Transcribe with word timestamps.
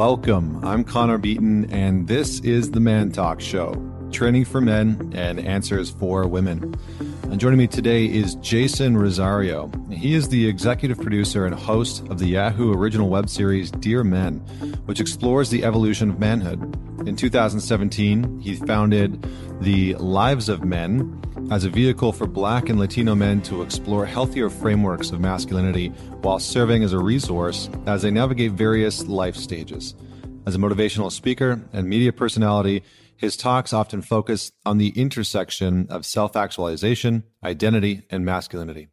Welcome. 0.00 0.64
I'm 0.64 0.82
Connor 0.82 1.18
Beaton, 1.18 1.70
and 1.70 2.08
this 2.08 2.40
is 2.40 2.70
the 2.70 2.80
Man 2.80 3.12
Talk 3.12 3.38
Show 3.38 3.74
training 4.10 4.46
for 4.46 4.58
men 4.58 5.12
and 5.14 5.38
answers 5.38 5.90
for 5.90 6.26
women. 6.26 6.74
And 7.24 7.38
joining 7.38 7.58
me 7.58 7.66
today 7.66 8.06
is 8.06 8.34
Jason 8.36 8.96
Rosario. 8.96 9.70
He 9.90 10.14
is 10.14 10.30
the 10.30 10.48
executive 10.48 10.98
producer 10.98 11.44
and 11.44 11.54
host 11.54 12.08
of 12.08 12.18
the 12.18 12.28
Yahoo 12.28 12.72
original 12.72 13.10
web 13.10 13.28
series 13.28 13.70
Dear 13.70 14.02
Men, 14.02 14.38
which 14.86 15.00
explores 15.00 15.50
the 15.50 15.64
evolution 15.64 16.08
of 16.08 16.18
manhood. 16.18 16.62
In 17.06 17.14
2017, 17.14 18.40
he 18.40 18.56
founded 18.56 19.22
the 19.60 19.96
Lives 19.96 20.48
of 20.48 20.64
Men 20.64 21.20
as 21.50 21.64
a 21.64 21.70
vehicle 21.70 22.12
for 22.12 22.26
black 22.26 22.68
and 22.68 22.78
Latino 22.78 23.14
men 23.14 23.42
to 23.42 23.62
explore 23.62 24.06
healthier 24.06 24.48
frameworks 24.48 25.10
of 25.10 25.20
masculinity 25.20 25.88
while 26.22 26.38
serving 26.38 26.84
as 26.84 26.92
a 26.92 26.98
resource 26.98 27.68
as 27.86 28.02
they 28.02 28.10
navigate 28.10 28.52
various 28.52 29.06
life 29.06 29.34
stages. 29.34 29.94
As 30.46 30.54
a 30.54 30.58
motivational 30.58 31.10
speaker 31.10 31.60
and 31.72 31.88
media 31.88 32.12
personality, 32.12 32.84
his 33.16 33.36
talks 33.36 33.72
often 33.72 34.00
focus 34.00 34.52
on 34.64 34.78
the 34.78 34.90
intersection 34.90 35.86
of 35.90 36.06
self 36.06 36.36
actualization, 36.36 37.24
identity, 37.44 38.02
and 38.10 38.24
masculinity. 38.24 38.88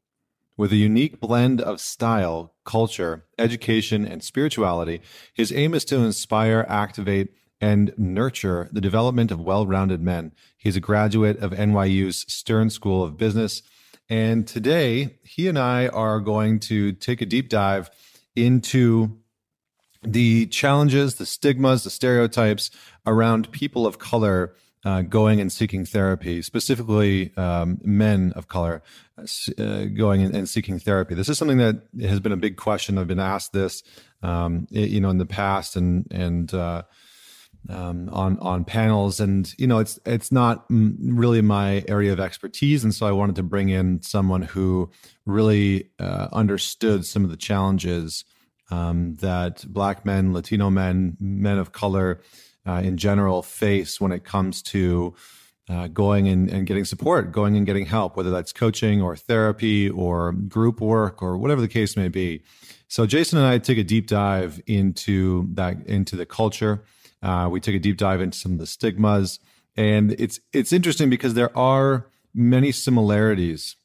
With 0.58 0.72
a 0.72 0.78
unique 0.78 1.20
blend 1.20 1.62
of 1.62 1.80
style, 1.80 2.56
culture, 2.66 3.26
education, 3.38 4.06
and 4.06 4.24
spirituality, 4.24 5.02
his 5.34 5.54
aim 5.54 5.76
is 5.76 5.86
to 5.86 5.98
inspire, 5.98 6.66
activate, 6.68 7.30
and 7.60 7.94
nurture 7.98 8.70
the 8.72 8.82
development 8.82 9.32
of 9.32 9.40
well 9.40 9.66
rounded 9.66 10.02
men. 10.02 10.34
He's 10.58 10.76
a 10.76 10.82
graduate 10.82 11.40
of 11.40 11.52
NYU's 11.52 12.26
Stern 12.32 12.70
School 12.70 13.04
of 13.04 13.18
Business. 13.18 13.64
And 14.10 14.48
today, 14.48 15.18
he 15.24 15.48
and 15.48 15.60
I 15.60 15.88
are 15.88 16.20
going 16.20 16.60
to 16.62 16.94
take 16.94 17.22
a 17.22 17.26
deep 17.26 17.50
dive 17.50 17.90
into 18.36 19.18
the 20.04 20.46
challenges, 20.48 21.16
the 21.16 21.26
stigmas, 21.26 21.84
the 21.84 21.90
stereotypes 21.90 22.72
around 23.06 23.52
people 23.52 23.86
of 23.86 24.00
color 24.00 24.56
uh, 24.86 25.02
going 25.02 25.42
and 25.42 25.52
seeking 25.52 25.84
therapy, 25.84 26.42
specifically 26.42 27.36
um, 27.36 27.80
men 27.84 28.32
of 28.36 28.48
color 28.48 28.82
uh, 29.58 29.86
going 29.86 30.22
and, 30.22 30.36
and, 30.36 30.48
seeking 30.48 30.80
therapy. 30.80 31.16
This 31.16 31.28
is 31.28 31.38
something 31.38 31.58
that 31.58 31.82
has 32.00 32.20
been 32.20 32.32
a 32.32 32.38
big 32.38 32.56
question. 32.56 32.98
I've 32.98 33.08
been 33.08 33.20
asked 33.20 33.52
this, 33.52 33.84
um, 34.22 34.68
you 34.70 35.02
know, 35.02 35.10
in 35.10 35.18
the 35.18 35.26
past, 35.26 35.76
and 35.76 36.06
and 36.12 36.54
uh, 36.54 36.84
um, 37.70 38.10
on 38.10 38.40
on 38.40 38.64
panels, 38.64 39.20
and 39.20 39.54
you 39.58 39.68
know, 39.68 39.80
it's 39.80 40.00
it's 40.06 40.32
not 40.32 40.66
really 40.70 41.42
my 41.42 41.84
area 41.88 42.14
of 42.14 42.20
expertise, 42.20 42.84
and 42.84 42.94
so 42.94 43.06
I 43.06 43.12
wanted 43.12 43.36
to 43.36 43.44
bring 43.44 43.70
in 43.70 44.02
someone 44.02 44.42
who 44.42 44.90
really 45.26 45.90
uh, 46.00 46.28
understood 46.32 47.06
some 47.06 47.24
of 47.24 47.30
the 47.30 47.38
challenges 47.38 48.26
um, 48.72 49.16
that 49.16 49.66
Black 49.68 50.06
men, 50.06 50.34
Latino 50.34 50.70
men, 50.70 51.18
men 51.20 51.58
of 51.58 51.72
color 51.72 52.22
uh, 52.68 52.82
in 52.84 52.98
general 52.98 53.42
face 53.42 54.00
when 54.02 54.12
it 54.12 54.24
comes 54.24 54.62
to 54.62 55.16
uh, 55.70 55.88
going 55.88 56.28
and, 56.28 56.50
and 56.50 56.66
getting 56.66 56.86
support, 56.86 57.32
going 57.32 57.58
and 57.58 57.66
getting 57.66 57.86
help, 57.86 58.16
whether 58.16 58.32
that's 58.32 58.54
coaching 58.54 59.02
or 59.02 59.16
therapy 59.16 59.90
or 59.90 60.32
group 60.32 60.80
work 60.80 61.22
or 61.22 61.38
whatever 61.38 61.62
the 61.62 61.68
case 61.68 61.98
may 61.98 62.08
be. 62.08 62.42
So 62.88 63.06
Jason 63.06 63.38
and 63.38 63.48
I 63.48 63.58
take 63.58 63.78
a 63.78 63.84
deep 63.84 64.08
dive 64.08 64.62
into 64.66 65.50
that 65.54 65.86
into 65.88 66.16
the 66.16 66.26
culture. 66.26 66.84
Uh, 67.22 67.48
we 67.52 67.60
took 67.60 67.76
a 67.76 67.80
deep 67.80 67.98
dive 67.98 68.22
into 68.22 68.38
some 68.38 68.54
of 68.54 68.60
the 68.60 68.68
stigmas, 68.68 69.40
and 69.76 70.14
it's 70.14 70.40
it's 70.54 70.72
interesting 70.72 71.10
because 71.10 71.34
there 71.34 71.56
are 71.58 72.08
many 72.34 72.72
similarities 72.72 73.76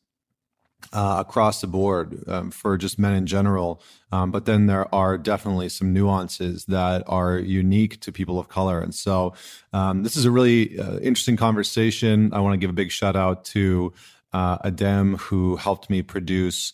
uh, 0.93 1.17
across 1.21 1.61
the 1.61 1.67
board 1.67 2.23
um, 2.29 2.51
for 2.51 2.77
just 2.77 2.99
men 2.99 3.15
in 3.15 3.27
general. 3.27 3.81
Um, 4.11 4.31
but 4.31 4.45
then 4.45 4.67
there 4.67 4.93
are 4.95 5.17
definitely 5.17 5.69
some 5.69 5.93
nuances 5.93 6.65
that 6.67 7.03
are 7.07 7.39
unique 7.39 8.01
to 8.01 8.13
people 8.13 8.39
of 8.39 8.49
color. 8.49 8.81
And 8.81 8.95
so 8.95 9.35
um, 9.73 10.03
this 10.03 10.17
is 10.17 10.25
a 10.25 10.31
really 10.31 10.79
uh, 10.79 10.99
interesting 10.99 11.37
conversation. 11.37 12.33
I 12.35 12.41
want 12.41 12.55
to 12.55 12.59
give 12.59 12.71
a 12.71 12.75
big 12.75 12.91
shout 12.91 13.17
out 13.17 13.45
to 13.47 13.93
uh, 14.33 14.59
Adem, 14.59 15.19
who 15.19 15.57
helped 15.57 15.89
me 15.91 16.03
produce. 16.03 16.73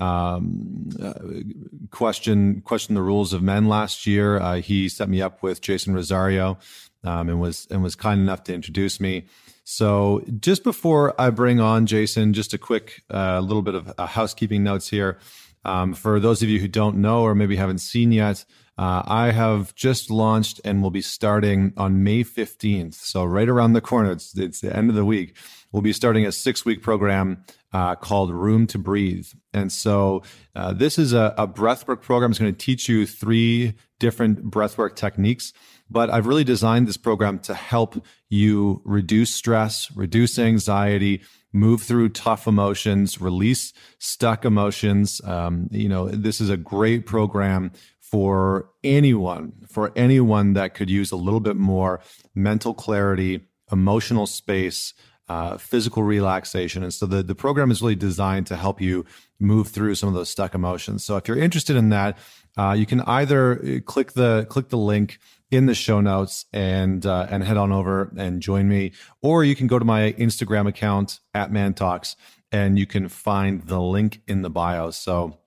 Um, 0.00 0.88
uh, 1.00 1.14
question 1.90 2.60
question 2.62 2.94
the 2.94 3.02
rules 3.02 3.32
of 3.32 3.42
men 3.42 3.68
last 3.68 4.06
year. 4.06 4.38
Uh, 4.38 4.56
he 4.56 4.88
set 4.88 5.08
me 5.08 5.22
up 5.22 5.42
with 5.42 5.60
Jason 5.60 5.94
Rosario, 5.94 6.58
um, 7.04 7.28
and 7.28 7.40
was 7.40 7.68
and 7.70 7.82
was 7.82 7.94
kind 7.94 8.20
enough 8.20 8.42
to 8.44 8.54
introduce 8.54 9.00
me. 9.00 9.26
So, 9.64 10.22
just 10.40 10.62
before 10.62 11.18
I 11.18 11.30
bring 11.30 11.58
on 11.58 11.86
Jason, 11.86 12.34
just 12.34 12.52
a 12.52 12.58
quick 12.58 13.02
uh, 13.12 13.40
little 13.40 13.62
bit 13.62 13.74
of 13.74 13.92
uh, 13.96 14.06
housekeeping 14.06 14.62
notes 14.62 14.88
here. 14.88 15.18
Um, 15.64 15.94
for 15.94 16.20
those 16.20 16.42
of 16.42 16.50
you 16.50 16.60
who 16.60 16.68
don't 16.68 16.96
know 16.96 17.22
or 17.22 17.34
maybe 17.34 17.56
haven't 17.56 17.78
seen 17.78 18.12
yet, 18.12 18.44
uh, 18.76 19.02
I 19.06 19.30
have 19.30 19.74
just 19.74 20.10
launched 20.10 20.60
and 20.64 20.82
will 20.82 20.90
be 20.90 21.00
starting 21.00 21.72
on 21.78 22.04
May 22.04 22.24
15th. 22.24 22.94
So, 22.94 23.24
right 23.24 23.48
around 23.48 23.72
the 23.72 23.80
corner, 23.80 24.12
it's, 24.12 24.36
it's 24.36 24.60
the 24.60 24.76
end 24.76 24.90
of 24.90 24.96
the 24.96 25.04
week. 25.06 25.34
We'll 25.74 25.82
be 25.82 25.92
starting 25.92 26.24
a 26.24 26.32
six 26.32 26.64
week 26.64 26.82
program 26.82 27.44
uh, 27.74 27.96
called 27.96 28.30
Room 28.30 28.66
to 28.68 28.78
Breathe. 28.78 29.26
And 29.52 29.70
so, 29.70 30.22
uh, 30.54 30.72
this 30.72 30.98
is 30.98 31.12
a, 31.12 31.34
a 31.36 31.46
breathwork 31.46 32.00
program. 32.00 32.30
It's 32.30 32.40
going 32.40 32.54
to 32.54 32.58
teach 32.58 32.88
you 32.88 33.06
three 33.06 33.74
different 33.98 34.50
breathwork 34.50 34.96
techniques 34.96 35.52
but 35.90 36.10
I've 36.10 36.26
really 36.26 36.44
designed 36.44 36.88
this 36.88 36.96
program 36.96 37.38
to 37.40 37.54
help 37.54 38.04
you 38.28 38.82
reduce 38.84 39.34
stress, 39.34 39.90
reduce 39.94 40.38
anxiety, 40.38 41.22
move 41.52 41.82
through 41.82 42.08
tough 42.10 42.46
emotions, 42.46 43.20
release 43.20 43.72
stuck 43.98 44.44
emotions. 44.44 45.20
Um, 45.24 45.68
you 45.70 45.88
know, 45.88 46.08
this 46.08 46.40
is 46.40 46.50
a 46.50 46.56
great 46.56 47.06
program 47.06 47.72
for 48.00 48.70
anyone, 48.82 49.52
for 49.68 49.92
anyone 49.94 50.54
that 50.54 50.74
could 50.74 50.90
use 50.90 51.12
a 51.12 51.16
little 51.16 51.40
bit 51.40 51.56
more 51.56 52.00
mental 52.34 52.74
clarity, 52.74 53.46
emotional 53.70 54.26
space, 54.26 54.94
uh, 55.28 55.56
physical 55.56 56.02
relaxation. 56.02 56.82
And 56.82 56.92
so 56.92 57.06
the, 57.06 57.22
the 57.22 57.34
program 57.34 57.70
is 57.70 57.80
really 57.80 57.94
designed 57.94 58.46
to 58.48 58.56
help 58.56 58.80
you 58.80 59.04
move 59.40 59.68
through 59.68 59.94
some 59.94 60.08
of 60.08 60.14
those 60.14 60.28
stuck 60.28 60.54
emotions. 60.54 61.04
So 61.04 61.16
if 61.16 61.28
you're 61.28 61.38
interested 61.38 61.76
in 61.76 61.88
that, 61.90 62.18
uh, 62.56 62.74
you 62.76 62.86
can 62.86 63.00
either 63.02 63.58
uh, 63.58 63.80
click 63.84 64.12
the 64.12 64.46
click 64.48 64.68
the 64.68 64.78
link 64.78 65.18
in 65.50 65.66
the 65.66 65.74
show 65.74 66.00
notes 66.00 66.46
and 66.52 67.04
uh, 67.06 67.26
and 67.30 67.42
head 67.42 67.56
on 67.56 67.72
over 67.72 68.12
and 68.16 68.40
join 68.40 68.68
me, 68.68 68.92
or 69.22 69.44
you 69.44 69.56
can 69.56 69.66
go 69.66 69.78
to 69.78 69.84
my 69.84 70.12
Instagram 70.12 70.68
account 70.68 71.20
at 71.32 71.50
Man 71.50 71.74
Talks 71.74 72.16
and 72.52 72.78
you 72.78 72.86
can 72.86 73.08
find 73.08 73.62
the 73.62 73.80
link 73.80 74.20
in 74.26 74.42
the 74.42 74.50
bio. 74.50 74.90
So. 74.90 75.38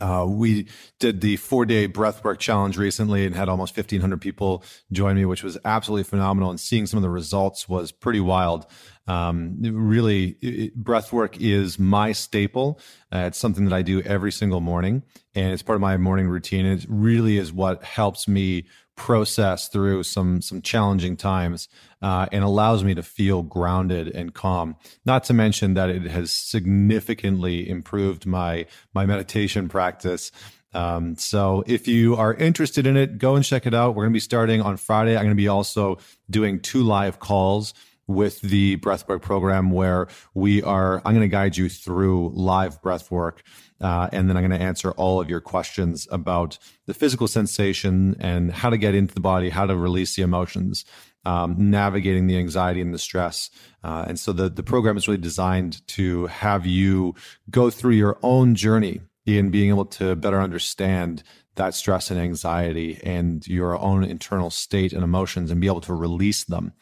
Uh, 0.00 0.26
we 0.28 0.66
did 0.98 1.20
the 1.20 1.36
four 1.36 1.64
day 1.64 1.88
breathwork 1.88 2.38
challenge 2.38 2.76
recently 2.76 3.24
and 3.24 3.34
had 3.34 3.48
almost 3.48 3.76
1500 3.76 4.20
people 4.20 4.62
join 4.92 5.16
me, 5.16 5.24
which 5.24 5.42
was 5.42 5.58
absolutely 5.64 6.04
phenomenal. 6.04 6.50
And 6.50 6.60
seeing 6.60 6.86
some 6.86 6.98
of 6.98 7.02
the 7.02 7.10
results 7.10 7.68
was 7.68 7.92
pretty 7.92 8.20
wild. 8.20 8.66
Um, 9.08 9.56
really, 9.62 10.36
it, 10.42 10.74
breath 10.76 11.12
work 11.12 11.40
is 11.40 11.78
my 11.78 12.12
staple. 12.12 12.78
Uh, 13.12 13.24
it's 13.26 13.38
something 13.38 13.64
that 13.64 13.74
I 13.74 13.82
do 13.82 14.02
every 14.02 14.30
single 14.30 14.60
morning, 14.60 15.02
and 15.34 15.52
it's 15.52 15.62
part 15.62 15.76
of 15.76 15.80
my 15.80 15.96
morning 15.96 16.28
routine. 16.28 16.66
It 16.66 16.84
really 16.88 17.38
is 17.38 17.52
what 17.52 17.82
helps 17.82 18.28
me 18.28 18.66
process 18.98 19.68
through 19.68 20.02
some 20.02 20.42
some 20.42 20.60
challenging 20.60 21.16
times 21.16 21.68
uh, 22.02 22.26
and 22.32 22.44
allows 22.44 22.84
me 22.84 22.94
to 22.94 23.02
feel 23.02 23.42
grounded 23.42 24.08
and 24.08 24.34
calm. 24.34 24.76
Not 25.06 25.24
to 25.24 25.34
mention 25.34 25.74
that 25.74 25.88
it 25.88 26.02
has 26.02 26.30
significantly 26.32 27.68
improved 27.68 28.26
my 28.26 28.66
my 28.92 29.06
meditation 29.06 29.68
practice. 29.68 30.30
Um, 30.74 31.16
so 31.16 31.64
if 31.66 31.88
you 31.88 32.16
are 32.16 32.34
interested 32.34 32.86
in 32.86 32.98
it, 32.98 33.16
go 33.16 33.36
and 33.36 33.44
check 33.44 33.66
it 33.66 33.72
out. 33.72 33.94
We're 33.94 34.04
going 34.04 34.12
to 34.12 34.16
be 34.16 34.20
starting 34.20 34.60
on 34.60 34.76
Friday. 34.76 35.16
I'm 35.16 35.22
going 35.22 35.30
to 35.30 35.34
be 35.34 35.48
also 35.48 35.96
doing 36.28 36.60
two 36.60 36.82
live 36.82 37.18
calls 37.18 37.72
with 38.08 38.40
the 38.40 38.76
breathwork 38.78 39.22
program 39.22 39.70
where 39.70 40.08
we 40.34 40.62
are 40.62 40.96
i'm 41.04 41.14
going 41.14 41.20
to 41.20 41.28
guide 41.28 41.56
you 41.56 41.68
through 41.68 42.30
live 42.34 42.82
breathwork 42.82 43.38
uh, 43.80 44.08
and 44.12 44.28
then 44.28 44.36
i'm 44.36 44.46
going 44.46 44.58
to 44.58 44.64
answer 44.64 44.90
all 44.92 45.20
of 45.20 45.30
your 45.30 45.40
questions 45.40 46.08
about 46.10 46.58
the 46.86 46.94
physical 46.94 47.28
sensation 47.28 48.16
and 48.18 48.50
how 48.50 48.70
to 48.70 48.76
get 48.76 48.94
into 48.94 49.14
the 49.14 49.20
body 49.20 49.50
how 49.50 49.66
to 49.66 49.76
release 49.76 50.16
the 50.16 50.22
emotions 50.22 50.84
um, 51.24 51.70
navigating 51.70 52.26
the 52.26 52.38
anxiety 52.38 52.80
and 52.80 52.92
the 52.92 52.98
stress 52.98 53.50
uh, 53.84 54.04
and 54.08 54.18
so 54.18 54.32
the, 54.32 54.48
the 54.48 54.62
program 54.62 54.96
is 54.96 55.06
really 55.06 55.20
designed 55.20 55.86
to 55.86 56.26
have 56.26 56.66
you 56.66 57.14
go 57.50 57.70
through 57.70 57.92
your 57.92 58.18
own 58.22 58.54
journey 58.54 59.00
in 59.36 59.50
being 59.50 59.68
able 59.68 59.84
to 59.84 60.16
better 60.16 60.40
understand 60.40 61.22
that 61.58 61.74
stress 61.74 62.10
and 62.10 62.18
anxiety 62.18 62.98
and 63.04 63.46
your 63.46 63.78
own 63.78 64.02
internal 64.02 64.48
state 64.48 64.92
and 64.92 65.04
emotions 65.04 65.50
and 65.50 65.60
be 65.60 65.66
able 65.66 65.82
to 65.82 65.92
release 65.92 66.44
them. 66.44 66.72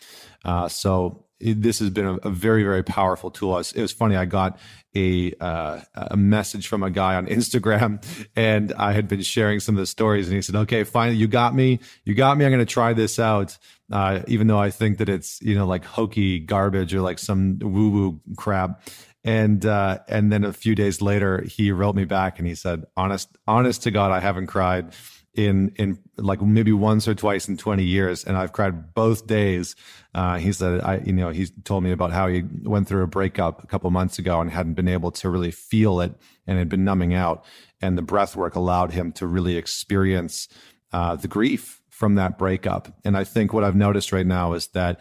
Uh, 0.45 0.69
so 0.69 1.26
this 1.41 1.79
has 1.81 1.91
been 1.91 2.07
a, 2.07 2.15
a, 2.17 2.31
very 2.31 2.63
very 2.63 2.83
powerful 2.83 3.31
tool. 3.31 3.55
It 3.55 3.59
was, 3.59 3.73
it 3.73 3.83
was 3.83 3.93
funny. 3.93 4.17
I 4.17 4.25
got 4.25 4.59
a 4.95 5.35
uh, 5.41 5.81
a 5.95 6.17
message 6.17 6.69
from 6.69 6.83
a 6.83 6.91
guy 6.91 7.15
on 7.17 7.27
Instagram, 7.27 8.03
and 8.37 8.73
I 8.75 8.93
had 8.93 9.09
been 9.09 9.23
sharing 9.23 9.61
some 9.61 9.75
of 9.75 9.81
the 9.81 9.87
stories, 9.87 10.29
and 10.29 10.35
he 10.35 10.43
said, 10.43 10.57
"Okay, 10.57 10.85
finally, 10.85 11.17
you 11.17 11.29
got 11.29 11.55
me. 11.55 11.81
You 12.05 12.15
got 12.15 12.39
me. 12.39 12.45
I'm 12.45 12.53
going 12.53 12.65
to 12.65 12.73
try 12.73 12.93
this 12.93 13.19
out." 13.19 13.59
Uh, 13.93 14.23
even 14.27 14.47
though 14.47 14.59
I 14.59 14.71
think 14.71 14.99
that 14.99 15.09
it's 15.09 15.41
you 15.43 15.55
know 15.55 15.67
like 15.67 15.85
hokey 15.85 16.39
garbage 16.39 16.95
or 16.95 17.01
like 17.01 17.19
some 17.19 17.59
woo 17.61 17.91
woo 17.91 18.21
crap. 18.37 18.83
And 19.23 19.67
uh, 19.67 19.99
and 20.09 20.31
then 20.31 20.45
a 20.45 20.53
few 20.53 20.77
days 20.77 21.03
later, 21.03 21.43
he 21.43 21.73
wrote 21.73 21.97
me 21.97 22.05
back 22.05 22.39
and 22.39 22.47
he 22.47 22.55
said, 22.55 22.85
"Honest, 22.97 23.29
honest 23.47 23.83
to 23.83 23.91
God, 23.91 24.13
I 24.13 24.21
haven't 24.21 24.47
cried." 24.47 24.95
In 25.37 25.73
in 25.77 25.99
like 26.17 26.41
maybe 26.41 26.73
once 26.73 27.07
or 27.07 27.15
twice 27.15 27.49
in 27.49 27.57
20 27.57 27.85
years 27.85 28.25
and 28.25 28.37
i've 28.37 28.53
cried 28.53 28.95
both 28.95 29.27
days 29.27 29.77
uh, 30.15 30.39
he 30.39 30.53
said 30.53 30.81
i 30.81 30.99
you 30.99 31.13
know 31.13 31.31
he 31.31 31.47
told 31.65 31.85
me 31.85 31.93
about 31.93 32.11
how 32.13 32.27
he 32.27 32.43
went 32.63 32.89
through 32.89 33.03
a 33.03 33.07
breakup 33.07 33.63
a 33.63 33.67
couple 33.67 33.91
months 33.91 34.19
ago 34.19 34.41
and 34.41 34.51
hadn't 34.51 34.75
been 34.75 34.89
able 34.89 35.11
to 35.11 35.29
really 35.29 35.51
feel 35.51 36.01
it 36.01 36.15
and 36.47 36.59
had 36.59 36.69
been 36.69 36.85
numbing 36.85 37.15
out 37.15 37.45
and 37.81 37.99
the 37.99 38.03
breath 38.03 38.35
work 38.35 38.55
allowed 38.55 38.93
him 38.93 39.13
to 39.13 39.27
really 39.27 39.57
experience 39.57 40.49
uh, 40.93 41.15
the 41.17 41.29
grief 41.29 41.83
from 41.91 42.15
that 42.15 42.39
breakup 42.39 42.97
and 43.05 43.17
i 43.17 43.25
think 43.25 43.53
what 43.53 43.65
i've 43.65 43.77
noticed 43.77 44.13
right 44.13 44.27
now 44.27 44.55
is 44.55 44.69
that 44.69 45.01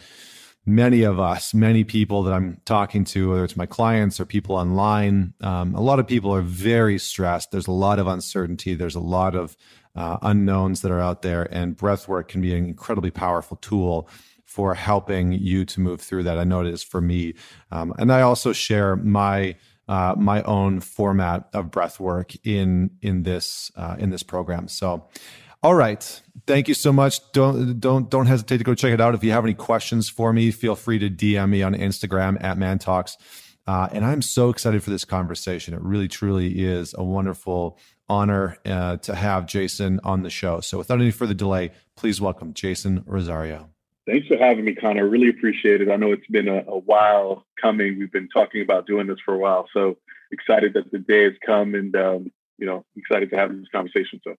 many 0.66 1.04
of 1.04 1.20
us, 1.20 1.54
many 1.54 1.84
people 1.84 2.24
that 2.24 2.34
I'm 2.34 2.60
talking 2.66 3.04
to, 3.06 3.30
whether 3.30 3.44
it's 3.44 3.56
my 3.56 3.66
clients 3.66 4.20
or 4.20 4.26
people 4.26 4.56
online, 4.56 5.34
um, 5.42 5.76
a 5.76 5.82
lot 5.82 6.00
of 6.00 6.08
people 6.08 6.34
are 6.34 6.42
very 6.42 6.98
stressed. 6.98 7.52
There's 7.52 7.68
a 7.68 7.72
lot 7.72 8.00
of 8.00 8.08
uncertainty. 8.08 8.74
There's 8.74 8.96
a 8.96 9.00
lot 9.00 9.36
of 9.36 9.56
uh, 9.96 10.18
unknowns 10.22 10.82
that 10.82 10.92
are 10.92 11.00
out 11.00 11.22
there, 11.22 11.44
and 11.52 11.76
breath 11.76 12.08
work 12.08 12.28
can 12.30 12.42
be 12.42 12.54
an 12.56 12.66
incredibly 12.66 13.12
powerful 13.12 13.58
tool 13.58 14.10
for 14.44 14.74
helping 14.74 15.32
you 15.32 15.66
to 15.66 15.80
move 15.80 16.02
through 16.02 16.24
that. 16.24 16.38
I 16.38 16.44
know 16.44 16.62
it 16.62 16.68
is 16.68 16.84
for 16.84 17.02
me, 17.02 17.34
um, 17.72 17.94
and 17.98 18.12
I 18.12 18.22
also 18.22 18.54
share 18.54 18.96
my. 18.96 19.56
Uh, 19.88 20.16
my 20.18 20.42
own 20.46 20.80
format 20.80 21.48
of 21.54 21.70
breath 21.70 22.00
work 22.00 22.34
in 22.44 22.90
in 23.04 23.22
this 23.22 23.72
uh, 23.76 23.96
in 24.00 24.10
this 24.10 24.24
program. 24.24 24.68
So, 24.68 25.08
all 25.62 25.76
right. 25.76 26.22
Thank 26.48 26.68
you 26.68 26.74
so 26.74 26.92
much. 26.92 27.20
Don't 27.34 27.80
don't 27.80 28.10
don't 28.10 28.26
hesitate 28.26 28.58
to 28.58 28.64
go 28.64 28.74
check 28.74 28.94
it 28.94 29.00
out. 29.00 29.14
If 29.14 29.24
you 29.24 29.32
have 29.32 29.44
any 29.44 29.54
questions 29.54 30.10
for 30.10 30.34
me, 30.34 30.50
feel 30.50 30.76
free 30.76 30.98
to 30.98 31.10
DM 31.12 31.50
me 31.50 31.62
on 31.62 31.76
Instagram 31.76 32.44
at 32.44 32.58
Man 32.58 32.80
Talks. 32.80 33.16
Uh, 33.68 33.88
and 33.92 34.06
I'm 34.06 34.22
so 34.22 34.50
excited 34.50 34.84
for 34.84 34.92
this 34.92 35.06
conversation. 35.06 35.74
It 35.74 35.82
really, 35.82 36.08
truly 36.08 36.64
is 36.64 36.94
a 36.98 37.04
wonderful 37.04 37.80
honor 38.07 38.57
uh, 38.66 38.98
to 38.98 39.16
have 39.16 39.46
Jason 39.46 40.00
on 40.04 40.24
the 40.24 40.30
show. 40.30 40.60
So, 40.62 40.78
without 40.78 41.00
any 41.00 41.12
further 41.12 41.34
delay, 41.34 41.72
please 41.96 42.22
welcome 42.22 42.54
Jason 42.54 43.04
Rosario. 43.06 43.69
Thanks 44.07 44.28
for 44.28 44.38
having 44.38 44.66
me, 44.66 44.75
Connor. 44.75 45.07
Really 45.07 45.30
appreciate 45.30 45.81
it. 45.81 45.90
I 45.90 45.96
know 45.96 46.12
it's 46.12 46.28
been 46.28 46.48
a, 46.48 46.63
a 46.68 46.78
while 46.78 47.46
coming. 47.60 47.98
We've 47.98 48.12
been 48.12 48.30
talking 48.30 48.62
about 48.62 48.86
doing 48.86 49.07
this 49.07 49.18
for 49.25 49.34
a 49.34 49.38
while. 49.38 49.68
So 49.74 49.98
excited 50.31 50.74
that 50.75 50.92
the 50.92 51.00
day 51.00 51.24
has 51.24 51.34
come, 51.46 51.74
and 51.74 51.96
um, 51.96 52.31
you 52.57 52.66
know, 52.66 52.86
excited 52.96 53.30
to 53.31 53.36
have 53.38 53.50
this 53.50 53.68
conversation. 53.72 54.22
So 54.24 54.36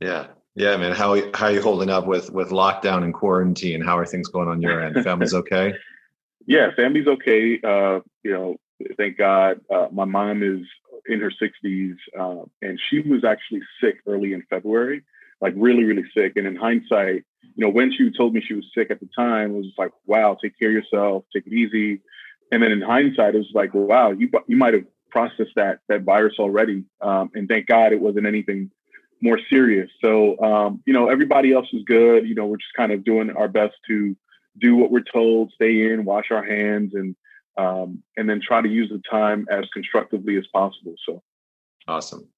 yeah. 0.00 0.26
Yeah, 0.54 0.76
man. 0.76 0.92
How 0.92 1.16
how 1.34 1.46
are 1.46 1.52
you 1.52 1.62
holding 1.62 1.88
up 1.88 2.06
with 2.06 2.30
with 2.30 2.50
lockdown 2.50 3.04
and 3.04 3.14
quarantine? 3.14 3.80
How 3.80 3.96
are 3.96 4.04
things 4.04 4.28
going 4.28 4.48
on 4.48 4.60
your 4.60 4.82
end? 4.82 5.02
Family's 5.02 5.32
okay? 5.32 5.74
yeah, 6.46 6.68
family's 6.76 7.06
okay. 7.06 7.58
Uh, 7.64 8.00
you 8.22 8.32
know, 8.32 8.56
thank 8.96 9.18
God. 9.18 9.60
Uh, 9.70 9.88
my 9.92 10.04
mom 10.04 10.42
is 10.42 10.66
in 11.06 11.20
her 11.20 11.30
60s, 11.30 11.96
uh, 12.18 12.44
and 12.60 12.78
she 12.88 13.00
was 13.00 13.24
actually 13.24 13.60
sick 13.82 13.96
early 14.06 14.32
in 14.32 14.42
February, 14.48 15.02
like 15.40 15.54
really, 15.56 15.84
really 15.84 16.04
sick. 16.16 16.34
And 16.36 16.46
in 16.46 16.56
hindsight, 16.56 17.24
you 17.42 17.64
know, 17.66 17.68
when 17.68 17.92
she 17.92 18.10
told 18.16 18.34
me 18.34 18.42
she 18.46 18.54
was 18.54 18.64
sick 18.76 18.90
at 18.90 19.00
the 19.00 19.08
time, 19.16 19.54
it 19.54 19.58
was 19.58 19.72
like, 19.76 19.90
wow, 20.06 20.36
take 20.40 20.58
care 20.58 20.68
of 20.68 20.74
yourself, 20.74 21.24
take 21.32 21.46
it 21.46 21.52
easy. 21.52 22.00
And 22.50 22.62
then 22.62 22.70
in 22.70 22.80
hindsight, 22.80 23.34
it 23.34 23.38
was 23.38 23.50
like, 23.54 23.74
wow, 23.74 24.12
you 24.12 24.30
you 24.46 24.56
might 24.56 24.74
have 24.74 24.84
processed 25.10 25.54
that 25.56 25.80
that 25.88 26.02
virus 26.02 26.34
already. 26.38 26.84
Um, 27.00 27.30
and 27.34 27.48
thank 27.48 27.66
God 27.66 27.92
it 27.92 28.00
wasn't 28.00 28.26
anything 28.26 28.70
more 29.20 29.38
serious. 29.50 29.90
So, 30.04 30.38
um, 30.40 30.82
you 30.84 30.92
know, 30.92 31.08
everybody 31.08 31.52
else 31.52 31.68
is 31.72 31.82
good. 31.84 32.26
You 32.28 32.34
know, 32.34 32.46
we're 32.46 32.56
just 32.56 32.74
kind 32.76 32.92
of 32.92 33.04
doing 33.04 33.30
our 33.30 33.48
best 33.48 33.74
to 33.88 34.16
do 34.58 34.76
what 34.76 34.90
we're 34.90 35.04
told, 35.12 35.52
stay 35.54 35.92
in, 35.92 36.04
wash 36.04 36.30
our 36.30 36.44
hands, 36.44 36.92
and 36.94 37.14
um, 37.56 38.02
and 38.16 38.28
then 38.28 38.40
try 38.40 38.60
to 38.60 38.68
use 38.68 38.88
the 38.90 39.02
time 39.10 39.46
as 39.50 39.64
constructively 39.72 40.36
as 40.36 40.46
possible. 40.52 40.94
So, 41.06 41.22
awesome. 41.88 42.28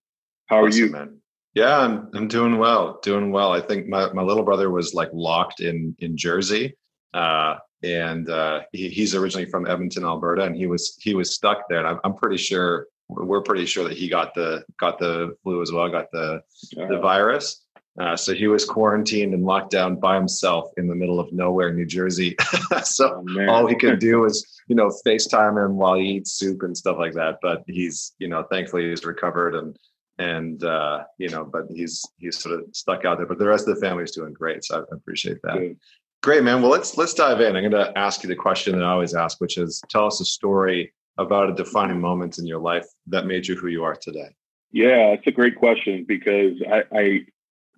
How 0.46 0.62
are 0.62 0.68
awesome, 0.68 0.80
you, 0.80 0.90
man? 0.90 1.18
Yeah, 1.54 1.78
I'm 1.78 2.10
I'm 2.14 2.28
doing 2.28 2.58
well, 2.58 2.98
doing 3.02 3.30
well. 3.30 3.52
I 3.52 3.60
think 3.60 3.86
my, 3.86 4.12
my 4.12 4.22
little 4.22 4.42
brother 4.42 4.70
was 4.70 4.92
like 4.92 5.10
locked 5.12 5.60
in 5.60 5.94
in 6.00 6.16
Jersey, 6.16 6.76
uh, 7.12 7.56
and 7.82 8.28
uh, 8.28 8.62
he, 8.72 8.88
he's 8.88 9.14
originally 9.14 9.48
from 9.48 9.66
Edmonton, 9.66 10.04
Alberta, 10.04 10.42
and 10.42 10.56
he 10.56 10.66
was 10.66 10.98
he 11.00 11.14
was 11.14 11.34
stuck 11.34 11.68
there. 11.68 11.78
And 11.78 11.86
I'm, 11.86 12.00
I'm 12.02 12.14
pretty 12.14 12.38
sure 12.38 12.88
we're 13.08 13.42
pretty 13.42 13.66
sure 13.66 13.84
that 13.84 13.96
he 13.96 14.08
got 14.08 14.34
the 14.34 14.64
got 14.80 14.98
the 14.98 15.36
flu 15.42 15.62
as 15.62 15.70
well, 15.70 15.88
got 15.88 16.10
the 16.10 16.42
the 16.72 16.98
virus. 17.00 17.63
Uh, 18.00 18.16
so 18.16 18.34
he 18.34 18.48
was 18.48 18.64
quarantined 18.64 19.34
and 19.34 19.44
locked 19.44 19.70
down 19.70 19.96
by 19.96 20.16
himself 20.16 20.70
in 20.76 20.88
the 20.88 20.94
middle 20.94 21.20
of 21.20 21.32
nowhere, 21.32 21.72
New 21.72 21.86
Jersey. 21.86 22.34
so 22.82 23.24
oh, 23.38 23.46
all 23.48 23.66
he 23.66 23.76
could 23.76 24.00
do 24.00 24.20
was, 24.20 24.44
you 24.66 24.74
know, 24.74 24.90
FaceTime 25.06 25.64
him 25.64 25.76
while 25.76 25.94
he 25.94 26.16
eats 26.16 26.32
soup 26.32 26.62
and 26.62 26.76
stuff 26.76 26.96
like 26.98 27.12
that. 27.14 27.38
But 27.40 27.62
he's, 27.66 28.12
you 28.18 28.28
know, 28.28 28.44
thankfully 28.50 28.90
he's 28.90 29.04
recovered 29.04 29.54
and 29.54 29.76
and 30.18 30.62
uh, 30.62 31.04
you 31.18 31.28
know, 31.28 31.44
but 31.44 31.64
he's 31.70 32.04
he's 32.18 32.38
sort 32.38 32.60
of 32.60 32.66
stuck 32.72 33.04
out 33.04 33.18
there. 33.18 33.26
But 33.26 33.38
the 33.38 33.46
rest 33.46 33.68
of 33.68 33.74
the 33.74 33.80
family 33.80 34.04
is 34.04 34.12
doing 34.12 34.32
great. 34.32 34.64
So 34.64 34.84
I 34.90 34.94
appreciate 34.94 35.38
that. 35.42 35.58
Good. 35.58 35.76
Great, 36.22 36.42
man. 36.42 36.62
Well, 36.62 36.70
let's 36.70 36.96
let's 36.96 37.14
dive 37.14 37.40
in. 37.40 37.54
I'm 37.54 37.70
going 37.70 37.84
to 37.84 37.96
ask 37.98 38.22
you 38.22 38.28
the 38.28 38.34
question 38.34 38.78
that 38.78 38.84
I 38.84 38.92
always 38.92 39.14
ask, 39.14 39.40
which 39.40 39.58
is, 39.58 39.82
tell 39.90 40.06
us 40.06 40.20
a 40.20 40.24
story 40.24 40.92
about 41.18 41.50
a 41.50 41.54
defining 41.54 42.00
moment 42.00 42.38
in 42.38 42.46
your 42.46 42.60
life 42.60 42.86
that 43.06 43.26
made 43.26 43.46
you 43.46 43.56
who 43.56 43.68
you 43.68 43.84
are 43.84 43.94
today? 43.94 44.34
Yeah, 44.72 45.12
it's 45.12 45.26
a 45.26 45.32
great 45.32 45.56
question 45.56 46.04
because 46.06 46.60
I 46.68 46.82
I, 46.92 47.20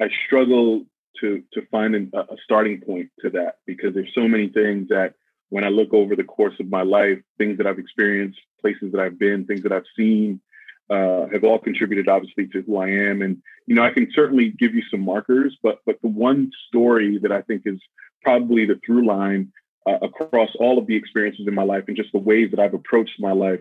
I 0.01 0.09
struggle 0.27 0.85
to 1.21 1.43
to 1.53 1.63
find 1.71 1.95
an, 1.95 2.11
a 2.15 2.37
starting 2.45 2.81
point 2.81 3.11
to 3.21 3.31
that 3.31 3.57
because 3.67 3.95
there's 3.95 4.13
so 4.15 4.29
many 4.29 4.49
things 4.49 4.89
that 4.89 5.15
when 5.49 5.65
I 5.65 5.69
look 5.69 5.95
over 5.95 6.17
the 6.17 6.25
course 6.25 6.55
of 6.61 6.69
my 6.69 6.83
life, 6.83 7.19
things 7.39 7.59
that 7.59 7.67
I've 7.67 7.79
experienced, 7.79 8.39
places 8.61 8.93
that 8.93 9.01
I've 9.01 9.19
been, 9.19 9.47
things 9.47 9.63
that 9.63 9.73
I've 9.73 9.85
seen, 9.97 10.41
uh, 10.91 11.27
have 11.33 11.45
all 11.45 11.59
contributed 11.59 12.09
obviously 12.09 12.49
to 12.49 12.63
who 12.63 12.77
I 12.79 12.89
am. 12.89 13.23
And 13.23 13.43
you 13.67 13.75
know, 13.75 13.83
I 13.83 13.91
can 13.91 14.09
certainly 14.13 14.51
give 14.51 14.75
you 14.75 14.83
some 14.91 15.01
markers, 15.01 15.57
but 15.63 15.81
but 15.87 16.01
the 16.03 16.09
one 16.09 16.51
story 16.69 17.19
that 17.19 17.33
I 17.33 17.43
think 17.43 17.63
is 17.65 17.81
probably 18.23 18.67
the 18.67 18.81
through 18.85 19.07
line 19.07 19.53
uh, 19.87 19.99
across 20.03 20.51
all 20.59 20.79
of 20.79 20.87
the 20.87 20.97
experiences 20.97 21.47
in 21.47 21.55
my 21.55 21.63
life 21.63 21.85
and 21.89 21.97
just 21.97 22.13
the 22.13 22.19
ways 22.19 22.51
that 22.51 22.61
I've 22.61 22.75
approached 22.75 23.21
my 23.21 23.33
life 23.33 23.61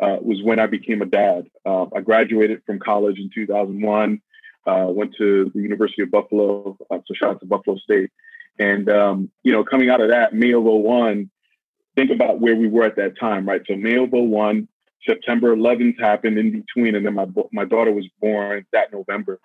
uh, 0.00 0.16
was 0.20 0.42
when 0.42 0.58
I 0.58 0.66
became 0.66 1.02
a 1.02 1.06
dad. 1.06 1.46
Uh, 1.64 1.86
I 1.94 2.00
graduated 2.00 2.62
from 2.66 2.78
college 2.78 3.18
in 3.18 3.30
2001, 3.34 4.20
uh, 4.66 4.86
went 4.88 5.14
to 5.16 5.50
the 5.54 5.60
University 5.60 6.02
of 6.02 6.10
Buffalo, 6.10 6.76
uh, 6.90 6.98
so 7.06 7.14
shout 7.14 7.30
out 7.30 7.40
to 7.40 7.46
Buffalo 7.46 7.76
State. 7.78 8.10
And, 8.58 8.88
um, 8.88 9.30
you 9.42 9.52
know, 9.52 9.64
coming 9.64 9.90
out 9.90 10.00
of 10.00 10.08
that, 10.08 10.32
May 10.32 10.52
of 10.52 10.64
01, 10.64 11.30
think 11.94 12.10
about 12.10 12.40
where 12.40 12.56
we 12.56 12.68
were 12.68 12.84
at 12.84 12.96
that 12.96 13.18
time, 13.18 13.46
right? 13.46 13.62
So 13.66 13.76
May 13.76 13.96
of 13.96 14.10
01, 14.12 14.68
September 15.06 15.54
11th 15.54 16.00
happened 16.00 16.38
in 16.38 16.50
between, 16.52 16.94
and 16.94 17.06
then 17.06 17.14
my, 17.14 17.26
my 17.52 17.64
daughter 17.64 17.92
was 17.92 18.06
born 18.20 18.66
that 18.72 18.92
November. 18.92 19.38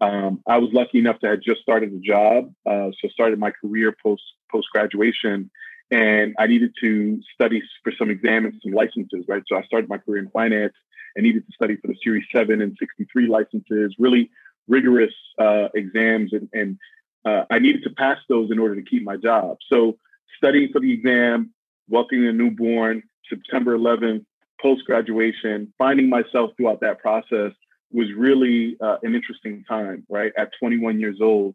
Um, 0.00 0.42
I 0.46 0.58
was 0.58 0.70
lucky 0.72 0.98
enough 0.98 1.20
to 1.20 1.28
have 1.28 1.40
just 1.40 1.62
started 1.62 1.92
a 1.92 1.98
job, 1.98 2.52
uh, 2.66 2.90
so 3.00 3.08
started 3.08 3.38
my 3.38 3.50
career 3.50 3.96
post 4.02 4.22
post 4.52 4.68
graduation, 4.70 5.50
and 5.90 6.34
I 6.38 6.46
needed 6.46 6.74
to 6.80 7.20
study 7.34 7.62
for 7.82 7.92
some 7.98 8.10
exams 8.10 8.46
and 8.52 8.60
some 8.62 8.72
licenses, 8.72 9.24
right? 9.26 9.42
So 9.46 9.56
I 9.56 9.62
started 9.62 9.88
my 9.88 9.98
career 9.98 10.22
in 10.22 10.28
finance 10.30 10.74
and 11.14 11.24
needed 11.24 11.46
to 11.46 11.52
study 11.54 11.76
for 11.76 11.86
the 11.86 11.96
Series 12.04 12.24
7 12.34 12.60
and 12.60 12.76
63 12.78 13.26
licenses, 13.26 13.94
really 13.98 14.30
rigorous 14.68 15.14
uh, 15.38 15.68
exams. 15.74 16.32
And, 16.32 16.48
and 16.52 16.78
uh, 17.24 17.44
I 17.50 17.58
needed 17.58 17.82
to 17.84 17.90
pass 17.90 18.18
those 18.28 18.50
in 18.50 18.58
order 18.58 18.74
to 18.74 18.82
keep 18.82 19.02
my 19.02 19.16
job. 19.16 19.58
So 19.70 19.98
studying 20.36 20.72
for 20.72 20.80
the 20.80 20.92
exam, 20.92 21.52
welcoming 21.88 22.26
a 22.26 22.32
newborn, 22.32 23.02
September 23.28 23.76
11th, 23.76 24.24
post 24.60 24.84
graduation, 24.84 25.72
finding 25.78 26.08
myself 26.08 26.52
throughout 26.56 26.80
that 26.80 27.00
process 27.00 27.52
was 27.92 28.12
really 28.16 28.76
uh, 28.80 28.96
an 29.02 29.14
interesting 29.14 29.64
time, 29.68 30.04
right? 30.08 30.32
At 30.36 30.50
21 30.58 30.98
years 30.98 31.18
old, 31.20 31.54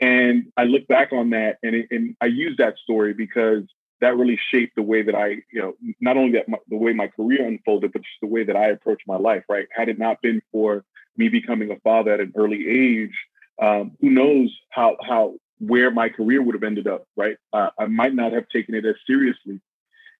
and 0.00 0.52
I 0.56 0.64
look 0.64 0.86
back 0.88 1.12
on 1.12 1.30
that 1.30 1.58
and, 1.62 1.74
it, 1.74 1.86
and 1.90 2.16
I 2.20 2.26
use 2.26 2.56
that 2.58 2.76
story 2.78 3.14
because 3.14 3.62
that 4.00 4.16
really 4.16 4.38
shaped 4.50 4.74
the 4.76 4.82
way 4.82 5.02
that 5.02 5.14
I, 5.14 5.28
you 5.52 5.60
know, 5.60 5.74
not 6.00 6.16
only 6.16 6.32
that 6.32 6.48
my, 6.48 6.58
the 6.68 6.76
way 6.76 6.92
my 6.92 7.06
career 7.08 7.46
unfolded, 7.46 7.92
but 7.92 8.02
just 8.02 8.20
the 8.20 8.26
way 8.26 8.44
that 8.44 8.56
I 8.56 8.68
approach 8.68 9.02
my 9.06 9.16
life, 9.16 9.44
right? 9.48 9.66
Had 9.70 9.88
it 9.88 9.98
not 9.98 10.20
been 10.20 10.42
for 10.52 10.84
me 11.16 11.28
becoming 11.28 11.70
a 11.70 11.78
father 11.80 12.12
at 12.12 12.20
an 12.20 12.32
early 12.36 12.68
age, 12.68 13.16
um, 13.60 13.92
who 14.00 14.10
knows 14.10 14.54
how, 14.70 14.96
how, 15.06 15.34
where 15.58 15.90
my 15.90 16.08
career 16.08 16.42
would 16.42 16.54
have 16.54 16.64
ended 16.64 16.86
up, 16.86 17.06
right? 17.16 17.36
Uh, 17.52 17.70
I 17.78 17.86
might 17.86 18.14
not 18.14 18.32
have 18.32 18.48
taken 18.48 18.74
it 18.74 18.84
as 18.84 18.96
seriously. 19.06 19.60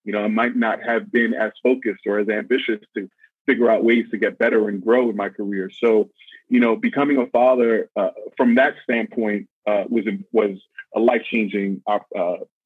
You 0.05 0.13
know, 0.13 0.23
I 0.23 0.29
might 0.29 0.55
not 0.55 0.83
have 0.83 1.11
been 1.11 1.35
as 1.35 1.53
focused 1.63 2.03
or 2.07 2.19
as 2.19 2.29
ambitious 2.29 2.81
to 2.97 3.09
figure 3.47 3.71
out 3.71 3.85
ways 3.85 4.07
to 4.11 4.19
get 4.19 4.39
better 4.39 4.69
and 4.69 4.83
grow 4.83 5.11
in 5.11 5.17
my 5.17 5.29
career. 5.29 5.71
So, 5.71 6.11
you 6.49 6.61
know, 6.61 6.77
becoming 6.77 7.19
a 7.19 7.27
father 7.27 7.91
uh, 7.97 8.11
from 8.37 8.55
that 8.57 8.75
standpoint 8.85 9.49
uh, 9.67 9.85
was 9.89 10.07
a, 10.07 10.19
was 10.33 10.59
a 10.95 11.01
life 11.01 11.23
changing 11.31 11.83
uh, 11.87 11.99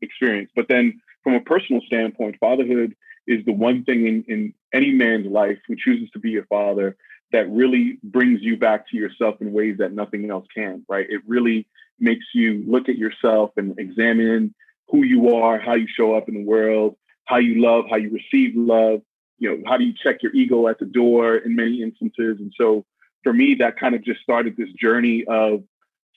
experience. 0.03 0.51
But 0.55 0.69
then, 0.69 1.01
from 1.25 1.35
a 1.35 1.41
personal 1.41 1.83
standpoint, 1.87 2.37
fatherhood 2.41 2.95
is 3.27 3.45
the 3.45 3.53
one 3.53 3.85
thing 3.85 4.07
in, 4.07 4.25
in 4.29 4.55
any 4.73 4.91
man's 4.91 5.27
life 5.27 5.59
who 5.67 5.77
chooses 5.77 6.11
to 6.11 6.19
be 6.19 6.39
a 6.39 6.43
father 6.45 6.97
that 7.33 7.51
really 7.51 7.99
brings 8.03 8.41
you 8.43 8.57
back 8.57 8.89
to 8.89 8.97
yourself 8.97 9.37
in 9.41 9.53
ways 9.53 9.77
that 9.79 9.93
nothing 9.93 10.31
else 10.31 10.47
can. 10.55 10.85
Right? 10.89 11.07
It 11.09 11.23
really 11.27 11.67
makes 12.01 12.27
you 12.35 12.65
look 12.67 12.89
at 12.89 12.97
yourself 12.97 13.51
and 13.57 13.79
examine 13.79 14.55
who 14.91 15.05
you 15.05 15.35
are, 15.37 15.59
how 15.59 15.75
you 15.75 15.87
show 15.89 16.15
up 16.15 16.29
in 16.29 16.35
the 16.35 16.45
world, 16.45 16.97
how 17.25 17.37
you 17.37 17.61
love, 17.61 17.85
how 17.91 17.97
you 17.97 18.11
receive 18.11 18.57
love. 18.57 19.01
You 19.39 19.51
know, 19.51 19.63
how 19.67 19.77
do 19.77 19.85
you 19.85 19.93
check 20.03 20.23
your 20.23 20.33
ego 20.35 20.67
at 20.67 20.79
the 20.79 20.87
door 20.87 21.37
in 21.37 21.55
many 21.55 21.83
instances? 21.83 22.39
And 22.41 22.53
so, 22.59 22.85
for 23.23 23.33
me, 23.33 23.55
that 23.57 23.79
kind 23.79 23.95
of 23.95 24.03
just 24.03 24.21
started 24.21 24.57
this 24.57 24.71
journey 24.81 25.25
of 25.29 25.63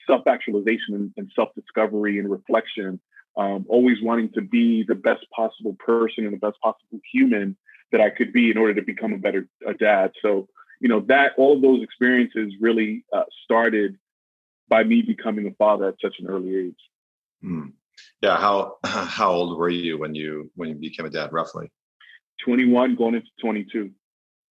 self 0.06 0.26
actualization 0.26 1.12
and, 1.16 1.30
self 1.34 1.50
discovery 1.54 2.18
and 2.18 2.30
reflection. 2.30 3.00
Um, 3.36 3.64
always 3.68 3.96
wanting 4.02 4.30
to 4.32 4.42
be 4.42 4.84
the 4.86 4.94
best 4.94 5.24
possible 5.34 5.74
person 5.78 6.24
and 6.24 6.34
the 6.34 6.38
best 6.38 6.60
possible 6.60 7.00
human 7.10 7.56
that 7.90 8.00
I 8.00 8.10
could 8.10 8.32
be 8.32 8.50
in 8.50 8.58
order 8.58 8.74
to 8.74 8.82
become 8.82 9.12
a 9.12 9.18
better 9.18 9.46
a 9.66 9.74
dad. 9.74 10.12
So, 10.20 10.48
you 10.82 10.88
know, 10.88 11.00
that 11.06 11.32
all 11.38 11.54
of 11.54 11.62
those 11.62 11.82
experiences 11.82 12.52
really 12.60 13.04
uh, 13.12 13.22
started 13.44 13.96
by 14.68 14.82
me 14.82 15.00
becoming 15.00 15.46
a 15.46 15.52
father 15.52 15.88
at 15.88 15.94
such 16.02 16.16
an 16.18 16.26
early 16.26 16.56
age. 16.56 16.78
Mm. 17.44 17.72
Yeah. 18.20 18.36
How 18.36 18.78
how 18.84 19.30
old 19.30 19.58
were 19.58 19.68
you 19.68 19.96
when 19.96 20.14
you 20.14 20.50
when 20.56 20.68
you 20.68 20.74
became 20.74 21.06
a 21.06 21.10
dad? 21.10 21.32
Roughly. 21.32 21.70
Twenty 22.44 22.66
one, 22.66 22.96
going 22.96 23.14
into 23.14 23.28
twenty 23.40 23.64
two. 23.70 23.92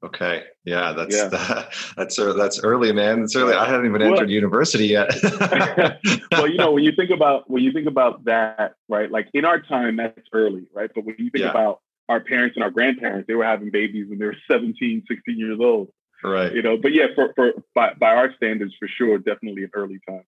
Okay. 0.03 0.45
Yeah, 0.63 0.93
that's 0.93 1.15
yeah. 1.15 1.27
That, 1.27 1.73
that's 1.97 2.15
that's 2.15 2.63
early, 2.63 2.93
man. 2.93 3.23
It's 3.23 3.35
early. 3.35 3.53
I 3.53 3.65
haven't 3.65 3.87
even 3.87 4.01
entered 4.01 4.19
well, 4.19 4.29
university 4.29 4.87
yet. 4.87 5.13
well, 6.31 6.47
you 6.47 6.57
know, 6.57 6.71
when 6.71 6.85
you 6.85 6.93
think 6.95 7.11
about 7.11 7.49
when 7.49 7.61
you 7.61 7.73
think 7.73 7.87
about 7.87 8.23
that, 8.23 8.75
right? 8.87 9.11
Like 9.11 9.27
in 9.33 9.43
our 9.43 9.61
time, 9.61 9.97
that's 9.97 10.17
early, 10.31 10.67
right? 10.73 10.89
But 10.95 11.03
when 11.03 11.15
you 11.17 11.29
think 11.29 11.43
yeah. 11.43 11.51
about 11.51 11.81
our 12.07 12.21
parents 12.21 12.55
and 12.55 12.63
our 12.63 12.71
grandparents, 12.71 13.27
they 13.27 13.33
were 13.33 13.43
having 13.43 13.69
babies 13.69 14.07
when 14.09 14.17
they 14.17 14.25
were 14.25 14.37
17, 14.49 15.03
16 15.07 15.37
years 15.37 15.59
old. 15.59 15.89
Right. 16.23 16.53
You 16.53 16.61
know, 16.61 16.77
but 16.77 16.93
yeah, 16.93 17.07
for, 17.15 17.33
for 17.35 17.51
by, 17.73 17.93
by 17.99 18.15
our 18.15 18.33
standards, 18.35 18.75
for 18.77 18.87
sure, 18.87 19.17
definitely 19.17 19.63
an 19.63 19.71
early 19.73 19.99
time. 20.07 20.23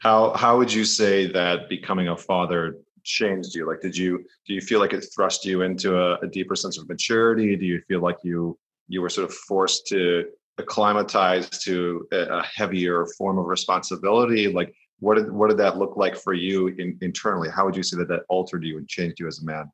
How 0.00 0.32
how 0.34 0.56
would 0.58 0.72
you 0.72 0.84
say 0.84 1.26
that 1.26 1.68
becoming 1.68 2.08
a 2.08 2.16
father 2.16 2.76
changed 3.04 3.54
you? 3.54 3.66
Like, 3.66 3.80
did 3.80 3.96
you 3.96 4.24
do 4.46 4.54
you 4.54 4.60
feel 4.60 4.78
like 4.80 4.92
it 4.92 5.04
thrust 5.14 5.44
you 5.44 5.62
into 5.62 5.96
a, 5.96 6.18
a 6.20 6.26
deeper 6.26 6.54
sense 6.54 6.78
of 6.78 6.88
maturity? 6.88 7.56
Do 7.56 7.66
you 7.66 7.80
feel 7.88 8.00
like 8.00 8.18
you 8.22 8.58
you 8.88 9.02
were 9.02 9.10
sort 9.10 9.28
of 9.28 9.34
forced 9.34 9.86
to 9.88 10.26
acclimatize 10.58 11.48
to 11.50 12.06
a 12.10 12.42
heavier 12.42 13.06
form 13.16 13.38
of 13.38 13.46
responsibility 13.46 14.48
like 14.48 14.74
what 14.98 15.14
did 15.16 15.30
what 15.30 15.48
did 15.48 15.56
that 15.58 15.78
look 15.78 15.96
like 15.96 16.16
for 16.16 16.34
you 16.34 16.66
in, 16.66 16.98
internally 17.00 17.48
how 17.48 17.64
would 17.64 17.76
you 17.76 17.82
say 17.82 17.96
that 17.96 18.08
that 18.08 18.22
altered 18.28 18.64
you 18.64 18.76
and 18.76 18.88
changed 18.88 19.20
you 19.20 19.28
as 19.28 19.40
a 19.40 19.44
man 19.44 19.70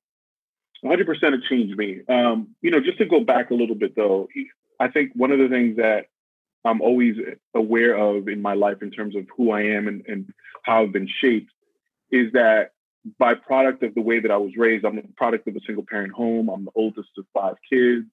100% 0.85 1.07
it 1.09 1.41
changed 1.49 1.77
me 1.79 2.01
um, 2.09 2.49
you 2.61 2.71
know 2.71 2.81
just 2.81 2.99
to 2.99 3.07
go 3.07 3.21
back 3.21 3.51
a 3.51 3.55
little 3.55 3.75
bit 3.75 3.97
though 3.97 4.29
i 4.81 4.89
think 4.89 5.13
one 5.15 5.31
of 5.31 5.39
the 5.39 5.49
things 5.49 5.77
that 5.77 6.07
i'm 6.65 6.81
always 6.81 7.17
aware 7.55 7.97
of 7.97 8.29
in 8.29 8.41
my 8.41 8.55
life 8.55 8.83
in 8.83 8.91
terms 8.91 9.17
of 9.17 9.27
who 9.37 9.51
i 9.51 9.63
am 9.63 9.89
and, 9.89 10.05
and 10.07 10.33
how 10.63 10.83
i've 10.83 10.93
been 10.93 11.09
shaped 11.21 11.51
is 12.11 12.33
that 12.33 12.71
by 13.19 13.35
product 13.35 13.83
of 13.83 13.95
the 13.95 14.01
way 14.01 14.21
that 14.21 14.31
i 14.31 14.37
was 14.37 14.53
raised 14.57 14.85
i'm 14.85 14.97
the 14.97 15.03
product 15.17 15.47
of 15.49 15.57
a 15.57 15.61
single 15.67 15.85
parent 15.89 16.13
home 16.13 16.49
i'm 16.49 16.65
the 16.65 16.73
oldest 16.75 17.11
of 17.19 17.25
five 17.33 17.57
kids 17.71 18.07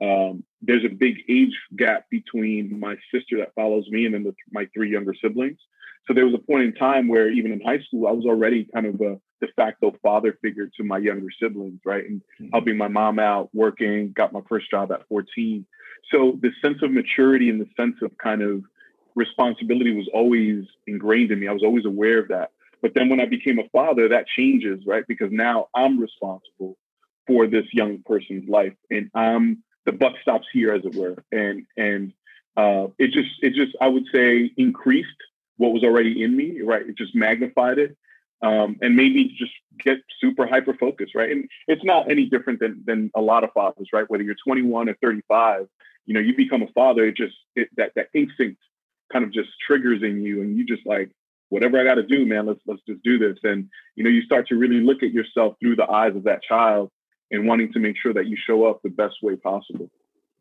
um, 0.00 0.44
there's 0.62 0.84
a 0.84 0.88
big 0.88 1.18
age 1.28 1.58
gap 1.76 2.06
between 2.10 2.80
my 2.80 2.96
sister 3.12 3.38
that 3.38 3.54
follows 3.54 3.86
me 3.88 4.06
and 4.06 4.14
then 4.14 4.24
the, 4.24 4.34
my 4.50 4.66
three 4.72 4.90
younger 4.90 5.14
siblings. 5.14 5.58
So 6.06 6.14
there 6.14 6.24
was 6.24 6.34
a 6.34 6.38
point 6.38 6.64
in 6.64 6.74
time 6.74 7.08
where 7.08 7.30
even 7.30 7.52
in 7.52 7.60
high 7.60 7.80
school, 7.80 8.06
I 8.08 8.12
was 8.12 8.24
already 8.24 8.66
kind 8.72 8.86
of 8.86 8.94
a 9.00 9.20
de 9.40 9.52
facto 9.54 9.94
father 10.02 10.36
figure 10.42 10.68
to 10.76 10.84
my 10.84 10.98
younger 10.98 11.28
siblings, 11.40 11.80
right? 11.84 12.04
And 12.04 12.20
mm-hmm. 12.40 12.48
helping 12.52 12.76
my 12.78 12.88
mom 12.88 13.18
out, 13.18 13.50
working, 13.52 14.12
got 14.12 14.32
my 14.32 14.40
first 14.48 14.70
job 14.70 14.90
at 14.92 15.06
14. 15.08 15.66
So 16.10 16.38
the 16.40 16.50
sense 16.62 16.82
of 16.82 16.90
maturity 16.90 17.50
and 17.50 17.60
the 17.60 17.68
sense 17.76 17.96
of 18.02 18.16
kind 18.18 18.42
of 18.42 18.62
responsibility 19.14 19.94
was 19.94 20.08
always 20.12 20.64
ingrained 20.86 21.30
in 21.30 21.40
me. 21.40 21.48
I 21.48 21.52
was 21.52 21.62
always 21.62 21.84
aware 21.84 22.18
of 22.18 22.28
that. 22.28 22.50
But 22.82 22.94
then 22.94 23.08
when 23.08 23.20
I 23.20 23.26
became 23.26 23.58
a 23.58 23.68
father, 23.70 24.08
that 24.08 24.26
changes, 24.26 24.80
right? 24.86 25.04
Because 25.06 25.30
now 25.30 25.68
I'm 25.74 26.00
responsible 26.00 26.78
for 27.26 27.46
this 27.46 27.66
young 27.72 28.02
person's 28.06 28.48
life 28.48 28.72
and 28.90 29.10
I'm 29.14 29.62
the 29.86 29.92
buck 29.92 30.14
stops 30.22 30.46
here, 30.52 30.72
as 30.72 30.84
it 30.84 30.94
were, 30.94 31.16
and 31.32 31.66
and 31.76 32.12
uh, 32.56 32.88
it 32.98 33.12
just 33.12 33.30
it 33.42 33.54
just 33.54 33.76
I 33.80 33.88
would 33.88 34.04
say 34.12 34.50
increased 34.56 35.08
what 35.56 35.72
was 35.72 35.82
already 35.82 36.22
in 36.22 36.36
me, 36.36 36.60
right? 36.62 36.86
It 36.86 36.96
just 36.96 37.14
magnified 37.14 37.78
it, 37.78 37.96
um, 38.42 38.76
and 38.80 38.96
made 38.96 39.14
me 39.14 39.34
just 39.38 39.52
get 39.82 39.98
super 40.20 40.46
hyper 40.46 40.74
focused, 40.74 41.14
right? 41.14 41.30
And 41.30 41.48
it's 41.66 41.84
not 41.84 42.10
any 42.10 42.26
different 42.26 42.60
than 42.60 42.82
than 42.86 43.10
a 43.14 43.20
lot 43.20 43.44
of 43.44 43.52
fathers, 43.52 43.88
right? 43.92 44.08
Whether 44.08 44.24
you're 44.24 44.36
21 44.44 44.88
or 44.88 44.96
35, 45.02 45.66
you 46.06 46.14
know, 46.14 46.20
you 46.20 46.36
become 46.36 46.62
a 46.62 46.68
father, 46.68 47.06
it 47.06 47.16
just 47.16 47.34
it, 47.56 47.68
that 47.76 47.92
that 47.96 48.08
instinct 48.14 48.60
kind 49.12 49.24
of 49.24 49.32
just 49.32 49.50
triggers 49.66 50.02
in 50.02 50.22
you, 50.22 50.42
and 50.42 50.56
you 50.56 50.64
just 50.64 50.86
like 50.86 51.10
whatever 51.48 51.80
I 51.80 51.84
got 51.84 51.94
to 51.94 52.02
do, 52.02 52.26
man. 52.26 52.46
Let's 52.46 52.60
let's 52.66 52.82
just 52.88 53.02
do 53.02 53.18
this, 53.18 53.38
and 53.42 53.68
you 53.96 54.04
know, 54.04 54.10
you 54.10 54.22
start 54.22 54.48
to 54.48 54.56
really 54.56 54.80
look 54.80 55.02
at 55.02 55.12
yourself 55.12 55.56
through 55.60 55.76
the 55.76 55.88
eyes 55.90 56.16
of 56.16 56.24
that 56.24 56.42
child 56.42 56.90
and 57.30 57.46
wanting 57.46 57.72
to 57.72 57.78
make 57.78 57.96
sure 57.96 58.12
that 58.12 58.26
you 58.26 58.36
show 58.46 58.66
up 58.66 58.80
the 58.82 58.90
best 58.90 59.16
way 59.22 59.36
possible. 59.36 59.88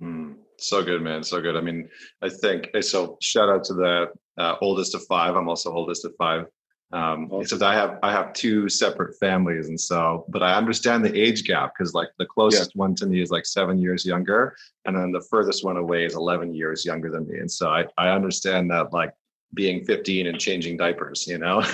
Mm, 0.01 0.36
so 0.58 0.84
good, 0.84 1.01
man. 1.01 1.24
So 1.24 1.42
good. 1.42 1.56
I 1.56 1.62
mean, 1.62 1.89
I 2.22 2.30
think 2.30 2.70
so. 2.82 3.18
Shout 3.22 3.50
out 3.50 3.63
to 3.66 3.74
the 3.74 4.08
uh, 4.38 4.56
oldest 4.62 4.96
of 4.96 5.04
five. 5.08 5.36
I'm 5.36 5.50
also 5.50 5.72
oldest 5.74 6.06
of 6.06 6.13
five. 6.18 6.46
Um. 6.91 7.29
Except 7.39 7.62
I 7.62 7.74
have 7.75 8.00
I 8.01 8.12
have 8.12 8.34
two 8.34 8.67
separate 8.67 9.15
families, 9.19 9.69
and 9.69 9.79
so 9.79 10.25
but 10.27 10.41
I 10.41 10.55
understand 10.55 11.05
the 11.05 11.15
age 11.15 11.43
gap 11.43 11.74
because 11.77 11.93
like 11.93 12.10
the 12.17 12.25
closest 12.25 12.72
yeah. 12.74 12.79
one 12.79 12.96
to 12.96 13.05
me 13.05 13.22
is 13.22 13.29
like 13.29 13.46
seven 13.46 13.77
years 13.77 14.05
younger, 14.05 14.55
and 14.86 14.96
then 14.96 15.12
the 15.12 15.22
furthest 15.29 15.63
one 15.63 15.77
away 15.77 16.05
is 16.05 16.15
eleven 16.15 16.53
years 16.53 16.86
younger 16.86 17.12
than 17.12 17.27
me, 17.27 17.38
and 17.38 17.51
so 17.51 17.69
I 17.69 17.86
I 17.98 18.10
understand 18.10 18.72
that 18.72 18.91
like 18.91 19.13
being 19.53 19.84
15 19.86 20.27
and 20.27 20.39
changing 20.39 20.77
diapers, 20.77 21.27
you 21.27 21.38
know, 21.38 21.58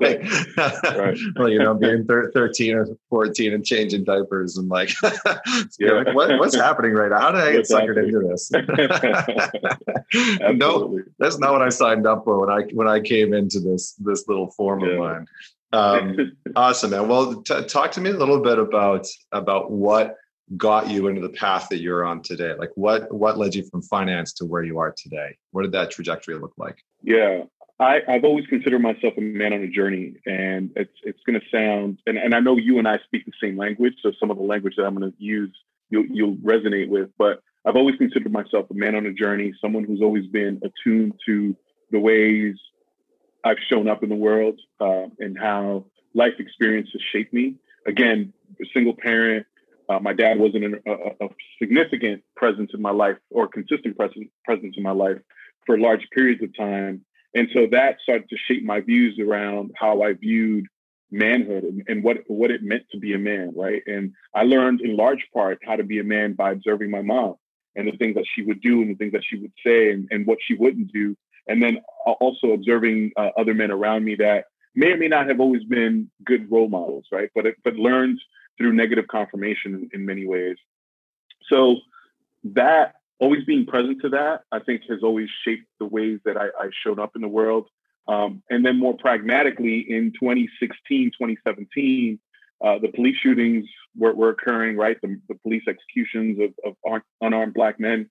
right. 0.56 1.18
well, 1.36 1.48
you 1.48 1.58
know, 1.58 1.74
being 1.74 2.04
thir- 2.04 2.30
13 2.32 2.74
or 2.74 2.86
14 3.10 3.54
and 3.54 3.64
changing 3.64 4.04
diapers 4.04 4.56
and 4.56 4.68
like, 4.68 4.90
yeah. 5.78 5.92
like 5.92 6.14
what, 6.14 6.38
what's 6.38 6.56
happening 6.56 6.92
right 6.92 7.10
now? 7.10 7.20
How 7.20 7.30
did 7.30 7.42
I 7.42 7.52
get 7.52 7.68
suckered 7.68 8.02
into 8.02 8.20
this? 8.28 8.50
no, 10.56 11.00
that's 11.18 11.38
not 11.38 11.52
what 11.52 11.62
I 11.62 11.68
signed 11.68 12.06
up 12.06 12.24
for 12.24 12.40
when 12.40 12.50
I, 12.50 12.62
when 12.72 12.88
I 12.88 13.00
came 13.00 13.32
into 13.32 13.60
this, 13.60 13.92
this 13.94 14.26
little 14.26 14.50
form 14.50 14.80
yeah. 14.80 14.88
of 14.88 14.98
mine. 14.98 15.26
Um, 15.72 16.36
awesome, 16.56 16.90
man. 16.90 17.08
Well, 17.08 17.42
t- 17.42 17.64
talk 17.64 17.92
to 17.92 18.00
me 18.00 18.10
a 18.10 18.16
little 18.16 18.40
bit 18.40 18.58
about, 18.58 19.06
about 19.32 19.70
what 19.70 20.16
got 20.56 20.90
you 20.90 21.08
into 21.08 21.20
the 21.20 21.30
path 21.30 21.68
that 21.70 21.78
you're 21.78 22.04
on 22.04 22.22
today? 22.22 22.54
Like 22.54 22.70
what 22.74 23.12
what 23.12 23.38
led 23.38 23.54
you 23.54 23.64
from 23.70 23.82
finance 23.82 24.32
to 24.34 24.44
where 24.44 24.62
you 24.62 24.78
are 24.78 24.94
today? 24.96 25.36
What 25.50 25.62
did 25.62 25.72
that 25.72 25.90
trajectory 25.90 26.36
look 26.36 26.52
like? 26.56 26.76
Yeah. 27.02 27.44
I, 27.78 28.00
I've 28.08 28.24
always 28.24 28.46
considered 28.46 28.80
myself 28.80 29.14
a 29.18 29.20
man 29.20 29.52
on 29.52 29.60
a 29.60 29.68
journey, 29.68 30.14
and 30.24 30.70
it's 30.76 30.94
it's 31.02 31.20
going 31.26 31.38
to 31.38 31.46
sound, 31.54 31.98
and, 32.06 32.16
and 32.16 32.34
I 32.34 32.40
know 32.40 32.56
you 32.56 32.78
and 32.78 32.88
I 32.88 32.98
speak 33.04 33.26
the 33.26 33.32
same 33.38 33.58
language, 33.58 33.92
so 34.02 34.12
some 34.18 34.30
of 34.30 34.38
the 34.38 34.42
language 34.42 34.76
that 34.76 34.84
I'm 34.84 34.94
going 34.94 35.12
to 35.12 35.16
use 35.22 35.54
you'll 35.90 36.06
you'll 36.06 36.36
resonate 36.36 36.88
with. 36.88 37.10
But 37.18 37.42
I've 37.64 37.76
always 37.76 37.96
considered 37.96 38.32
myself 38.32 38.70
a 38.70 38.74
man 38.74 38.94
on 38.94 39.06
a 39.06 39.12
journey, 39.12 39.52
someone 39.60 39.84
who's 39.84 40.00
always 40.00 40.26
been 40.26 40.60
attuned 40.62 41.14
to 41.26 41.56
the 41.90 41.98
ways 41.98 42.54
I've 43.44 43.58
shown 43.70 43.88
up 43.88 44.02
in 44.02 44.08
the 44.08 44.16
world 44.16 44.60
uh, 44.80 45.06
and 45.18 45.38
how 45.38 45.86
life 46.14 46.34
experiences 46.38 47.00
shape 47.12 47.32
me. 47.32 47.56
Again, 47.86 48.32
a 48.60 48.64
single 48.74 48.94
parent, 48.94 49.46
uh, 49.88 49.98
my 50.00 50.12
dad 50.12 50.38
wasn't 50.38 50.64
an, 50.64 50.80
a, 50.86 51.24
a, 51.24 51.28
significant 51.60 52.22
presence 52.36 52.70
in 52.74 52.82
my 52.82 52.90
life 52.90 53.16
or 53.30 53.48
consistent 53.48 53.96
presence 53.96 54.28
presence 54.44 54.74
in 54.76 54.82
my 54.82 54.90
life 54.90 55.18
for 55.66 55.78
large 55.78 56.06
periods 56.14 56.42
of 56.42 56.56
time, 56.56 57.04
and 57.34 57.48
so 57.52 57.66
that 57.70 57.98
started 58.02 58.28
to 58.28 58.36
shape 58.48 58.64
my 58.64 58.80
views 58.80 59.18
around 59.18 59.72
how 59.76 60.02
I 60.02 60.14
viewed 60.14 60.66
manhood 61.10 61.64
and, 61.64 61.82
and 61.88 62.02
what 62.02 62.18
what 62.26 62.50
it 62.50 62.62
meant 62.62 62.84
to 62.92 62.98
be 62.98 63.14
a 63.14 63.18
man, 63.18 63.52
right? 63.54 63.82
And 63.86 64.12
I 64.34 64.42
learned 64.42 64.80
in 64.80 64.96
large 64.96 65.26
part 65.32 65.58
how 65.64 65.76
to 65.76 65.84
be 65.84 65.98
a 65.98 66.04
man 66.04 66.34
by 66.34 66.52
observing 66.52 66.90
my 66.90 67.02
mom 67.02 67.34
and 67.76 67.86
the 67.86 67.96
things 67.96 68.14
that 68.14 68.26
she 68.34 68.42
would 68.42 68.60
do 68.60 68.80
and 68.82 68.90
the 68.90 68.94
things 68.94 69.12
that 69.12 69.24
she 69.24 69.38
would 69.38 69.52
say 69.64 69.90
and, 69.90 70.08
and 70.10 70.26
what 70.26 70.38
she 70.40 70.54
wouldn't 70.54 70.92
do, 70.92 71.16
and 71.46 71.62
then 71.62 71.78
also 72.20 72.52
observing 72.52 73.12
uh, 73.16 73.30
other 73.36 73.54
men 73.54 73.70
around 73.70 74.04
me 74.04 74.14
that 74.16 74.46
may 74.74 74.92
or 74.92 74.96
may 74.96 75.08
not 75.08 75.28
have 75.28 75.40
always 75.40 75.64
been 75.64 76.10
good 76.24 76.50
role 76.50 76.68
models, 76.68 77.06
right? 77.12 77.30
But 77.34 77.46
it, 77.46 77.56
but 77.64 77.74
learned 77.74 78.20
through 78.58 78.72
negative 78.72 79.06
confirmation 79.08 79.88
in, 79.92 80.06
many 80.06 80.26
ways. 80.26 80.56
So 81.48 81.76
that 82.44 82.94
always 83.18 83.44
being 83.44 83.66
present 83.66 84.02
to 84.02 84.10
that, 84.10 84.42
I 84.52 84.58
think 84.60 84.82
has 84.88 85.02
always 85.02 85.28
shaped 85.44 85.66
the 85.78 85.86
ways 85.86 86.20
that 86.24 86.36
I, 86.36 86.46
I 86.58 86.70
showed 86.84 86.98
up 86.98 87.12
in 87.16 87.22
the 87.22 87.28
world. 87.28 87.68
Um, 88.08 88.42
and 88.50 88.64
then 88.64 88.78
more 88.78 88.96
pragmatically 88.96 89.80
in 89.80 90.12
2016, 90.12 91.10
2017, 91.10 92.18
uh, 92.64 92.78
the 92.78 92.88
police 92.88 93.16
shootings 93.16 93.66
were, 93.96 94.14
were 94.14 94.30
occurring, 94.30 94.76
right? 94.76 94.96
The, 95.02 95.20
the 95.28 95.34
police 95.34 95.64
executions 95.68 96.38
of, 96.40 96.76
of, 96.84 97.02
unarmed 97.20 97.54
black 97.54 97.78
men. 97.80 98.08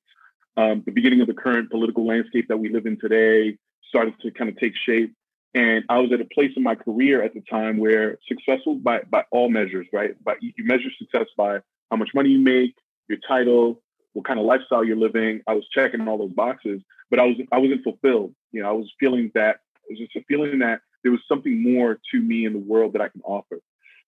Um, 0.58 0.84
the 0.86 0.92
beginning 0.92 1.22
of 1.22 1.28
the 1.28 1.34
current 1.34 1.72
political 1.72 2.06
landscape 2.06 2.48
that 2.50 2.58
we 2.58 2.70
live 2.70 2.86
in 2.86 3.00
today 3.00 3.58
started 3.88 4.14
to 4.22 4.32
kind 4.32 4.50
of 4.50 4.58
take 4.58 4.76
shape. 4.76 5.14
And 5.56 5.86
I 5.88 6.00
was 6.00 6.12
at 6.12 6.20
a 6.20 6.26
place 6.26 6.52
in 6.58 6.64
my 6.64 6.76
career 6.76 7.24
at 7.24 7.34
the 7.34 7.42
time 7.50 7.78
where 7.78 8.20
successful 8.28 8.76
by, 8.76 9.02
by 9.10 9.24
all 9.32 9.50
measures, 9.50 9.88
right? 9.94 10.12
But 10.24 10.38
you 10.44 10.52
measure 10.60 10.90
success 11.00 11.28
by 11.38 11.60
how 11.90 11.98
much 11.98 12.10
money 12.14 12.30
you 12.30 12.40
make, 12.40 12.76
your 13.08 13.20
title, 13.26 13.82
what 14.14 14.26
kind 14.26 14.40
of 14.40 14.46
lifestyle 14.46 14.84
you're 14.84 14.98
living. 14.98 15.42
I 15.48 15.54
was 15.54 15.66
checking 15.74 16.06
all 16.08 16.18
those 16.18 16.34
boxes, 16.34 16.82
but 17.10 17.20
I 17.20 17.24
was 17.24 17.38
I 17.52 17.58
wasn't 17.58 17.84
fulfilled. 17.84 18.36
You 18.52 18.64
know, 18.64 18.70
I 18.70 18.74
was 18.74 18.92
feeling 19.00 19.32
that 19.34 19.62
it 19.90 19.94
was 19.94 20.00
just 20.00 20.16
a 20.18 20.24
feeling 20.28 20.60
that 20.60 20.82
there 21.04 21.12
was 21.12 21.22
something 21.28 21.64
more 21.64 22.00
to 22.12 22.20
me 22.20 22.46
in 22.46 22.54
the 22.54 22.60
world 22.60 22.94
that 22.94 23.02
I 23.02 23.08
can 23.08 23.22
offer. 23.24 23.60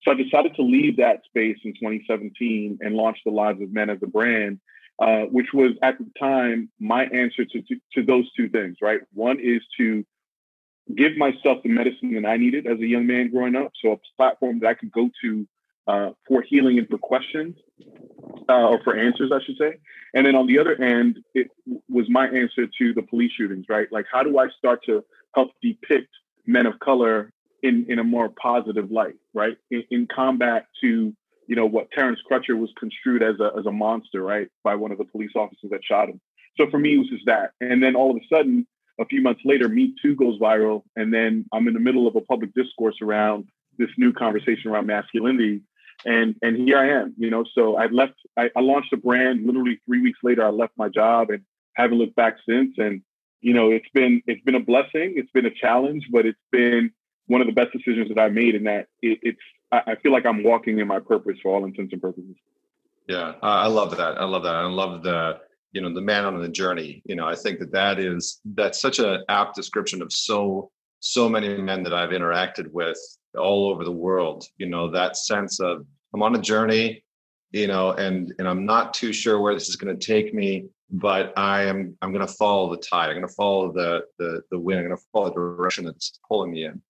So 0.04 0.12
I 0.12 0.16
decided 0.16 0.56
to 0.56 0.64
leave 0.64 0.98
that 0.98 1.24
space 1.26 1.58
in 1.64 1.74
2017 1.74 2.80
and 2.82 2.96
launch 2.96 3.20
the 3.26 3.32
Lives 3.32 3.62
of 3.62 3.72
Men 3.72 3.90
as 3.90 4.00
a 4.04 4.08
brand 4.08 4.60
uh, 5.00 5.24
which 5.24 5.48
was 5.54 5.72
at 5.84 5.98
the 5.98 6.10
time 6.20 6.70
my 6.80 7.06
answer 7.06 7.46
to, 7.46 7.62
to, 7.62 7.76
to 7.94 8.04
those 8.04 8.32
two 8.34 8.50
things, 8.50 8.78
right? 8.82 9.02
One 9.14 9.40
is 9.40 9.62
to 9.78 10.06
give 10.96 11.18
myself 11.18 11.64
the 11.64 11.70
medicine 11.70 12.14
that 12.14 12.28
I 12.28 12.38
needed 12.38 12.68
as 12.68 12.80
a 12.80 12.86
young 12.86 13.08
man 13.08 13.32
growing 13.32 13.56
up. 13.56 13.72
So 13.84 13.94
a 13.94 13.98
platform 14.16 14.60
that 14.60 14.68
I 14.68 14.74
could 14.74 14.92
go 14.92 15.10
to 15.24 15.48
uh, 15.88 16.10
for 16.28 16.42
healing 16.42 16.78
and 16.80 16.88
for 16.88 16.98
questions, 16.98 17.56
uh, 18.50 18.54
or 18.54 18.84
for 18.84 18.98
answers, 18.98 19.32
I 19.34 19.40
should 19.46 19.58
say. 19.58 19.78
And 20.14 20.26
then 20.26 20.36
on 20.36 20.48
the 20.48 20.60
other 20.60 20.82
end, 20.82 21.20
it 21.34 21.48
was 21.88 22.10
my 22.10 22.26
answer 22.28 22.68
to 22.80 22.94
the 22.94 23.02
police 23.02 23.32
shootings, 23.38 23.66
right? 23.70 23.88
Like, 23.92 24.06
how 24.12 24.24
do 24.24 24.38
I 24.38 24.48
start 24.58 24.82
to 24.86 25.04
help 25.34 25.52
depict 25.62 26.10
men 26.46 26.66
of 26.66 26.80
color 26.80 27.32
in, 27.64 27.86
in 27.90 28.00
a 28.00 28.04
more 28.04 28.30
positive 28.30 28.92
light, 28.92 29.16
right? 29.34 29.58
In, 29.72 29.84
in 29.90 30.08
combat 30.14 30.66
to, 30.82 31.14
you 31.48 31.56
know, 31.56 31.66
what 31.66 31.90
Terrence 31.92 32.20
Crutcher 32.30 32.58
was 32.58 32.70
construed 32.78 33.24
as 33.24 33.40
a, 33.40 33.58
as 33.58 33.66
a 33.66 33.72
monster, 33.72 34.22
right? 34.22 34.50
By 34.64 34.76
one 34.76 34.92
of 34.92 34.98
the 34.98 35.06
police 35.06 35.32
officers 35.36 35.70
that 35.72 35.82
shot 35.84 36.10
him. 36.10 36.20
So 36.58 36.70
for 36.70 36.80
me, 36.80 36.96
it 36.96 36.98
was 36.98 37.10
just 37.10 37.26
that. 37.28 37.52
And 37.62 37.82
then 37.82 37.96
all 37.96 38.12
of 38.12 38.18
a 38.18 38.36
sudden, 38.36 38.68
a 39.00 39.06
few 39.06 39.22
months 39.22 39.42
later, 39.46 39.70
Me 39.70 39.94
Too 40.02 40.16
goes 40.16 40.40
viral. 40.40 40.84
And 40.96 41.14
then 41.14 41.46
I'm 41.54 41.68
in 41.68 41.74
the 41.74 41.80
middle 41.80 42.08
of 42.08 42.16
a 42.16 42.22
public 42.22 42.54
discourse 42.54 42.96
around 43.02 43.48
this 43.78 43.90
new 43.98 44.12
conversation 44.14 44.72
around 44.72 44.88
masculinity. 44.88 45.62
And 46.06 46.36
and 46.42 46.58
here 46.58 46.78
I 46.78 47.02
am, 47.02 47.16
you 47.18 47.30
know. 47.30 47.44
So 47.56 47.76
I 47.76 47.88
left. 47.88 48.14
I, 48.38 48.50
I 48.56 48.60
launched 48.62 48.94
a 48.94 48.98
brand. 48.98 49.46
Literally 49.46 49.80
three 49.86 50.02
weeks 50.02 50.20
later, 50.22 50.46
I 50.46 50.50
left 50.50 50.74
my 50.78 50.90
job 50.90 51.32
and 51.32 51.44
haven't 51.74 51.98
looked 51.98 52.16
back 52.16 52.38
since. 52.48 52.76
And 52.78 53.02
you 53.42 53.54
know, 53.54 53.72
it's 53.72 53.90
been 53.94 54.22
it's 54.28 54.44
been 54.44 54.56
a 54.56 54.60
blessing. 54.60 55.16
It's 55.16 55.32
been 55.32 55.48
a 55.48 55.52
challenge, 55.52 56.08
but 56.12 56.26
it's 56.28 56.38
been 56.52 56.92
one 57.26 57.42
of 57.42 57.48
the 57.48 57.54
best 57.54 57.72
decisions 57.72 58.10
that 58.10 58.20
I 58.20 58.30
made. 58.30 58.54
In 58.54 58.66
that 58.66 58.88
it, 59.02 59.20
it's 59.24 59.40
I, 59.72 59.82
I 59.88 59.96
feel 59.96 60.12
like 60.12 60.26
I'm 60.28 60.44
walking 60.44 60.78
in 60.78 60.88
my 60.88 61.00
purpose 61.00 61.38
for 61.42 61.56
all 61.56 61.66
intents 61.66 61.94
and 61.94 62.02
purposes. 62.02 62.36
Yeah, 63.08 63.34
I 63.42 63.68
love 63.68 63.96
that. 63.98 64.20
I 64.20 64.26
love 64.26 64.44
that. 64.44 64.56
I 64.56 64.66
love 64.66 65.02
the 65.02 65.40
you 65.78 65.84
know 65.84 65.94
the 65.94 66.02
man 66.02 66.26
on 66.26 66.42
the 66.42 66.50
journey. 66.50 67.04
You 67.06 67.16
know 67.16 67.28
i 67.28 67.36
think 67.36 67.60
that 67.60 67.72
that 67.72 68.00
is 68.00 68.42
that's 68.56 68.82
such 68.82 68.98
an 68.98 69.24
apt 69.30 69.56
description 69.56 70.02
of 70.02 70.12
so 70.12 70.72
so 71.02 71.30
many 71.30 71.50
men 71.62 71.84
that 71.84 71.94
i've 71.94 72.10
interacted 72.10 72.72
with 72.72 72.98
all 73.38 73.70
over 73.70 73.84
the 73.84 74.00
world 74.06 74.44
you 74.58 74.66
know 74.66 74.90
that 74.90 75.16
sense 75.16 75.60
of 75.60 75.86
i'm 76.14 76.24
on 76.24 76.36
a 76.36 76.42
journey 76.42 77.04
you 77.52 77.68
know 77.68 77.92
and 77.92 78.34
and 78.40 78.48
i'm 78.48 78.66
not 78.66 78.96
too 78.96 79.14
sure 79.14 79.40
where 79.40 79.54
this 79.54 79.70
is 79.70 79.76
going 79.76 79.96
to 79.96 80.04
take 80.14 80.34
me 80.34 80.66
but 80.90 81.32
i 81.38 81.62
am 81.62 81.96
i'm 82.02 82.12
going 82.12 82.26
to 82.26 82.34
follow 82.34 82.72
the 82.72 82.82
tide. 82.82 83.10
I'm 83.10 83.18
going 83.18 83.28
to 83.28 83.36
follow 83.36 83.72
the 83.72 84.02
the 84.18 84.42
the 84.50 84.58
wind. 84.58 84.80
I'm 84.80 84.88
going 84.88 84.98
to 84.98 85.04
follow 85.14 85.30
the 85.30 85.36
direction 85.36 85.86
that's 85.86 86.20
pulling 86.28 86.52
me 86.52 86.66
in 86.66 86.82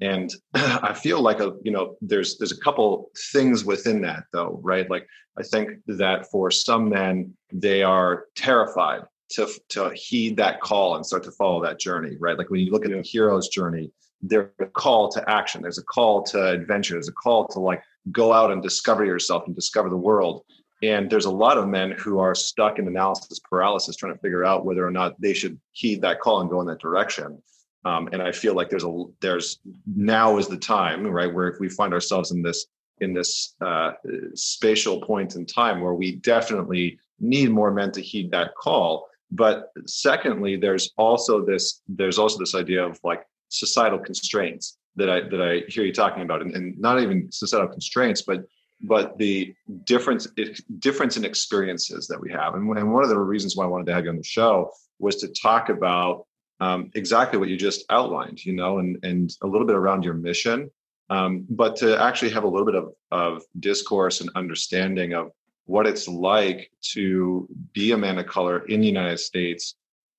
and 0.00 0.32
i 0.54 0.92
feel 0.92 1.20
like 1.20 1.40
a 1.40 1.54
you 1.62 1.70
know 1.70 1.96
there's 2.00 2.38
there's 2.38 2.52
a 2.52 2.60
couple 2.60 3.10
things 3.32 3.64
within 3.64 4.00
that 4.02 4.24
though 4.32 4.60
right? 4.62 4.90
Like 4.90 5.06
i 5.38 5.42
think 5.42 5.70
that 5.86 6.30
for 6.30 6.50
some 6.50 6.88
men 6.88 7.32
they 7.52 7.82
are 7.82 8.26
terrified 8.34 9.02
to 9.30 9.48
to 9.70 9.90
heed 9.94 10.36
that 10.36 10.60
call 10.60 10.96
and 10.96 11.04
start 11.04 11.24
to 11.24 11.32
follow 11.32 11.62
that 11.62 11.80
journey 11.80 12.16
right? 12.18 12.38
Like 12.38 12.50
when 12.50 12.60
you 12.60 12.70
look 12.70 12.84
at 12.84 12.90
yeah. 12.90 12.98
the 12.98 13.02
hero's 13.02 13.48
journey 13.48 13.90
there's 14.22 14.50
a 14.60 14.66
call 14.66 15.10
to 15.10 15.30
action 15.30 15.62
there's 15.62 15.78
a 15.78 15.84
call 15.84 16.22
to 16.22 16.48
adventure 16.48 16.94
there's 16.94 17.08
a 17.08 17.12
call 17.12 17.46
to 17.48 17.60
like 17.60 17.82
go 18.12 18.32
out 18.32 18.50
and 18.50 18.62
discover 18.62 19.04
yourself 19.04 19.44
and 19.46 19.54
discover 19.54 19.88
the 19.88 19.96
world. 19.96 20.44
And 20.82 21.10
there's 21.10 21.24
a 21.24 21.30
lot 21.30 21.56
of 21.56 21.68
men 21.68 21.92
who 21.92 22.18
are 22.18 22.34
stuck 22.34 22.78
in 22.78 22.86
analysis 22.86 23.40
paralysis 23.40 23.96
trying 23.96 24.12
to 24.12 24.20
figure 24.20 24.44
out 24.44 24.64
whether 24.64 24.86
or 24.86 24.90
not 24.90 25.20
they 25.20 25.32
should 25.32 25.58
heed 25.72 26.02
that 26.02 26.20
call 26.20 26.40
and 26.40 26.50
go 26.50 26.60
in 26.60 26.66
that 26.66 26.80
direction 26.80 27.42
um, 27.86 28.08
and 28.12 28.20
I 28.20 28.32
feel 28.32 28.54
like 28.54 28.68
there's 28.68 28.84
a 28.84 29.04
there's 29.20 29.60
now 29.86 30.38
is 30.38 30.48
the 30.48 30.56
time, 30.56 31.06
right, 31.06 31.32
where 31.32 31.48
if 31.48 31.60
we 31.60 31.68
find 31.68 31.94
ourselves 31.94 32.32
in 32.32 32.42
this 32.42 32.66
in 33.00 33.14
this 33.14 33.54
uh, 33.60 33.92
spatial 34.34 35.00
point 35.00 35.36
in 35.36 35.46
time 35.46 35.80
where 35.80 35.94
we 35.94 36.16
definitely 36.16 36.98
need 37.20 37.50
more 37.50 37.70
men 37.70 37.92
to 37.92 38.00
heed 38.00 38.32
that 38.32 38.54
call. 38.56 39.08
But 39.30 39.70
secondly, 39.86 40.56
there's 40.56 40.92
also 40.98 41.44
this 41.44 41.82
there's 41.88 42.18
also 42.18 42.38
this 42.38 42.56
idea 42.56 42.84
of 42.84 42.98
like 43.04 43.24
societal 43.50 44.00
constraints 44.00 44.78
that 44.96 45.08
I 45.08 45.20
that 45.28 45.40
I 45.40 45.70
hear 45.70 45.84
you 45.84 45.92
talking 45.92 46.24
about, 46.24 46.42
and, 46.42 46.56
and 46.56 46.76
not 46.78 47.00
even 47.00 47.30
societal 47.30 47.70
constraints, 47.70 48.22
but 48.22 48.46
but 48.82 49.16
the 49.16 49.54
difference 49.84 50.26
difference 50.80 51.16
in 51.16 51.24
experiences 51.24 52.08
that 52.08 52.20
we 52.20 52.32
have. 52.32 52.54
And, 52.54 52.68
and 52.76 52.92
one 52.92 53.04
of 53.04 53.10
the 53.10 53.18
reasons 53.18 53.56
why 53.56 53.64
I 53.64 53.68
wanted 53.68 53.86
to 53.86 53.94
have 53.94 54.04
you 54.04 54.10
on 54.10 54.16
the 54.16 54.24
show 54.24 54.72
was 54.98 55.16
to 55.16 55.28
talk 55.28 55.68
about 55.68 56.25
um, 56.60 56.90
exactly 56.94 57.38
what 57.38 57.48
you 57.48 57.56
just 57.56 57.84
outlined, 57.90 58.44
you 58.44 58.52
know, 58.54 58.78
and 58.78 58.98
and 59.02 59.30
a 59.42 59.46
little 59.46 59.66
bit 59.66 59.76
around 59.76 60.04
your 60.04 60.14
mission, 60.14 60.70
um, 61.10 61.46
but 61.48 61.76
to 61.76 62.00
actually 62.00 62.30
have 62.30 62.44
a 62.44 62.48
little 62.48 62.66
bit 62.66 62.74
of 62.74 62.92
of 63.10 63.42
discourse 63.60 64.20
and 64.20 64.30
understanding 64.34 65.12
of 65.12 65.30
what 65.66 65.86
it's 65.86 66.08
like 66.08 66.70
to 66.80 67.48
be 67.72 67.92
a 67.92 67.96
man 67.96 68.18
of 68.18 68.26
color 68.26 68.64
in 68.66 68.80
the 68.80 68.86
United 68.86 69.18
States, 69.18 69.74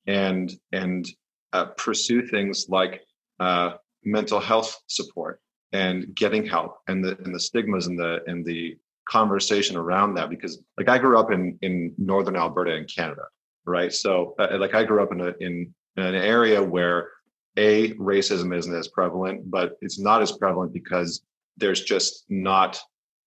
and 0.06 0.52
and 0.72 1.08
uh, 1.54 1.66
pursue 1.78 2.28
things 2.28 2.68
like 2.70 3.02
uh, 3.40 3.72
mental 4.04 4.40
health 4.40 4.80
support 4.88 5.40
and 5.72 6.16
getting 6.16 6.46
help, 6.46 6.78
and 6.88 7.04
the 7.04 7.18
and 7.24 7.34
the 7.34 7.40
stigmas 7.40 7.88
and 7.88 7.98
the 7.98 8.20
and 8.28 8.46
the 8.46 8.78
conversation 9.10 9.76
around 9.76 10.16
that. 10.16 10.30
Because 10.30 10.62
like 10.78 10.90
I 10.90 10.98
grew 11.00 11.18
up 11.18 11.32
in 11.32 11.58
in 11.62 11.94
northern 11.98 12.36
Alberta 12.36 12.76
in 12.76 12.86
Canada, 12.86 13.24
right? 13.66 13.92
So 13.92 14.36
uh, 14.38 14.58
like 14.60 14.76
I 14.76 14.84
grew 14.84 15.02
up 15.02 15.12
in 15.12 15.22
a 15.22 15.34
in 15.40 15.74
an 15.98 16.16
area 16.16 16.64
where 16.64 17.10
a 17.58 17.94
racism 17.94 18.56
isn't 18.56 18.74
as 18.74 18.88
prevalent, 18.88 19.50
but 19.50 19.78
it's 19.82 20.00
not 20.00 20.22
as 20.22 20.32
prevalent 20.32 20.74
because 20.74 21.22
there's 21.58 21.82
just 21.82 22.26
not 22.30 22.80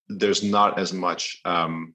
there's 0.09 0.43
not 0.43 0.79
as 0.79 0.93
much. 0.93 1.41
Um, 1.45 1.95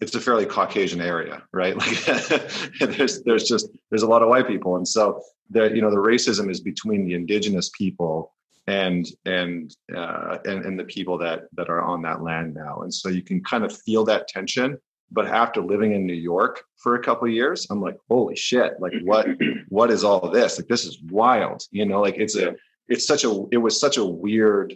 it's 0.00 0.14
a 0.14 0.20
fairly 0.20 0.44
Caucasian 0.46 1.00
area, 1.00 1.42
right? 1.52 1.76
Like 2.80 2.96
there's 2.96 3.22
there's 3.22 3.44
just 3.44 3.68
there's 3.90 4.02
a 4.02 4.08
lot 4.08 4.22
of 4.22 4.28
white 4.28 4.46
people, 4.46 4.76
and 4.76 4.86
so 4.86 5.20
the 5.50 5.74
you 5.74 5.82
know 5.82 5.90
the 5.90 5.96
racism 5.96 6.50
is 6.50 6.60
between 6.60 7.06
the 7.06 7.14
indigenous 7.14 7.70
people 7.76 8.32
and 8.66 9.06
and 9.24 9.74
uh, 9.94 10.38
and 10.44 10.64
and 10.64 10.78
the 10.78 10.84
people 10.84 11.18
that 11.18 11.44
that 11.54 11.68
are 11.68 11.82
on 11.82 12.02
that 12.02 12.22
land 12.22 12.54
now, 12.54 12.80
and 12.82 12.92
so 12.92 13.08
you 13.08 13.22
can 13.22 13.42
kind 13.42 13.64
of 13.64 13.76
feel 13.82 14.04
that 14.04 14.28
tension 14.28 14.78
but 15.10 15.26
after 15.26 15.60
living 15.60 15.92
in 15.94 16.06
New 16.06 16.14
York 16.14 16.62
for 16.76 16.96
a 16.96 17.02
couple 17.02 17.28
years, 17.28 17.66
I'm 17.70 17.80
like, 17.80 17.98
holy 18.08 18.36
shit! 18.36 18.74
Like, 18.80 18.92
what 19.04 19.28
what 19.68 19.90
is 19.90 20.04
all 20.04 20.30
this? 20.30 20.58
Like, 20.58 20.68
this 20.68 20.84
is 20.84 21.00
wild. 21.02 21.62
You 21.70 21.86
know, 21.86 22.00
like 22.00 22.16
it's 22.16 22.36
a 22.36 22.54
it's 22.88 23.06
such 23.06 23.24
a 23.24 23.44
it 23.52 23.58
was 23.58 23.78
such 23.78 23.96
a 23.96 24.04
weird 24.04 24.74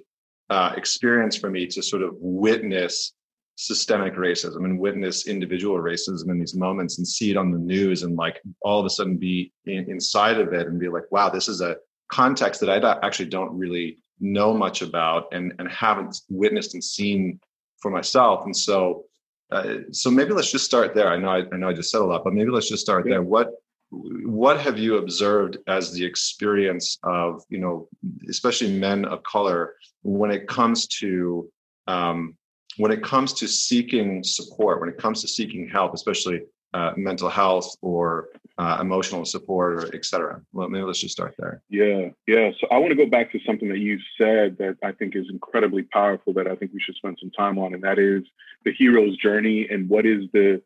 uh, 0.50 0.72
experience 0.76 1.36
for 1.36 1.50
me 1.50 1.66
to 1.66 1.82
sort 1.82 2.02
of 2.02 2.14
witness 2.18 3.12
systemic 3.56 4.14
racism 4.14 4.64
and 4.64 4.78
witness 4.78 5.26
individual 5.26 5.76
racism 5.78 6.30
in 6.30 6.38
these 6.38 6.54
moments 6.54 6.98
and 6.98 7.06
see 7.06 7.32
it 7.32 7.36
on 7.36 7.50
the 7.50 7.58
news 7.58 8.04
and 8.04 8.14
like 8.14 8.40
all 8.62 8.78
of 8.78 8.86
a 8.86 8.90
sudden 8.90 9.16
be 9.16 9.52
in, 9.66 9.90
inside 9.90 10.38
of 10.38 10.52
it 10.52 10.68
and 10.68 10.78
be 10.78 10.88
like, 10.88 11.02
wow, 11.10 11.28
this 11.28 11.48
is 11.48 11.60
a 11.60 11.76
context 12.08 12.60
that 12.60 12.70
I 12.70 12.98
actually 13.04 13.28
don't 13.28 13.58
really 13.58 13.98
know 14.20 14.54
much 14.54 14.80
about 14.80 15.26
and 15.32 15.52
and 15.58 15.68
haven't 15.68 16.20
witnessed 16.28 16.74
and 16.74 16.82
seen 16.82 17.40
for 17.80 17.90
myself. 17.90 18.44
And 18.44 18.56
so 18.56 19.04
uh, 19.50 19.78
so 19.92 20.10
maybe 20.10 20.32
let's 20.32 20.50
just 20.50 20.64
start 20.64 20.94
there. 20.94 21.08
I 21.08 21.16
know 21.16 21.28
I, 21.30 21.42
I, 21.52 21.56
know 21.56 21.68
I 21.68 21.72
just 21.72 21.90
said 21.90 22.00
a 22.00 22.04
lot, 22.04 22.24
but 22.24 22.34
maybe 22.34 22.50
let's 22.50 22.68
just 22.68 22.84
start 22.84 23.06
there. 23.06 23.22
What 23.22 23.50
what 23.90 24.60
have 24.60 24.78
you 24.78 24.98
observed 24.98 25.56
as 25.66 25.92
the 25.92 26.04
experience 26.04 26.98
of 27.02 27.42
you 27.48 27.58
know, 27.58 27.88
especially 28.28 28.78
men 28.78 29.06
of 29.06 29.22
color, 29.22 29.76
when 30.02 30.30
it 30.30 30.46
comes 30.46 30.86
to 30.98 31.50
um, 31.86 32.36
when 32.76 32.92
it 32.92 33.02
comes 33.02 33.32
to 33.34 33.48
seeking 33.48 34.22
support, 34.22 34.80
when 34.80 34.90
it 34.90 34.98
comes 34.98 35.22
to 35.22 35.28
seeking 35.28 35.68
help, 35.68 35.94
especially 35.94 36.42
uh, 36.74 36.92
mental 36.96 37.28
health 37.28 37.76
or 37.80 38.28
uh, 38.58 38.78
emotional 38.80 39.24
support 39.24 39.84
or 39.84 39.94
et 39.94 40.04
cetera. 40.04 40.40
Well, 40.52 40.68
maybe 40.68 40.84
let's 40.84 41.00
just 41.00 41.12
start 41.12 41.34
there. 41.38 41.62
Yeah, 41.70 42.08
yeah. 42.26 42.50
So 42.60 42.66
I 42.70 42.78
want 42.78 42.90
to 42.90 42.96
go 42.96 43.06
back 43.06 43.32
to 43.32 43.40
something 43.46 43.68
that 43.68 43.78
you 43.78 43.98
said 44.18 44.58
that 44.58 44.76
I 44.82 44.92
think 44.92 45.16
is 45.16 45.26
incredibly 45.30 45.82
powerful 45.82 46.32
that 46.34 46.46
I 46.46 46.56
think 46.56 46.72
we 46.74 46.80
should 46.80 46.96
spend 46.96 47.18
some 47.20 47.30
time 47.30 47.58
on, 47.58 47.74
and 47.74 47.82
that 47.84 47.98
is 47.98 48.24
the 48.64 48.72
hero's 48.72 49.16
journey 49.16 49.68
and 49.70 49.88
what 49.88 50.04
is 50.06 50.24
the 50.32 50.60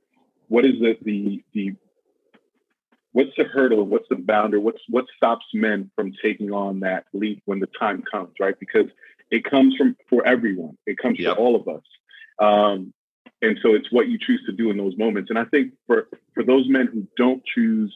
what 0.48 0.64
is 0.64 0.80
the 0.80 0.98
the 1.02 1.42
the 1.52 1.74
what's 3.12 3.30
the 3.36 3.44
hurdle 3.44 3.84
what's 3.84 4.08
the 4.08 4.16
boundary 4.16 4.58
what's 4.58 4.80
what 4.88 5.04
stops 5.16 5.44
men 5.52 5.90
from 5.94 6.12
taking 6.22 6.50
on 6.50 6.80
that 6.80 7.04
leap 7.12 7.42
when 7.44 7.60
the 7.60 7.68
time 7.78 8.02
comes 8.10 8.32
right 8.40 8.58
because 8.58 8.86
it 9.30 9.44
comes 9.44 9.76
from 9.76 9.96
for 10.08 10.26
everyone 10.26 10.76
it 10.86 10.98
comes 10.98 11.18
yep. 11.18 11.36
for 11.36 11.40
all 11.40 11.56
of 11.56 11.68
us 11.68 11.82
um, 12.38 12.92
and 13.42 13.58
so 13.60 13.74
it's 13.74 13.90
what 13.90 14.08
you 14.08 14.18
choose 14.18 14.40
to 14.46 14.52
do 14.52 14.70
in 14.70 14.76
those 14.78 14.96
moments. 14.96 15.28
And 15.28 15.38
i 15.38 15.44
think 15.44 15.72
for 15.86 16.08
for 16.34 16.42
those 16.42 16.68
men 16.68 16.88
who 16.92 17.06
don't 17.16 17.42
choose 17.44 17.94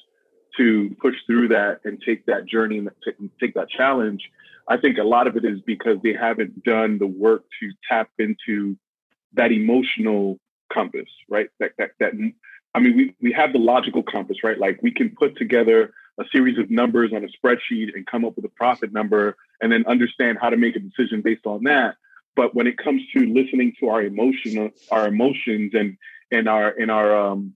to 0.57 0.95
push 1.01 1.15
through 1.27 1.49
that 1.49 1.81
and 1.85 2.03
take 2.05 2.27
that 2.27 2.47
journey 2.47 2.79
and 2.79 2.91
take 3.41 3.55
that 3.55 3.69
challenge 3.69 4.23
i 4.69 4.77
think 4.77 4.99
a 4.99 5.03
lot 5.03 5.27
of 5.27 5.37
it 5.37 5.45
is 5.45 5.61
because 5.67 5.99
they 6.03 6.13
haven't 6.13 6.63
done 6.65 6.99
the 6.99 7.07
work 7.07 7.45
to 7.61 7.71
tap 7.89 8.09
into 8.19 8.77
that 9.35 9.53
emotional 9.53 10.39
compass 10.73 11.09
right? 11.29 11.49
That 11.61 11.73
that, 11.79 11.91
that 12.01 12.13
i 12.75 12.81
mean 12.81 12.97
we, 12.97 13.15
we 13.21 13.33
have 13.33 13.53
the 13.53 13.59
logical 13.59 14.03
compass 14.03 14.39
right? 14.43 14.59
Like 14.59 14.81
we 14.83 14.91
can 14.91 15.11
put 15.11 15.37
together 15.37 15.93
a 16.19 16.25
series 16.33 16.59
of 16.59 16.71
numbers 16.71 17.13
on 17.15 17.23
a 17.25 17.29
spreadsheet 17.29 17.95
and 17.95 18.07
come 18.07 18.25
up 18.25 18.37
with 18.37 18.45
a 18.47 18.55
profit 18.57 18.93
number 18.93 19.37
and 19.61 19.71
then 19.71 19.85
understand 19.87 20.39
how 20.41 20.49
to 20.49 20.57
make 20.57 20.75
a 20.75 20.81
decision 20.81 21.21
based 21.21 21.47
on 21.47 21.65
that 21.65 21.97
but 22.37 22.55
when 22.55 22.67
it 22.67 22.79
comes 22.79 23.03
to 23.15 23.21
listening 23.27 23.73
to 23.81 23.89
our 23.89 24.03
emotional, 24.03 24.71
our 24.91 25.09
emotions 25.09 25.73
and 25.75 25.97
and 26.31 26.49
our 26.49 26.69
and 26.79 26.91
our 26.91 27.17
um, 27.17 27.55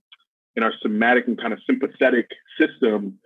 in 0.56 0.62
our 0.62 0.72
somatic 0.82 1.28
and 1.28 1.38
kind 1.38 1.52
of 1.52 1.60
sympathetic 1.66 2.28
system, 2.58 3.18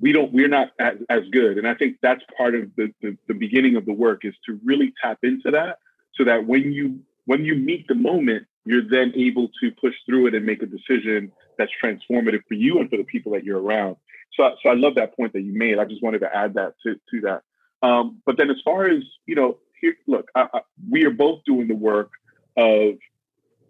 we 0.00 0.12
don't 0.12 0.32
we're 0.32 0.48
not 0.48 0.70
as, 0.78 0.96
as 1.10 1.22
good. 1.32 1.58
And 1.58 1.68
I 1.68 1.74
think 1.74 1.96
that's 2.00 2.22
part 2.38 2.54
of 2.54 2.70
the, 2.76 2.92
the 3.02 3.16
the 3.28 3.34
beginning 3.34 3.76
of 3.76 3.84
the 3.84 3.92
work 3.92 4.24
is 4.24 4.34
to 4.46 4.58
really 4.64 4.94
tap 5.02 5.18
into 5.22 5.50
that 5.50 5.78
so 6.14 6.24
that 6.24 6.46
when 6.46 6.72
you 6.72 7.00
when 7.26 7.44
you 7.44 7.56
meet 7.56 7.86
the 7.88 7.94
moment, 7.94 8.46
you're 8.64 8.88
then 8.88 9.12
able 9.16 9.48
to 9.60 9.70
push 9.72 9.94
through 10.06 10.28
it 10.28 10.34
and 10.34 10.46
make 10.46 10.62
a 10.62 10.66
decision 10.66 11.32
that's 11.58 11.72
transformative 11.82 12.40
for 12.48 12.54
you 12.54 12.78
and 12.78 12.88
for 12.90 12.96
the 12.96 13.04
people 13.04 13.32
that 13.32 13.44
you're 13.44 13.60
around. 13.60 13.96
So, 14.34 14.50
so 14.62 14.68
I 14.68 14.74
love 14.74 14.96
that 14.96 15.16
point 15.16 15.32
that 15.34 15.42
you 15.42 15.52
made. 15.52 15.78
I 15.78 15.84
just 15.84 16.02
wanted 16.02 16.20
to 16.20 16.36
add 16.36 16.54
that 16.54 16.74
to, 16.84 16.94
to 16.94 17.20
that. 17.22 17.42
Um, 17.86 18.20
but 18.26 18.36
then 18.36 18.50
as 18.50 18.56
far 18.64 18.86
as, 18.86 19.02
you 19.26 19.34
know, 19.34 19.58
here, 19.84 19.96
look, 20.06 20.30
I, 20.34 20.48
I, 20.52 20.60
we 20.90 21.04
are 21.04 21.10
both 21.10 21.44
doing 21.44 21.68
the 21.68 21.74
work 21.74 22.10
of 22.56 22.94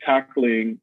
tackling 0.04 0.80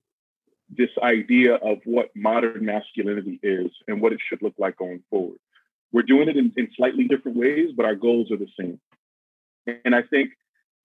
this 0.70 0.89
idea 1.02 1.56
of 1.56 1.80
what 1.86 2.10
modern 2.15 2.65
masculinity 2.65 3.39
is 3.41 3.72
and 3.88 4.02
what 4.02 4.13
it 4.13 4.20
should 4.28 4.41
look 4.41 4.56
like 4.58 4.78
going 4.78 5.04
forward. 5.10 5.38
We're 5.91 6.04
doing 6.04 6.30
it 6.30 6.38
in, 6.38 6.54
in 6.56 6.70
slightly 6.76 7.06
different 7.06 7.38
ways, 7.38 7.70
but 7.76 7.86
our 7.86 7.96
goals 7.96 8.32
are 8.32 8.38
the 8.38 8.48
same. 8.60 8.80
And 9.86 9.94
I 9.94 10.02
think 10.02 10.32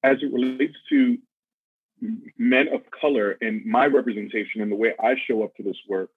as 0.03 0.19
it 0.23 0.33
relates 0.33 0.75
to 0.91 1.19
men 2.39 2.69
of 2.69 2.83
color 2.91 3.37
and 3.41 3.65
my 3.65 3.87
representation 3.87 4.61
and 4.61 4.71
the 4.71 4.77
way 4.77 4.95
I 5.03 5.15
show 5.27 5.43
up 5.43 5.55
to 5.57 5.63
this 5.63 5.79
work, 5.89 6.11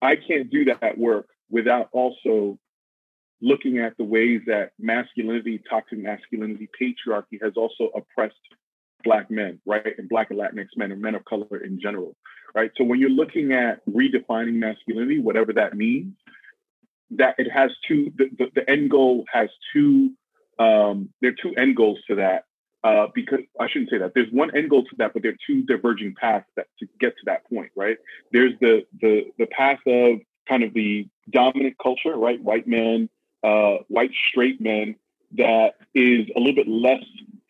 I 0.00 0.16
can't 0.16 0.50
do 0.50 0.64
that 0.66 0.96
work 0.98 1.28
without 1.50 1.88
also 1.92 2.58
looking 3.44 3.78
at 3.78 3.94
the 3.98 4.04
ways 4.04 4.40
that 4.46 4.72
masculinity, 4.78 5.62
toxic 5.68 5.98
masculinity, 5.98 6.66
patriarchy 6.80 7.40
has 7.42 7.52
also 7.56 7.90
oppressed 7.94 8.34
black 9.04 9.30
men, 9.30 9.60
right? 9.66 9.94
And 9.98 10.08
black 10.08 10.30
and 10.30 10.40
Latinx 10.40 10.68
men 10.76 10.90
and 10.92 11.00
men 11.02 11.14
of 11.14 11.26
color 11.26 11.58
in 11.62 11.78
general, 11.78 12.16
right? 12.54 12.70
So 12.76 12.84
when 12.84 12.98
you're 12.98 13.10
looking 13.10 13.52
at 13.52 13.84
redefining 13.86 14.54
masculinity, 14.54 15.20
whatever 15.20 15.52
that 15.52 15.76
means, 15.76 16.14
that 17.10 17.34
it 17.36 17.50
has 17.52 17.70
two, 17.86 18.10
the, 18.16 18.30
the, 18.38 18.46
the 18.54 18.70
end 18.70 18.90
goal 18.90 19.26
has 19.30 19.50
two, 19.74 20.12
um, 20.58 21.10
there 21.20 21.32
are 21.32 21.36
two 21.40 21.54
end 21.56 21.76
goals 21.76 21.98
to 22.08 22.16
that. 22.16 22.44
Uh, 22.82 23.06
because 23.14 23.40
I 23.58 23.66
shouldn't 23.68 23.90
say 23.90 23.96
that. 23.96 24.12
There's 24.14 24.30
one 24.30 24.54
end 24.54 24.68
goal 24.68 24.84
to 24.84 24.96
that, 24.98 25.14
but 25.14 25.22
there 25.22 25.32
are 25.32 25.38
two 25.46 25.62
diverging 25.62 26.14
paths 26.20 26.44
that 26.56 26.66
to 26.80 26.86
get 27.00 27.16
to 27.16 27.22
that 27.24 27.48
point, 27.48 27.70
right? 27.74 27.96
There's 28.30 28.52
the 28.60 28.84
the 29.00 29.32
the 29.38 29.46
path 29.46 29.78
of 29.86 30.18
kind 30.46 30.62
of 30.62 30.74
the 30.74 31.08
dominant 31.30 31.76
culture, 31.82 32.14
right? 32.14 32.38
White 32.42 32.68
men, 32.68 33.08
uh, 33.44 33.82
white 33.88 34.10
straight 34.30 34.60
men, 34.60 34.96
that 35.36 35.74
is 35.94 36.26
a 36.34 36.38
little 36.38 36.54
bit 36.54 36.68
less 36.68 37.04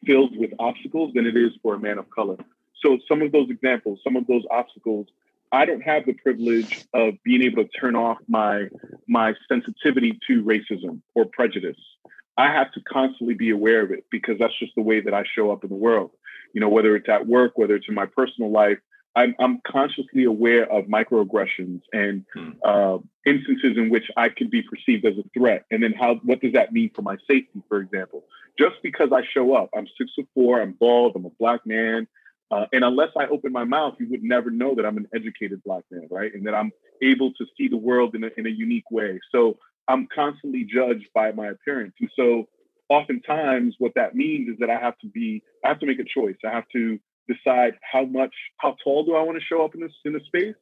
filled 0.05 0.37
with 0.37 0.51
obstacles 0.59 1.13
than 1.15 1.27
it 1.27 1.37
is 1.37 1.53
for 1.63 1.75
a 1.75 1.79
man 1.79 1.99
of 1.99 2.11
color. 2.11 2.37
So 2.85 2.99
some 3.09 3.23
of 3.23 3.33
those 3.33 3.49
examples, 3.49 4.01
some 4.05 4.17
of 4.17 4.27
those 4.27 4.43
obstacles, 4.51 5.07
I 5.53 5.65
don't 5.65 5.83
have 5.83 6.05
the 6.05 6.15
privilege 6.15 6.85
of 6.93 7.15
being 7.25 7.43
able 7.43 7.63
to 7.65 7.71
turn 7.71 7.95
off 7.95 8.19
my 8.29 8.69
my 9.09 9.35
sensitivity 9.49 10.19
to 10.27 10.43
racism 10.43 11.01
or 11.15 11.27
prejudice. 11.27 11.79
I 12.37 12.53
have 12.53 12.73
to 12.73 12.81
constantly 12.81 13.35
be 13.35 13.51
aware 13.51 13.83
of 13.83 13.93
it 13.93 14.05
because 14.11 14.37
that's 14.41 14.59
just 14.59 14.75
the 14.75 14.83
way 14.83 15.01
that 15.01 15.15
I 15.15 15.23
show 15.35 15.53
up 15.53 15.63
in 15.63 15.71
the 15.71 15.77
world. 15.77 16.11
You 16.53 16.61
know, 16.61 16.69
whether 16.69 16.97
it's 16.97 17.09
at 17.09 17.27
work, 17.27 17.53
whether 17.57 17.77
it's 17.77 17.89
in 17.89 17.95
my 17.95 18.07
personal 18.07 18.51
life, 18.51 18.79
I'm, 19.17 19.35
I'm 19.39 19.61
consciously 19.67 20.25
aware 20.25 20.71
of 20.71 20.87
microaggressions 20.87 21.83
and 21.93 22.25
hmm. 22.35 22.51
uh, 22.65 22.99
instances 23.25 23.77
in 23.77 23.89
which 23.91 24.11
I 24.17 24.29
could 24.29 24.51
be 24.51 24.63
perceived 24.63 25.05
as 25.05 25.15
a 25.19 25.29
threat. 25.39 25.65
And 25.71 25.83
then 25.83 25.93
how, 25.93 26.17
what 26.25 26.41
does 26.41 26.53
that 26.55 26.73
mean 26.73 26.91
for 26.95 27.03
my 27.03 27.17
safety, 27.29 27.63
for 27.69 27.79
example? 27.79 28.25
Just 28.59 28.77
because 28.83 29.11
I 29.13 29.23
show 29.33 29.55
up, 29.55 29.71
I'm 29.77 29.87
six 29.99 30.11
foot 30.17 30.29
four, 30.35 30.61
I'm 30.61 30.73
bald, 30.73 31.13
I'm 31.17 31.27
a 31.27 31.31
black 31.39 31.65
man. 31.65 32.09
Uh, 32.51 32.67
and 32.73 32.85
unless 32.85 33.11
I 33.17 33.27
open 33.27 33.53
my 33.53 33.65
mouth, 33.65 33.95
you 33.99 34.09
would 34.11 34.23
never 34.23 34.51
know 34.51 34.75
that 34.75 34.85
I'm 34.85 34.97
an 34.97 35.09
educated 35.15 35.63
black 35.65 35.85
man, 35.91 36.09
right? 36.11 36.33
And 36.35 36.47
that 36.47 36.55
I'm 36.55 36.73
able 37.03 37.33
to 37.35 37.47
see 37.57 37.69
the 37.69 37.77
world 37.77 38.15
in 38.15 38.25
a, 38.25 38.31
in 38.37 38.47
a 38.47 38.51
unique 38.51 38.91
way. 38.91 39.19
So 39.33 39.59
I'm 39.89 40.07
constantly 40.15 40.65
judged 40.65 41.09
by 41.15 41.33
my 41.33 41.49
appearance. 41.49 41.95
And 42.01 42.11
so 42.15 42.49
oftentimes 42.89 43.77
what 43.79 43.93
that 43.97 44.15
means 44.15 44.49
is 44.49 44.57
that 44.61 44.71
I 44.71 44.79
have 44.79 44.99
to 44.99 45.07
be, 45.07 45.43
I 45.65 45.69
have 45.69 45.81
to 45.81 45.87
make 45.87 45.99
a 45.99 46.05
choice. 46.05 46.37
I 46.45 46.51
have 46.51 46.69
to 46.73 46.99
decide 47.29 47.75
how 47.91 48.05
much, 48.05 48.35
how 48.59 48.77
tall 48.83 49.05
do 49.05 49.15
I 49.15 49.23
want 49.23 49.39
to 49.39 49.45
show 49.45 49.65
up 49.65 49.75
in 49.75 49.81
this 49.81 49.93
in 50.05 50.17
a 50.17 50.25
space? 50.25 50.55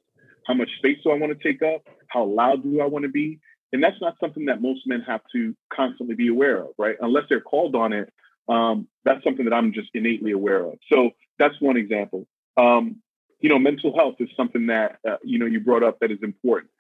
How 0.46 0.54
much 0.54 0.68
space 0.78 0.98
do 1.04 1.10
I 1.10 1.14
want 1.14 1.36
to 1.36 1.42
take 1.42 1.62
up? 1.62 1.82
How 2.08 2.24
loud 2.24 2.62
do 2.62 2.80
I 2.80 2.86
want 2.86 3.04
to 3.04 3.10
be? 3.10 3.38
And 3.72 3.82
that's 3.82 4.00
not 4.00 4.16
something 4.20 4.46
that 4.46 4.60
most 4.60 4.86
men 4.86 5.02
have 5.06 5.22
to 5.34 5.54
constantly 5.72 6.14
be 6.14 6.28
aware 6.28 6.58
of, 6.58 6.70
right? 6.78 6.96
Unless 7.00 7.24
they're 7.28 7.40
called 7.40 7.74
on 7.74 7.92
it. 7.92 8.12
Um, 8.48 8.88
that's 9.04 9.22
something 9.24 9.44
that 9.44 9.54
I'm 9.54 9.72
just 9.72 9.88
innately 9.94 10.32
aware 10.32 10.64
of. 10.64 10.74
So 10.92 11.10
that's 11.38 11.58
one 11.60 11.76
example. 11.76 12.26
Um, 12.56 12.96
you 13.40 13.48
know, 13.48 13.58
mental 13.58 13.96
health 13.96 14.16
is 14.20 14.28
something 14.36 14.66
that 14.66 14.98
uh, 15.08 15.16
you 15.24 15.38
know 15.38 15.46
you 15.46 15.60
brought 15.60 15.82
up 15.82 15.98
that 16.00 16.10
is 16.10 16.18
important. 16.22 16.70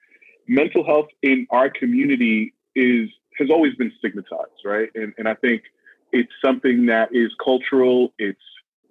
Mental 0.46 0.84
health 0.84 1.08
in 1.22 1.46
our 1.50 1.70
community 1.70 2.54
is 2.74 3.08
has 3.38 3.48
always 3.50 3.74
been 3.74 3.92
stigmatized, 3.98 4.60
right? 4.64 4.90
And 4.94 5.14
and 5.18 5.28
I 5.28 5.34
think 5.34 5.62
it's 6.12 6.32
something 6.44 6.86
that 6.86 7.14
is 7.14 7.32
cultural. 7.42 8.12
It's 8.18 8.40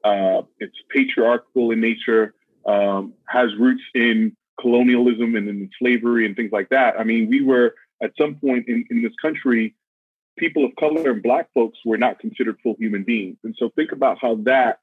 uh, 0.04 0.42
it's 0.60 0.76
patriarchal 0.90 1.72
in 1.72 1.82
nature, 1.82 2.34
um, 2.66 3.14
has 3.28 3.50
roots 3.60 3.84
in 3.94 4.36
colonialism 4.60 5.36
and 5.36 5.48
in 5.50 5.70
slavery 5.80 6.26
and 6.26 6.36
things 6.36 6.52
like 6.52 6.70
that. 6.70 7.00
I 7.00 7.04
mean, 7.04 7.30
we 7.30 7.44
were 7.44 7.76
at 8.02 8.12
some 8.20 8.36
point 8.36 8.68
in, 8.68 8.86
in 8.90 9.02
this 9.02 9.14
country, 9.22 9.76
people 10.38 10.66
of 10.66 10.76
color 10.80 11.12
and 11.12 11.22
black 11.22 11.50
folks 11.54 11.80
were 11.86 11.98
not 11.98 12.20
considered 12.20 12.58
full 12.64 12.76
human 12.80 13.04
beings. 13.04 13.38
And 13.44 13.56
so 13.58 13.70
think 13.76 13.92
about 13.92 14.18
how 14.20 14.36
that 14.44 14.80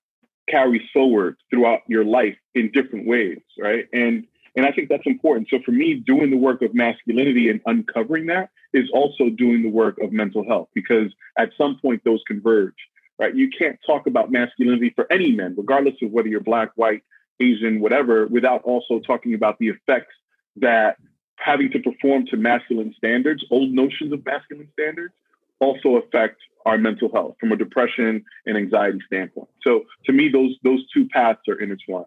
carries 0.49 0.83
forward 0.93 1.37
throughout 1.51 1.81
your 1.89 2.05
life 2.05 2.37
in 2.55 2.71
different 2.73 3.07
ways, 3.07 3.39
right? 3.59 3.87
And 3.93 4.27
and 4.57 4.67
I 4.67 4.73
think 4.73 4.89
that's 4.89 5.07
important. 5.07 5.49
So 5.51 5.59
for 5.65 5.71
me, 5.71 5.95
doing 5.95 6.31
the 6.31 6.37
work 6.37 6.63
of 6.63 6.75
masculinity 6.75 7.49
and 7.49 7.61
uncovering 7.67 8.27
that 8.27 8.51
is 8.73 8.91
also 8.93 9.29
doing 9.29 9.63
the 9.63 9.69
work 9.69 9.99
of 10.03 10.11
mental 10.11 10.45
health 10.45 10.69
because 10.75 11.13
at 11.39 11.51
some 11.57 11.79
point 11.81 12.03
those 12.05 12.23
converge 12.27 12.75
right? 13.19 13.35
You 13.35 13.51
can't 13.51 13.79
talk 13.87 14.07
about 14.07 14.31
masculinity 14.31 14.93
for 14.95 15.11
any 15.13 15.33
men, 15.33 15.55
regardless 15.57 15.95
of 16.03 16.11
whether 16.11 16.29
you're 16.29 16.41
black, 16.41 16.71
white, 16.77 17.03
Asian, 17.41 17.81
whatever, 17.81 18.27
without 18.27 18.63
also 18.63 19.01
talking 19.01 19.35
about 19.35 19.59
the 19.59 19.69
effects 19.69 20.15
that 20.57 20.97
having 21.37 21.71
to 21.71 21.79
perform 21.79 22.27
to 22.27 22.37
masculine 22.37 22.93
standards, 22.97 23.45
old 23.51 23.71
notions 23.71 24.13
of 24.13 24.25
masculine 24.25 24.69
standards, 24.73 25.15
also 25.61 25.97
affect 25.97 26.37
our 26.67 26.79
mental 26.79 27.11
health 27.13 27.37
from 27.41 27.53
a 27.53 27.57
depression 27.57 28.25
and 28.47 28.57
anxiety 28.57 28.99
standpoint. 29.07 29.49
So 29.65 29.85
to 30.07 30.13
me, 30.13 30.29
those 30.29 30.57
those 30.63 30.85
two 30.93 31.09
paths 31.09 31.41
are 31.49 31.61
intertwined. 31.61 32.07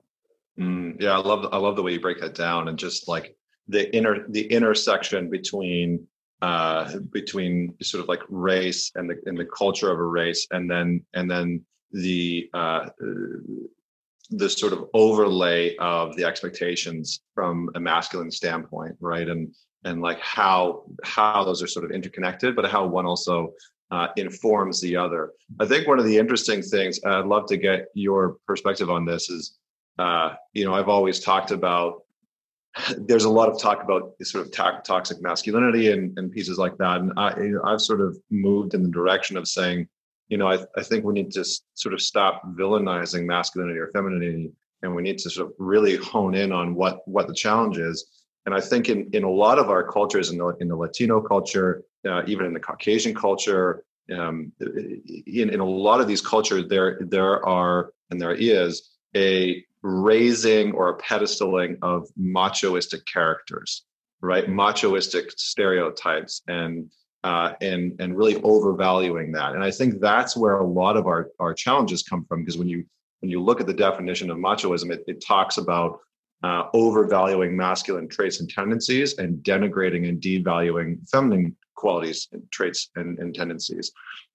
Mm, 0.59 1.01
yeah, 1.01 1.11
I 1.11 1.17
love 1.17 1.47
I 1.51 1.57
love 1.57 1.75
the 1.75 1.83
way 1.83 1.93
you 1.93 1.99
break 1.99 2.19
that 2.19 2.35
down 2.35 2.67
and 2.67 2.77
just 2.77 3.07
like 3.07 3.35
the 3.67 3.93
inner 3.95 4.25
the 4.27 4.45
intersection 4.47 5.29
between 5.29 6.07
uh, 6.41 6.97
between 7.11 7.75
sort 7.81 8.01
of 8.01 8.07
like 8.07 8.21
race 8.29 8.91
and 8.95 9.09
the 9.09 9.15
and 9.25 9.37
the 9.37 9.45
culture 9.45 9.91
of 9.91 9.99
a 9.99 10.03
race, 10.03 10.47
and 10.51 10.69
then 10.69 11.05
and 11.13 11.29
then 11.29 11.63
the 11.91 12.49
uh, 12.53 12.89
the 14.31 14.49
sort 14.49 14.73
of 14.73 14.85
overlay 14.93 15.75
of 15.77 16.15
the 16.15 16.25
expectations 16.25 17.21
from 17.35 17.69
a 17.75 17.79
masculine 17.79 18.31
standpoint, 18.31 18.95
right? 18.99 19.27
And 19.27 19.53
and 19.83 20.01
like 20.01 20.19
how 20.19 20.83
how 21.03 21.43
those 21.43 21.61
are 21.61 21.67
sort 21.67 21.85
of 21.85 21.91
interconnected, 21.91 22.55
but 22.55 22.69
how 22.69 22.85
one 22.85 23.05
also 23.05 23.53
uh, 23.91 24.07
informs 24.15 24.79
the 24.81 24.95
other. 24.95 25.31
I 25.59 25.65
think 25.65 25.87
one 25.87 25.99
of 25.99 26.05
the 26.05 26.17
interesting 26.17 26.61
things 26.61 26.99
I'd 27.05 27.25
love 27.25 27.45
to 27.47 27.57
get 27.57 27.87
your 27.93 28.37
perspective 28.47 28.89
on 28.89 29.05
this 29.05 29.29
is, 29.29 29.57
uh, 29.99 30.35
you 30.53 30.63
know, 30.65 30.73
I've 30.73 30.87
always 30.87 31.19
talked 31.19 31.51
about 31.51 32.03
there's 32.97 33.25
a 33.25 33.29
lot 33.29 33.49
of 33.49 33.59
talk 33.59 33.83
about 33.83 34.13
sort 34.23 34.45
of 34.45 34.51
to- 34.51 34.81
toxic 34.83 35.21
masculinity 35.21 35.91
and, 35.91 36.17
and 36.17 36.31
pieces 36.31 36.57
like 36.57 36.77
that. 36.77 37.01
And 37.01 37.11
I, 37.17 37.51
I've 37.65 37.81
sort 37.81 38.01
of 38.01 38.17
moved 38.29 38.73
in 38.73 38.83
the 38.83 38.89
direction 38.89 39.37
of 39.37 39.47
saying, 39.47 39.87
you 40.29 40.37
know, 40.37 40.47
I, 40.47 40.59
I 40.77 40.83
think 40.83 41.03
we 41.03 41.13
need 41.13 41.31
to 41.31 41.43
sort 41.73 41.93
of 41.93 42.01
stop 42.01 42.41
villainizing 42.55 43.25
masculinity 43.25 43.77
or 43.77 43.91
femininity, 43.91 44.51
and 44.81 44.95
we 44.95 45.01
need 45.01 45.17
to 45.19 45.29
sort 45.29 45.47
of 45.47 45.53
really 45.59 45.97
hone 45.97 46.35
in 46.35 46.53
on 46.53 46.73
what 46.73 47.05
what 47.05 47.27
the 47.27 47.33
challenge 47.33 47.77
is. 47.77 48.05
And 48.45 48.55
I 48.55 48.61
think 48.61 48.87
in 48.87 49.09
in 49.11 49.23
a 49.23 49.29
lot 49.29 49.59
of 49.59 49.69
our 49.69 49.83
cultures, 49.83 50.31
in 50.31 50.37
the 50.37 50.55
in 50.61 50.69
the 50.69 50.75
Latino 50.75 51.19
culture, 51.19 51.83
uh, 52.07 52.23
even 52.27 52.45
in 52.45 52.53
the 52.53 52.61
Caucasian 52.61 53.13
culture, 53.13 53.83
um, 54.17 54.53
in 54.61 55.49
in 55.49 55.59
a 55.59 55.65
lot 55.65 55.99
of 55.99 56.07
these 56.07 56.21
cultures, 56.21 56.69
there 56.69 56.99
there 57.01 57.45
are 57.45 57.91
and 58.09 58.19
there 58.19 58.33
is 58.33 58.89
a 59.15 59.65
raising 59.83 60.71
or 60.73 60.89
a 60.89 60.97
pedestaling 60.97 61.77
of 61.81 62.07
machoistic 62.19 63.05
characters, 63.05 63.83
right? 64.21 64.47
Machoistic 64.47 65.31
stereotypes 65.31 66.41
and 66.47 66.89
uh, 67.23 67.53
and 67.61 67.99
and 67.99 68.17
really 68.17 68.41
overvaluing 68.41 69.31
that. 69.31 69.53
And 69.53 69.63
I 69.63 69.69
think 69.69 69.99
that's 69.99 70.35
where 70.35 70.55
a 70.55 70.65
lot 70.65 70.97
of 70.97 71.05
our 71.07 71.29
our 71.39 71.53
challenges 71.53 72.03
come 72.03 72.25
from 72.25 72.41
because 72.41 72.57
when 72.57 72.67
you 72.67 72.83
when 73.19 73.29
you 73.29 73.41
look 73.41 73.61
at 73.61 73.67
the 73.67 73.73
definition 73.73 74.31
of 74.31 74.37
machoism, 74.37 74.91
it, 74.91 75.03
it 75.07 75.23
talks 75.25 75.57
about 75.57 75.99
uh, 76.43 76.63
overvaluing 76.73 77.55
masculine 77.55 78.07
traits 78.07 78.39
and 78.39 78.49
tendencies 78.49 79.17
and 79.19 79.43
denigrating 79.43 80.09
and 80.09 80.19
devaluing 80.21 80.97
feminine 81.09 81.55
qualities 81.75 82.27
and 82.31 82.43
traits 82.51 82.89
and, 82.95 83.19
and 83.19 83.35
tendencies. 83.35 83.91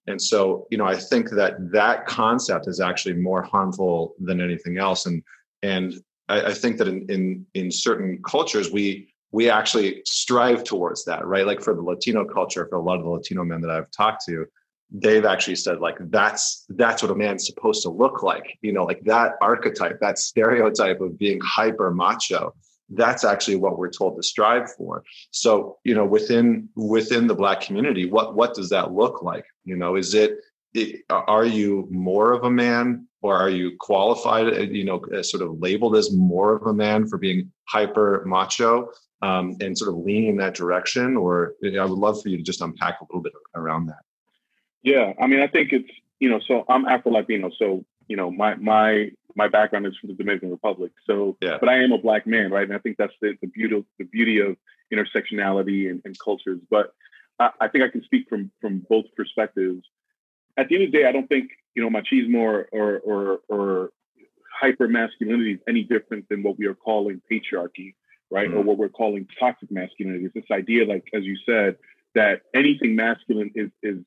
And 0.07 0.21
so, 0.21 0.67
you 0.71 0.77
know, 0.77 0.85
I 0.85 0.95
think 0.95 1.29
that 1.31 1.71
that 1.71 2.05
concept 2.05 2.67
is 2.67 2.79
actually 2.79 3.15
more 3.15 3.43
harmful 3.43 4.15
than 4.19 4.41
anything 4.41 4.77
else. 4.77 5.05
And 5.05 5.21
and 5.63 5.95
I, 6.29 6.41
I 6.41 6.53
think 6.53 6.77
that 6.77 6.87
in, 6.87 7.05
in 7.09 7.45
in 7.53 7.71
certain 7.71 8.21
cultures 8.25 8.71
we 8.71 9.13
we 9.31 9.49
actually 9.49 10.01
strive 10.05 10.63
towards 10.63 11.03
that, 11.05 11.25
right? 11.25 11.45
Like 11.45 11.61
for 11.61 11.75
the 11.75 11.81
Latino 11.81 12.23
culture, 12.25 12.65
for 12.69 12.77
a 12.77 12.81
lot 12.81 12.97
of 12.97 13.03
the 13.03 13.09
Latino 13.09 13.43
men 13.43 13.59
that 13.61 13.69
I've 13.69 13.91
talked 13.91 14.23
to, 14.27 14.45
they've 14.91 15.25
actually 15.25 15.55
said 15.55 15.79
like 15.79 15.97
that's 16.09 16.65
that's 16.69 17.01
what 17.03 17.11
a 17.11 17.15
man's 17.15 17.45
supposed 17.45 17.81
to 17.83 17.89
look 17.89 18.23
like 18.23 18.57
you 18.61 18.71
know 18.71 18.85
like 18.85 19.01
that 19.01 19.33
archetype 19.41 19.99
that 19.99 20.17
stereotype 20.17 21.01
of 21.01 21.17
being 21.17 21.39
hyper 21.43 21.91
macho 21.91 22.53
that's 22.89 23.23
actually 23.23 23.57
what 23.57 23.77
we're 23.77 23.91
told 23.91 24.15
to 24.15 24.23
strive 24.23 24.71
for. 24.73 25.03
So 25.31 25.77
you 25.83 25.95
know 25.95 26.05
within 26.05 26.69
within 26.75 27.27
the 27.27 27.35
black 27.35 27.61
community 27.61 28.09
what 28.09 28.35
what 28.35 28.53
does 28.53 28.69
that 28.69 28.93
look 28.93 29.21
like? 29.21 29.45
You 29.65 29.75
know 29.75 29.95
is 29.95 30.13
it, 30.13 30.39
it 30.73 31.01
are 31.09 31.45
you 31.45 31.87
more 31.91 32.33
of 32.33 32.43
a 32.43 32.49
man 32.49 33.07
or 33.21 33.35
are 33.35 33.49
you 33.49 33.75
qualified 33.79 34.47
uh, 34.47 34.61
you 34.61 34.85
know 34.85 35.01
sort 35.21 35.43
of 35.43 35.59
labeled 35.59 35.95
as 35.95 36.13
more 36.13 36.55
of 36.55 36.63
a 36.67 36.73
man 36.73 37.07
for 37.07 37.17
being 37.17 37.51
hyper 37.67 38.23
macho 38.25 38.89
um, 39.21 39.57
and 39.59 39.77
sort 39.77 39.89
of 39.89 39.97
leaning 40.03 40.29
in 40.31 40.37
that 40.37 40.55
direction? 40.55 41.17
Or 41.17 41.53
i 41.63 41.83
would 41.83 41.91
love 41.91 42.21
for 42.21 42.29
you 42.29 42.37
to 42.37 42.43
just 42.43 42.61
unpack 42.61 43.01
a 43.01 43.05
little 43.05 43.21
bit 43.21 43.33
around 43.55 43.87
that. 43.87 44.03
Yeah, 44.83 45.13
I 45.21 45.27
mean, 45.27 45.41
I 45.41 45.47
think 45.47 45.73
it's 45.73 45.89
you 46.19 46.29
know, 46.29 46.39
so 46.47 46.65
I'm 46.69 46.85
Afro 46.85 47.11
Latino, 47.11 47.51
so 47.57 47.85
you 48.07 48.15
know, 48.15 48.31
my 48.31 48.55
my 48.55 49.11
my 49.37 49.47
background 49.47 49.85
is 49.85 49.95
from 49.97 50.09
the 50.09 50.15
Dominican 50.15 50.49
Republic. 50.49 50.91
So, 51.05 51.37
yeah. 51.41 51.57
but 51.59 51.69
I 51.69 51.83
am 51.83 51.91
a 51.91 51.97
black 51.99 52.25
man, 52.25 52.51
right? 52.51 52.67
And 52.67 52.73
I 52.73 52.79
think 52.79 52.97
that's 52.97 53.13
the, 53.21 53.37
the 53.39 53.47
beauty 53.47 53.85
the 53.99 54.05
beauty 54.05 54.39
of 54.39 54.57
intersectionality 54.91 55.89
and, 55.89 56.01
and 56.03 56.17
cultures. 56.19 56.59
But 56.69 56.93
I, 57.39 57.51
I, 57.61 57.67
think 57.67 57.83
I 57.83 57.89
can 57.89 58.03
speak 58.03 58.27
from 58.27 58.51
from 58.59 58.85
both 58.89 59.05
perspectives. 59.15 59.83
At 60.57 60.69
the 60.69 60.75
end 60.75 60.85
of 60.85 60.91
the 60.91 60.97
day, 60.97 61.05
I 61.05 61.11
don't 61.11 61.27
think 61.27 61.51
you 61.75 61.83
know 61.83 61.89
machismo 61.89 62.39
or 62.39 62.67
or 62.71 62.97
or, 62.97 63.39
or 63.47 63.91
hyper 64.51 64.87
masculinity 64.87 65.53
is 65.53 65.59
any 65.67 65.83
different 65.83 66.27
than 66.29 66.41
what 66.41 66.57
we 66.57 66.65
are 66.65 66.73
calling 66.73 67.21
patriarchy, 67.31 67.93
right? 68.31 68.49
Mm-hmm. 68.49 68.57
Or 68.57 68.61
what 68.63 68.79
we're 68.79 68.89
calling 68.89 69.27
toxic 69.39 69.69
masculinity. 69.71 70.25
It's 70.25 70.33
this 70.33 70.51
idea, 70.51 70.85
like 70.85 71.05
as 71.13 71.23
you 71.23 71.37
said, 71.45 71.77
that 72.15 72.41
anything 72.55 72.95
masculine 72.95 73.51
is 73.53 73.69
is 73.83 73.99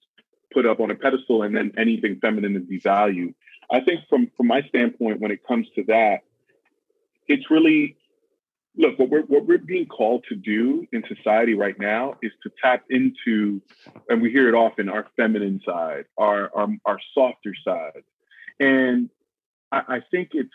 put 0.53 0.67
up 0.67 0.81
on 0.81 0.91
a 0.91 0.97
pedestal 0.97 1.45
and 1.45 1.57
then 1.57 1.73
anything 1.79 2.19
feminine 2.21 2.57
is 2.57 2.65
devalued. 2.65 3.35
I 3.71 3.81
think 3.81 4.01
from 4.09 4.31
from 4.37 4.49
my 4.49 4.63
standpoint, 4.69 5.21
when 5.21 5.31
it 5.31 5.47
comes 5.47 5.67
to 5.77 5.85
that, 5.85 6.21
it's 7.29 7.51
really 7.51 7.97
look 8.77 8.99
what 8.99 9.11
we're 9.11 9.23
what 9.23 9.47
we're 9.47 9.59
being 9.59 9.87
called 9.87 10.25
to 10.29 10.35
do 10.35 10.87
in 10.93 11.05
society 11.09 11.55
right 11.55 11.79
now 11.79 12.17
is 12.23 12.33
to 12.43 12.51
tap 12.63 12.85
into, 12.91 13.61
and 14.09 14.21
we 14.21 14.31
hear 14.31 14.49
it 14.49 14.55
often, 14.55 14.89
our 14.89 15.07
feminine 15.17 15.61
side, 15.65 16.05
our 16.19 16.51
our, 16.55 16.69
our 16.85 16.99
softer 17.15 17.55
side, 17.65 18.03
and 18.59 19.11
I, 19.71 19.83
I 19.89 20.01
think 20.11 20.31
it's. 20.33 20.51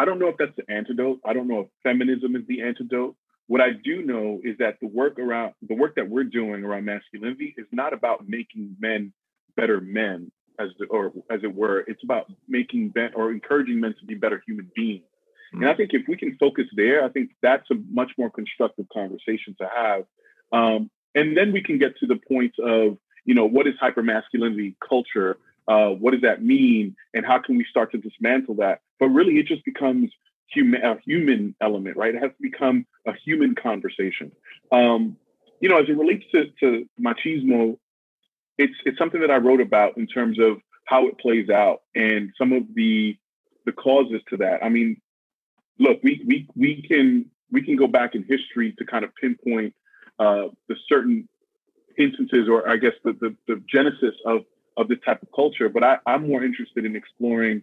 I 0.00 0.04
don't 0.04 0.20
know 0.20 0.28
if 0.28 0.36
that's 0.38 0.54
the 0.56 0.70
antidote. 0.72 1.18
I 1.24 1.32
don't 1.32 1.48
know 1.48 1.60
if 1.60 1.66
feminism 1.82 2.36
is 2.36 2.42
the 2.46 2.62
antidote. 2.62 3.16
What 3.48 3.60
I 3.60 3.70
do 3.72 4.02
know 4.02 4.40
is 4.44 4.56
that 4.58 4.78
the 4.80 4.86
work 4.86 5.18
around 5.18 5.54
the 5.62 5.74
work 5.74 5.96
that 5.96 6.08
we're 6.08 6.24
doing 6.24 6.62
around 6.62 6.84
masculinity 6.84 7.54
is 7.56 7.66
not 7.72 7.92
about 7.92 8.28
making 8.28 8.76
men 8.78 9.12
better 9.56 9.80
men, 9.80 10.30
as 10.58 10.70
the, 10.78 10.86
or 10.86 11.12
as 11.30 11.40
it 11.42 11.54
were. 11.54 11.80
It's 11.86 12.02
about 12.02 12.30
making 12.48 12.92
men 12.94 13.12
or 13.14 13.30
encouraging 13.30 13.80
men 13.80 13.94
to 14.00 14.04
be 14.04 14.14
better 14.14 14.42
human 14.46 14.70
beings. 14.74 15.04
Mm-hmm. 15.54 15.62
And 15.62 15.70
I 15.70 15.74
think 15.74 15.90
if 15.94 16.06
we 16.08 16.16
can 16.16 16.36
focus 16.38 16.66
there, 16.74 17.04
I 17.04 17.08
think 17.08 17.30
that's 17.42 17.70
a 17.70 17.74
much 17.90 18.12
more 18.18 18.30
constructive 18.30 18.86
conversation 18.92 19.56
to 19.60 19.68
have. 19.74 20.04
Um, 20.52 20.90
and 21.14 21.36
then 21.36 21.52
we 21.52 21.62
can 21.62 21.78
get 21.78 21.96
to 21.98 22.06
the 22.06 22.16
point 22.16 22.54
of, 22.58 22.98
you 23.24 23.34
know, 23.34 23.46
what 23.46 23.66
is 23.66 23.74
hypermasculinity 23.82 24.76
culture? 24.86 25.38
Uh, 25.66 25.88
what 25.88 26.12
does 26.12 26.22
that 26.22 26.42
mean? 26.42 26.96
And 27.14 27.26
how 27.26 27.38
can 27.38 27.56
we 27.56 27.64
start 27.68 27.92
to 27.92 27.98
dismantle 27.98 28.56
that? 28.56 28.80
But 28.98 29.08
really, 29.08 29.38
it 29.38 29.46
just 29.46 29.64
becomes 29.64 30.10
human 30.52 30.82
a 30.82 30.98
human 31.04 31.54
element, 31.60 31.96
right? 31.96 32.14
It 32.14 32.22
has 32.22 32.30
to 32.30 32.42
become 32.42 32.86
a 33.06 33.12
human 33.12 33.54
conversation. 33.54 34.32
Um, 34.72 35.16
you 35.60 35.68
know, 35.68 35.78
as 35.78 35.88
it 35.88 35.96
relates 35.96 36.24
to, 36.32 36.46
to 36.60 36.88
machismo, 37.00 37.78
it's 38.58 38.74
it's 38.84 38.98
something 38.98 39.20
that 39.20 39.30
I 39.30 39.36
wrote 39.36 39.60
about 39.60 39.96
in 39.96 40.06
terms 40.06 40.38
of 40.38 40.58
how 40.84 41.06
it 41.06 41.18
plays 41.18 41.48
out 41.50 41.82
and 41.94 42.30
some 42.36 42.52
of 42.52 42.62
the 42.74 43.16
the 43.66 43.72
causes 43.72 44.20
to 44.30 44.36
that. 44.38 44.64
I 44.64 44.68
mean, 44.68 45.00
look, 45.78 45.98
we 46.02 46.22
we 46.26 46.48
we 46.56 46.82
can 46.82 47.30
we 47.50 47.62
can 47.62 47.76
go 47.76 47.86
back 47.86 48.14
in 48.14 48.24
history 48.24 48.74
to 48.78 48.84
kind 48.84 49.04
of 49.04 49.14
pinpoint 49.20 49.74
uh, 50.18 50.48
the 50.68 50.76
certain 50.88 51.28
instances, 51.98 52.48
or 52.48 52.68
I 52.68 52.76
guess 52.76 52.92
the, 53.04 53.12
the, 53.12 53.36
the 53.46 53.62
genesis 53.72 54.14
of 54.26 54.42
of 54.76 54.88
this 54.88 54.98
type 55.04 55.22
of 55.22 55.28
culture. 55.34 55.68
But 55.68 55.84
I, 55.84 55.98
I'm 56.06 56.28
more 56.28 56.44
interested 56.44 56.84
in 56.84 56.96
exploring 56.96 57.62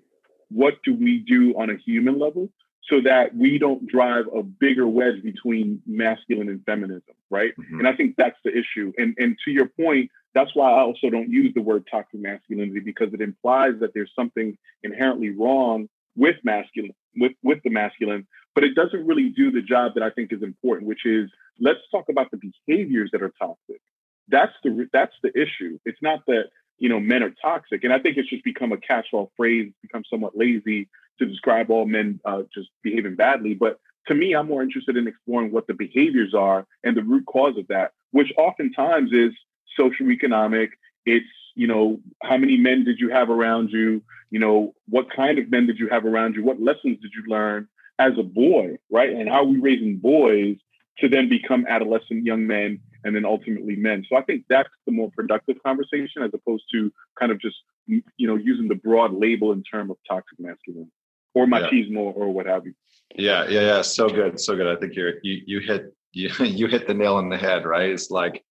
what 0.50 0.76
do 0.84 0.94
we 0.94 1.20
do 1.20 1.54
on 1.58 1.70
a 1.70 1.78
human 1.78 2.20
level 2.20 2.50
so 2.90 3.02
that 3.02 3.36
we 3.36 3.58
don't 3.58 3.88
drive 3.88 4.26
a 4.36 4.44
bigger 4.44 4.88
wedge 4.88 5.24
between 5.24 5.82
masculine 5.88 6.50
and 6.50 6.64
feminism, 6.66 7.16
right? 7.32 7.54
Mm-hmm. 7.58 7.80
And 7.80 7.88
I 7.88 7.96
think 7.96 8.16
that's 8.18 8.38
the 8.44 8.52
issue. 8.52 8.94
And 8.98 9.16
and 9.18 9.38
to 9.46 9.52
your 9.52 9.68
point, 9.68 10.12
that's 10.36 10.54
why 10.54 10.70
I 10.70 10.82
also 10.82 11.10
don't 11.10 11.30
use 11.30 11.54
the 11.56 11.62
word 11.62 11.88
toxic 11.90 12.20
masculinity 12.20 12.82
because 12.82 13.14
it 13.14 13.22
implies 13.22 13.74
that 13.80 13.94
there's 13.94 14.12
something 14.16 14.58
inherently 14.84 15.30
wrong 15.30 15.88
with 16.16 16.36
masculine 16.44 16.94
with 17.16 17.32
with 17.42 17.60
the 17.64 17.70
masculine, 17.70 18.28
but 18.54 18.64
it 18.64 18.76
doesn't 18.76 19.08
really 19.08 19.30
do 19.30 19.50
the 19.50 19.62
job 19.62 19.94
that 19.96 20.04
I 20.04 20.10
think 20.10 20.34
is 20.34 20.44
important, 20.44 20.88
which 20.88 21.06
is 21.06 21.32
let's 21.60 21.80
talk 21.90 22.10
about 22.10 22.32
the 22.32 22.52
behaviors 22.68 23.10
that 23.14 23.24
are 23.24 23.32
toxic. 23.42 23.82
That's 24.28 24.54
the 24.64 24.88
that's 24.92 25.16
the 25.24 25.30
issue. 25.30 25.80
It's 25.86 26.02
not 26.02 26.26
that 26.28 26.50
you 26.78 26.90
know 26.90 27.00
men 27.00 27.24
are 27.24 27.34
toxic, 27.42 27.86
and 27.86 27.94
I 27.94 28.00
think 28.00 28.18
it's 28.18 28.30
just 28.30 28.44
become 28.44 28.74
a 28.74 28.78
catch-all 28.78 29.32
phrase, 29.38 29.72
become 29.82 30.04
somewhat 30.10 30.38
lazy 30.38 30.90
to 31.20 31.26
describe 31.26 31.72
all 31.72 31.86
men 31.86 32.20
uh, 32.26 32.44
just 32.54 32.70
behaving 32.84 33.16
badly. 33.16 33.54
But 33.54 33.80
to 34.08 34.14
me, 34.14 34.34
I'm 34.36 34.48
more 34.48 34.62
interested 34.62 34.98
in 34.98 35.08
exploring 35.08 35.54
what 35.54 35.68
the 35.68 35.74
behaviors 35.74 36.34
are 36.34 36.68
and 36.84 36.96
the 36.96 37.04
root 37.04 37.26
cause 37.26 37.58
of 37.58 37.68
that, 37.68 37.94
which 38.12 38.34
oftentimes 38.38 39.12
is 39.14 39.32
social 39.78 40.12
economic. 40.12 40.72
It's, 41.06 41.26
you 41.56 41.68
know, 41.68 42.00
how 42.24 42.38
many 42.38 42.58
men 42.58 42.84
did 42.84 43.00
you 43.00 43.10
have 43.10 43.30
around 43.30 43.70
you? 43.72 44.02
You 44.32 44.40
know, 44.40 44.74
what 44.90 45.08
kind 45.16 45.40
of 45.40 45.50
men 45.50 45.68
did 45.68 45.80
you 45.80 45.88
have 45.90 46.06
around 46.06 46.36
you? 46.36 46.44
What 46.44 46.62
lessons 46.62 47.00
did 47.02 47.12
you 47.16 47.24
learn 47.28 47.68
as 48.00 48.14
a 48.18 48.24
boy, 48.24 48.78
right? 48.90 49.10
And 49.10 49.30
how 49.30 49.42
are 49.42 49.46
we 49.46 49.60
raising 49.60 49.98
boys 49.98 50.58
to 51.00 51.10
then 51.10 51.30
become 51.30 51.66
adolescent 51.68 52.26
young 52.26 52.46
men 52.48 52.80
and 53.04 53.16
then 53.16 53.26
ultimately 53.26 53.76
men? 53.76 54.06
So 54.10 54.18
I 54.18 54.24
think 54.24 54.46
that's 54.50 54.70
the 54.86 54.92
more 54.92 55.12
productive 55.16 55.58
conversation 55.64 56.24
as 56.24 56.32
opposed 56.34 56.66
to 56.74 56.92
kind 57.20 57.32
of 57.32 57.40
just, 57.40 57.58
you 57.88 58.02
know, 58.20 58.36
using 58.36 58.68
the 58.68 58.76
broad 58.76 59.14
label 59.14 59.52
in 59.52 59.64
terms 59.64 59.92
of 59.92 59.98
toxic 60.08 60.40
masculinity 60.40 60.92
or 61.36 61.46
machismo 61.46 62.06
yeah. 62.06 62.22
or 62.22 62.34
what 62.34 62.48
have 62.48 62.66
you. 62.66 62.74
Yeah, 63.16 63.46
yeah, 63.48 63.62
yeah. 63.62 63.82
So 63.82 64.10
good, 64.10 64.40
so 64.40 64.56
good. 64.56 64.68
I 64.68 64.80
think 64.80 64.96
you're 64.96 65.14
you 65.22 65.42
you 65.46 65.60
hit 65.60 65.94
you 66.14 66.30
you 66.40 66.68
hit 66.68 66.88
the 66.88 66.94
nail 66.94 67.16
on 67.16 67.30
the 67.30 67.38
head, 67.38 67.66
right? 67.66 67.90
It's 67.90 68.10
like 68.10 68.44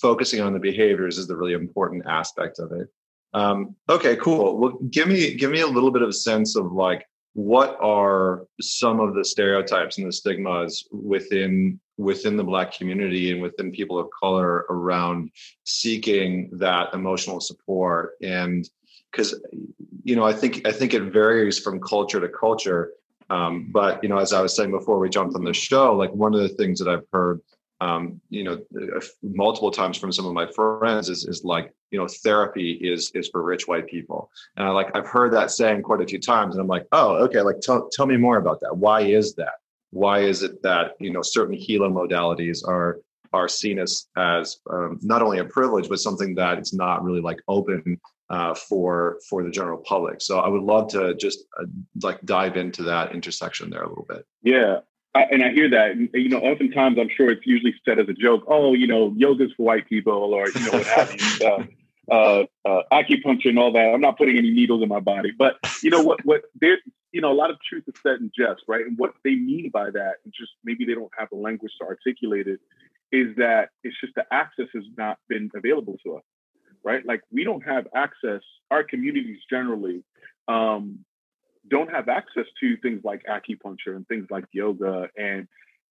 focusing 0.00 0.40
on 0.40 0.52
the 0.52 0.58
behaviors 0.58 1.18
is 1.18 1.26
the 1.26 1.36
really 1.36 1.52
important 1.52 2.04
aspect 2.06 2.58
of 2.58 2.72
it. 2.72 2.88
Um, 3.34 3.74
okay, 3.88 4.16
cool. 4.16 4.58
Well, 4.58 4.78
give 4.90 5.08
me 5.08 5.34
give 5.34 5.50
me 5.50 5.60
a 5.60 5.66
little 5.66 5.90
bit 5.90 6.02
of 6.02 6.08
a 6.08 6.12
sense 6.12 6.56
of 6.56 6.72
like 6.72 7.04
what 7.34 7.76
are 7.80 8.46
some 8.60 9.00
of 9.00 9.14
the 9.14 9.24
stereotypes 9.24 9.98
and 9.98 10.06
the 10.06 10.12
stigmas 10.12 10.86
within 10.92 11.80
within 11.96 12.36
the 12.36 12.44
black 12.44 12.72
community 12.72 13.32
and 13.32 13.42
within 13.42 13.72
people 13.72 13.98
of 13.98 14.08
color 14.18 14.66
around 14.70 15.30
seeking 15.64 16.48
that 16.52 16.94
emotional 16.94 17.40
support 17.40 18.12
and 18.22 18.68
because 19.10 19.40
you 20.04 20.14
know 20.14 20.24
i 20.24 20.32
think 20.32 20.66
i 20.66 20.72
think 20.72 20.94
it 20.94 21.12
varies 21.12 21.58
from 21.58 21.80
culture 21.80 22.20
to 22.20 22.28
culture 22.28 22.92
um, 23.30 23.68
but 23.72 24.02
you 24.02 24.08
know 24.08 24.18
as 24.18 24.32
i 24.32 24.40
was 24.40 24.54
saying 24.54 24.70
before 24.70 24.98
we 24.98 25.08
jumped 25.08 25.34
on 25.34 25.44
the 25.44 25.52
show 25.52 25.94
like 25.94 26.12
one 26.12 26.34
of 26.34 26.40
the 26.40 26.48
things 26.48 26.78
that 26.78 26.88
i've 26.88 27.06
heard 27.12 27.40
um, 27.80 28.20
you 28.30 28.44
know 28.44 28.60
multiple 29.22 29.70
times 29.70 29.98
from 29.98 30.12
some 30.12 30.26
of 30.26 30.32
my 30.32 30.46
friends 30.46 31.08
is, 31.08 31.24
is 31.24 31.42
like 31.44 31.72
you 31.90 31.98
know 31.98 32.06
therapy 32.22 32.72
is 32.72 33.10
is 33.14 33.28
for 33.28 33.42
rich 33.42 33.66
white 33.66 33.86
people 33.86 34.30
and 34.56 34.66
I 34.66 34.70
like 34.70 34.94
I've 34.96 35.06
heard 35.06 35.32
that 35.32 35.50
saying 35.50 35.82
quite 35.82 36.00
a 36.00 36.06
few 36.06 36.20
times 36.20 36.54
and 36.54 36.62
I'm 36.62 36.68
like 36.68 36.86
oh 36.92 37.16
okay 37.24 37.40
like 37.40 37.60
tell, 37.60 37.88
tell 37.90 38.06
me 38.06 38.16
more 38.16 38.36
about 38.36 38.60
that 38.60 38.76
why 38.76 39.00
is 39.00 39.34
that 39.34 39.54
why 39.90 40.20
is 40.20 40.42
it 40.42 40.62
that 40.62 40.92
you 41.00 41.12
know 41.12 41.22
certain 41.22 41.56
healing 41.56 41.92
modalities 41.92 42.66
are 42.66 43.00
are 43.32 43.48
seen 43.48 43.78
as 43.78 44.06
as 44.16 44.58
um, 44.70 44.98
not 45.02 45.22
only 45.22 45.38
a 45.38 45.44
privilege 45.44 45.88
but 45.88 45.98
something 45.98 46.34
that 46.36 46.58
it's 46.58 46.72
not 46.72 47.02
really 47.02 47.20
like 47.20 47.40
open 47.48 48.00
uh, 48.30 48.54
for 48.54 49.18
for 49.28 49.42
the 49.42 49.50
general 49.50 49.78
public. 49.78 50.20
So 50.20 50.38
I 50.38 50.48
would 50.48 50.62
love 50.62 50.88
to 50.88 51.14
just 51.14 51.44
uh, 51.60 51.66
like 52.02 52.20
dive 52.24 52.56
into 52.56 52.82
that 52.84 53.12
intersection 53.12 53.70
there 53.70 53.82
a 53.82 53.88
little 53.88 54.06
bit. 54.08 54.26
Yeah. 54.42 54.80
I, 55.14 55.22
and 55.30 55.44
I 55.44 55.52
hear 55.52 55.70
that, 55.70 55.92
and, 55.92 56.08
you 56.12 56.28
know, 56.28 56.40
oftentimes 56.40 56.98
I'm 56.98 57.08
sure 57.08 57.30
it's 57.30 57.46
usually 57.46 57.74
said 57.84 57.98
as 57.98 58.08
a 58.08 58.12
joke. 58.12 58.44
Oh, 58.48 58.74
you 58.74 58.86
know, 58.86 59.14
yoga's 59.16 59.52
for 59.56 59.64
white 59.64 59.88
people, 59.88 60.34
or 60.34 60.48
you 60.48 60.60
know, 60.60 60.72
what 60.72 60.86
have 60.86 61.14
you. 61.14 61.46
Uh, 61.48 61.64
uh, 62.10 62.44
uh, 62.68 62.82
acupuncture 62.92 63.48
and 63.48 63.58
all 63.58 63.72
that. 63.72 63.94
I'm 63.94 64.00
not 64.00 64.18
putting 64.18 64.36
any 64.36 64.50
needles 64.50 64.82
in 64.82 64.88
my 64.88 65.00
body, 65.00 65.32
but 65.36 65.56
you 65.82 65.88
know 65.88 66.02
what? 66.02 66.24
What 66.24 66.42
there's, 66.60 66.80
you 67.12 67.20
know, 67.20 67.32
a 67.32 67.34
lot 67.34 67.50
of 67.50 67.56
truth 67.66 67.84
is 67.86 67.94
said 68.02 68.20
in 68.20 68.30
jest, 68.36 68.62
right? 68.68 68.84
And 68.84 68.98
what 68.98 69.14
they 69.24 69.36
mean 69.36 69.70
by 69.72 69.90
that, 69.90 70.16
just 70.26 70.52
maybe 70.64 70.84
they 70.84 70.94
don't 70.94 71.12
have 71.16 71.30
the 71.30 71.36
language 71.36 71.72
to 71.80 71.86
articulate 71.86 72.46
it, 72.46 72.60
is 73.10 73.34
that 73.36 73.70
it's 73.84 73.98
just 74.00 74.14
the 74.16 74.26
access 74.30 74.66
has 74.74 74.84
not 74.98 75.18
been 75.28 75.50
available 75.54 75.96
to 76.04 76.16
us 76.16 76.22
right? 76.84 77.04
Like 77.04 77.22
we 77.32 77.42
don't 77.42 77.62
have 77.62 77.88
access, 77.94 78.42
our 78.70 78.84
communities 78.84 79.38
generally, 79.50 80.04
um, 80.46 81.04
don't 81.68 81.90
have 81.90 82.08
access 82.08 82.46
to 82.60 82.76
things 82.78 83.02
like 83.04 83.22
acupuncture 83.24 83.96
and 83.96 84.06
things 84.06 84.26
like 84.30 84.44
yoga. 84.52 85.08
And 85.16 85.48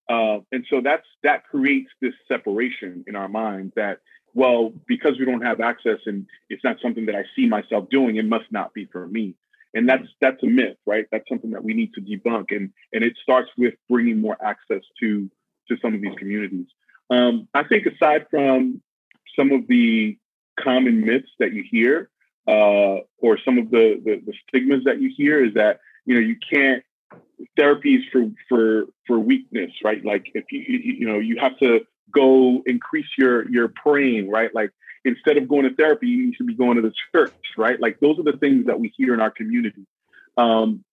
uh, 0.08 0.40
and 0.52 0.66
so 0.68 0.80
that's 0.82 1.06
that 1.22 1.44
creates 1.44 1.90
this 2.00 2.12
separation 2.28 3.04
in 3.06 3.16
our 3.16 3.28
minds 3.28 3.72
that 3.76 4.00
well 4.34 4.72
because 4.86 5.18
we 5.18 5.24
don't 5.24 5.42
have 5.42 5.60
access 5.60 5.98
and 6.06 6.26
it's 6.50 6.62
not 6.62 6.76
something 6.82 7.06
that 7.06 7.14
i 7.14 7.24
see 7.34 7.46
myself 7.46 7.88
doing 7.88 8.16
it 8.16 8.26
must 8.26 8.50
not 8.50 8.74
be 8.74 8.86
for 8.86 9.06
me. 9.08 9.34
And 9.72 9.88
that's 9.88 10.06
that's 10.20 10.42
a 10.42 10.46
myth 10.46 10.76
right? 10.86 11.06
That's 11.10 11.28
something 11.28 11.50
that 11.52 11.64
we 11.64 11.74
need 11.74 11.92
to 11.94 12.00
debunk. 12.00 12.54
And 12.54 12.70
and 12.92 13.02
it 13.02 13.14
starts 13.22 13.50
with 13.56 13.74
bringing 13.88 14.20
more 14.20 14.36
access 14.42 14.82
to 15.00 15.30
to 15.68 15.76
some 15.80 15.94
of 15.94 16.02
these 16.02 16.14
communities. 16.18 16.66
Um, 17.10 17.48
i 17.54 17.62
think 17.64 17.86
aside 17.86 18.26
from 18.30 18.80
some 19.36 19.52
of 19.52 19.66
the 19.68 20.18
common 20.58 21.04
myths 21.04 21.28
that 21.38 21.52
you 21.52 21.64
hear 21.68 22.10
uh, 22.46 22.98
or 23.18 23.38
some 23.44 23.58
of 23.58 23.70
the, 23.70 24.00
the, 24.04 24.22
the 24.26 24.32
stigmas 24.48 24.84
that 24.84 25.00
you 25.00 25.10
hear 25.16 25.44
is 25.44 25.54
that 25.54 25.80
you 26.04 26.14
know 26.14 26.20
you 26.20 26.36
can't 26.52 26.82
therapies 27.58 28.00
for 28.12 28.30
for 28.48 28.84
for 29.06 29.18
weakness 29.18 29.70
right? 29.82 30.04
Like 30.04 30.26
if 30.34 30.44
you 30.50 30.60
you 30.60 31.06
know 31.06 31.18
you 31.18 31.38
have 31.40 31.58
to 31.58 31.80
go 32.12 32.62
increase 32.66 33.06
your 33.18 33.50
your 33.50 33.68
praying 33.68 34.30
right? 34.30 34.54
Like 34.54 34.70
instead 35.04 35.36
of 35.36 35.48
going 35.48 35.64
to 35.64 35.74
therapy 35.74 36.06
you 36.06 36.34
to 36.36 36.44
be 36.44 36.54
going 36.54 36.76
to 36.76 36.82
the 36.82 36.92
church 37.14 37.32
right? 37.56 37.80
Like 37.80 37.98
those 38.00 38.18
are 38.18 38.24
the 38.24 38.38
things 38.38 38.66
that 38.66 38.78
we 38.78 38.92
hear 38.96 39.14
in 39.14 39.20
our 39.20 39.30
community. 39.30 39.86
Um 40.36 40.84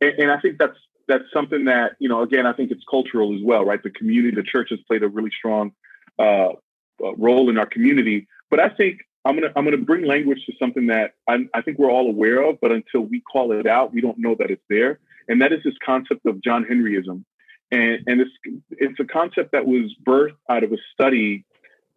and, 0.00 0.14
and 0.18 0.30
i 0.30 0.40
think 0.40 0.58
that's 0.58 0.78
that's 1.08 1.24
something 1.32 1.64
that 1.64 1.92
you 1.98 2.08
know 2.08 2.22
again 2.22 2.46
i 2.46 2.52
think 2.52 2.70
it's 2.70 2.84
cultural 2.90 3.34
as 3.34 3.40
well 3.42 3.64
right? 3.64 3.82
The 3.82 3.90
community 3.90 4.34
the 4.34 4.42
church 4.42 4.68
has 4.70 4.80
played 4.86 5.02
a 5.02 5.08
really 5.08 5.30
strong 5.36 5.72
uh, 6.18 6.52
uh, 7.04 7.14
role 7.16 7.48
in 7.48 7.58
our 7.58 7.66
community. 7.66 8.26
But 8.50 8.60
i 8.60 8.68
think 8.70 9.00
I'm 9.28 9.34
gonna 9.34 9.52
I'm 9.54 9.64
gonna 9.64 9.76
bring 9.76 10.06
language 10.06 10.44
to 10.46 10.54
something 10.58 10.86
that 10.86 11.12
I, 11.28 11.46
I 11.52 11.60
think 11.60 11.78
we're 11.78 11.90
all 11.90 12.08
aware 12.08 12.42
of, 12.42 12.58
but 12.62 12.72
until 12.72 13.02
we 13.02 13.20
call 13.20 13.52
it 13.52 13.66
out, 13.66 13.92
we 13.92 14.00
don't 14.00 14.18
know 14.18 14.34
that 14.38 14.50
it's 14.50 14.64
there. 14.70 15.00
And 15.28 15.42
that 15.42 15.52
is 15.52 15.62
this 15.62 15.74
concept 15.84 16.24
of 16.24 16.42
John 16.42 16.64
Henryism, 16.64 17.24
and 17.70 18.02
and 18.06 18.22
it's 18.22 18.30
it's 18.70 18.98
a 18.98 19.04
concept 19.04 19.52
that 19.52 19.66
was 19.66 19.94
birthed 20.02 20.38
out 20.48 20.64
of 20.64 20.72
a 20.72 20.78
study 20.94 21.44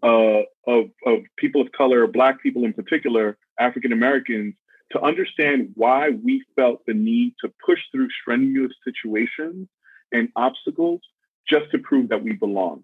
uh, 0.03 0.41
of 0.67 0.89
of 1.05 1.19
people 1.37 1.61
of 1.61 1.71
color, 1.71 2.05
Black 2.05 2.43
people 2.43 2.65
in 2.65 2.73
particular, 2.73 3.37
African 3.57 3.93
Americans, 3.93 4.53
to 4.91 5.01
understand 5.01 5.71
why 5.75 6.09
we 6.09 6.43
felt 6.57 6.85
the 6.85 6.93
need 6.93 7.35
to 7.45 7.51
push 7.65 7.79
through 7.93 8.09
strenuous 8.21 8.73
situations 8.83 9.69
and 10.11 10.27
obstacles 10.35 10.99
just 11.47 11.71
to 11.71 11.77
prove 11.79 12.09
that 12.09 12.21
we 12.21 12.33
belonged. 12.33 12.83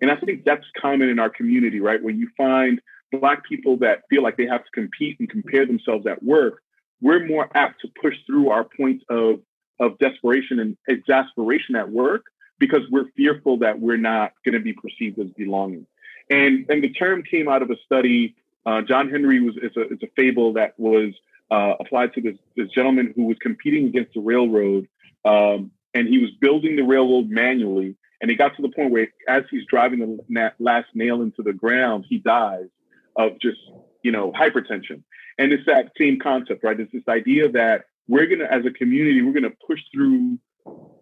And 0.00 0.08
I 0.08 0.16
think 0.16 0.44
that's 0.44 0.64
common 0.80 1.08
in 1.08 1.18
our 1.18 1.30
community, 1.30 1.80
right? 1.80 2.00
When 2.00 2.20
you 2.20 2.28
find 2.36 2.80
Black 3.12 3.44
people 3.44 3.76
that 3.78 4.02
feel 4.10 4.22
like 4.22 4.36
they 4.36 4.46
have 4.46 4.64
to 4.64 4.70
compete 4.72 5.16
and 5.18 5.28
compare 5.28 5.66
themselves 5.66 6.06
at 6.06 6.22
work, 6.22 6.62
we're 7.00 7.26
more 7.26 7.48
apt 7.54 7.80
to 7.82 7.88
push 8.00 8.14
through 8.26 8.50
our 8.50 8.64
points 8.64 9.04
of, 9.08 9.40
of 9.80 9.98
desperation 9.98 10.58
and 10.58 10.76
exasperation 10.88 11.76
at 11.76 11.88
work 11.88 12.24
because 12.58 12.80
we're 12.90 13.06
fearful 13.16 13.58
that 13.58 13.78
we're 13.78 13.96
not 13.96 14.32
going 14.44 14.54
to 14.54 14.60
be 14.60 14.72
perceived 14.72 15.18
as 15.18 15.30
belonging. 15.36 15.86
And, 16.30 16.66
and 16.68 16.82
the 16.82 16.90
term 16.90 17.22
came 17.22 17.48
out 17.48 17.62
of 17.62 17.70
a 17.70 17.76
study. 17.84 18.34
Uh, 18.66 18.82
John 18.82 19.08
Henry 19.08 19.40
was 19.40 19.54
it's 19.62 19.76
a, 19.76 19.82
it's 19.82 20.02
a 20.02 20.08
fable 20.16 20.52
that 20.54 20.78
was 20.78 21.14
uh, 21.50 21.74
applied 21.80 22.12
to 22.14 22.20
this, 22.20 22.36
this 22.56 22.68
gentleman 22.68 23.12
who 23.16 23.24
was 23.24 23.36
competing 23.40 23.86
against 23.86 24.12
the 24.14 24.20
railroad, 24.20 24.88
um, 25.24 25.70
and 25.94 26.06
he 26.06 26.18
was 26.18 26.30
building 26.40 26.76
the 26.76 26.82
railroad 26.82 27.30
manually. 27.30 27.96
And 28.20 28.30
he 28.30 28.36
got 28.36 28.56
to 28.56 28.62
the 28.62 28.68
point 28.68 28.90
where, 28.90 29.06
as 29.28 29.44
he's 29.48 29.64
driving 29.66 30.00
the 30.00 30.52
last 30.58 30.88
nail 30.92 31.22
into 31.22 31.42
the 31.42 31.52
ground, 31.52 32.04
he 32.08 32.18
dies 32.18 32.66
of 33.18 33.38
just 33.40 33.58
you 34.02 34.12
know 34.12 34.32
hypertension. 34.32 35.02
And 35.38 35.52
it's 35.52 35.66
that 35.66 35.92
same 35.98 36.18
concept 36.18 36.64
right? 36.64 36.78
It's 36.78 36.92
this 36.92 37.02
idea 37.08 37.50
that 37.52 37.84
we're 38.08 38.26
going 38.26 38.38
to 38.38 38.52
as 38.52 38.64
a 38.64 38.70
community 38.70 39.20
we're 39.22 39.32
going 39.38 39.42
to 39.42 39.56
push 39.66 39.80
through 39.92 40.38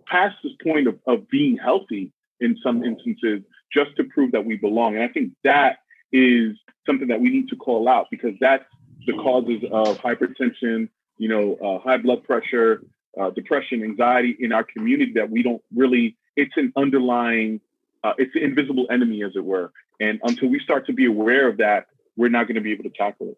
past 0.06 0.36
this 0.42 0.52
point 0.62 0.88
of, 0.88 0.98
of 1.06 1.28
being 1.28 1.56
healthy 1.56 2.12
in 2.40 2.56
some 2.62 2.84
instances 2.84 3.42
just 3.72 3.96
to 3.96 4.04
prove 4.04 4.32
that 4.32 4.44
we 4.44 4.56
belong. 4.56 4.94
And 4.94 5.04
i 5.04 5.08
think 5.08 5.32
that 5.44 5.78
is 6.12 6.56
something 6.86 7.08
that 7.08 7.20
we 7.20 7.30
need 7.30 7.48
to 7.48 7.56
call 7.56 7.88
out 7.88 8.06
because 8.10 8.34
that's 8.40 8.64
the 9.06 9.12
causes 9.14 9.62
of 9.70 9.98
hypertension 9.98 10.88
you 11.18 11.28
know 11.28 11.56
uh, 11.62 11.78
high 11.80 11.96
blood 11.96 12.22
pressure 12.24 12.82
uh, 13.20 13.30
depression 13.30 13.82
anxiety 13.82 14.36
in 14.38 14.52
our 14.52 14.64
community 14.64 15.12
that 15.12 15.30
we 15.30 15.42
don't 15.42 15.62
really 15.74 16.16
it's 16.36 16.56
an 16.56 16.72
underlying 16.76 17.60
uh, 18.06 18.12
it's 18.18 18.34
an 18.36 18.42
invisible 18.42 18.86
enemy 18.90 19.24
as 19.24 19.32
it 19.34 19.44
were. 19.44 19.72
And 20.00 20.20
until 20.22 20.48
we 20.48 20.60
start 20.60 20.86
to 20.86 20.92
be 20.92 21.06
aware 21.06 21.48
of 21.48 21.56
that 21.56 21.86
we're 22.16 22.28
not 22.28 22.46
going 22.46 22.56
to 22.56 22.60
be 22.60 22.72
able 22.72 22.84
to 22.84 22.90
tackle 22.90 23.30
it. 23.30 23.36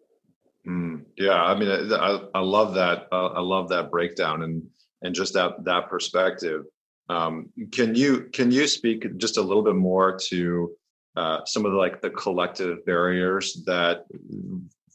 Mm, 0.67 1.05
yeah, 1.17 1.41
I 1.41 1.57
mean, 1.57 1.69
I, 1.69 2.19
I 2.33 2.39
love 2.39 2.75
that. 2.75 3.07
I 3.11 3.39
love 3.39 3.69
that 3.69 3.91
breakdown 3.91 4.43
and 4.43 4.63
and 5.01 5.15
just 5.15 5.33
that 5.33 5.63
that 5.65 5.89
perspective. 5.89 6.65
Um, 7.07 7.49
can 7.71 7.95
you 7.95 8.29
can 8.33 8.51
you 8.51 8.67
speak 8.67 9.17
just 9.17 9.37
a 9.37 9.41
little 9.41 9.63
bit 9.63 9.75
more 9.75 10.17
to 10.27 10.71
uh, 11.15 11.39
some 11.45 11.65
of 11.65 11.71
the, 11.71 11.77
like 11.77 12.01
the 12.01 12.09
collective 12.11 12.85
barriers 12.85 13.63
that 13.65 14.05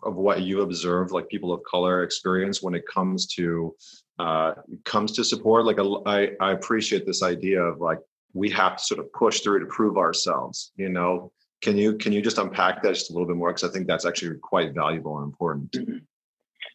of 0.04 0.16
what 0.16 0.42
you 0.42 0.60
observe, 0.60 1.12
like 1.12 1.28
people 1.28 1.52
of 1.52 1.62
color 1.68 2.02
experience 2.02 2.62
when 2.62 2.74
it 2.74 2.84
comes 2.86 3.26
to 3.34 3.74
uh, 4.18 4.52
comes 4.84 5.12
to 5.12 5.24
support? 5.24 5.64
Like 5.64 5.78
I 6.06 6.30
I 6.40 6.52
appreciate 6.52 7.06
this 7.06 7.22
idea 7.22 7.62
of 7.62 7.80
like 7.80 7.98
we 8.32 8.50
have 8.50 8.76
to 8.76 8.84
sort 8.84 9.00
of 9.00 9.12
push 9.12 9.40
through 9.40 9.60
to 9.60 9.66
prove 9.66 9.96
ourselves. 9.96 10.72
You 10.76 10.90
know, 10.90 11.32
can 11.64 11.78
you 11.78 11.94
can 11.94 12.12
you 12.12 12.20
just 12.20 12.38
unpack 12.38 12.82
that 12.82 12.92
just 12.94 13.10
a 13.10 13.14
little 13.14 13.26
bit 13.26 13.36
more? 13.36 13.48
Because 13.48 13.68
I 13.68 13.72
think 13.72 13.86
that's 13.86 14.04
actually 14.04 14.36
quite 14.38 14.74
valuable 14.74 15.16
and 15.18 15.24
important. 15.24 15.72
Mm-hmm. 15.72 15.96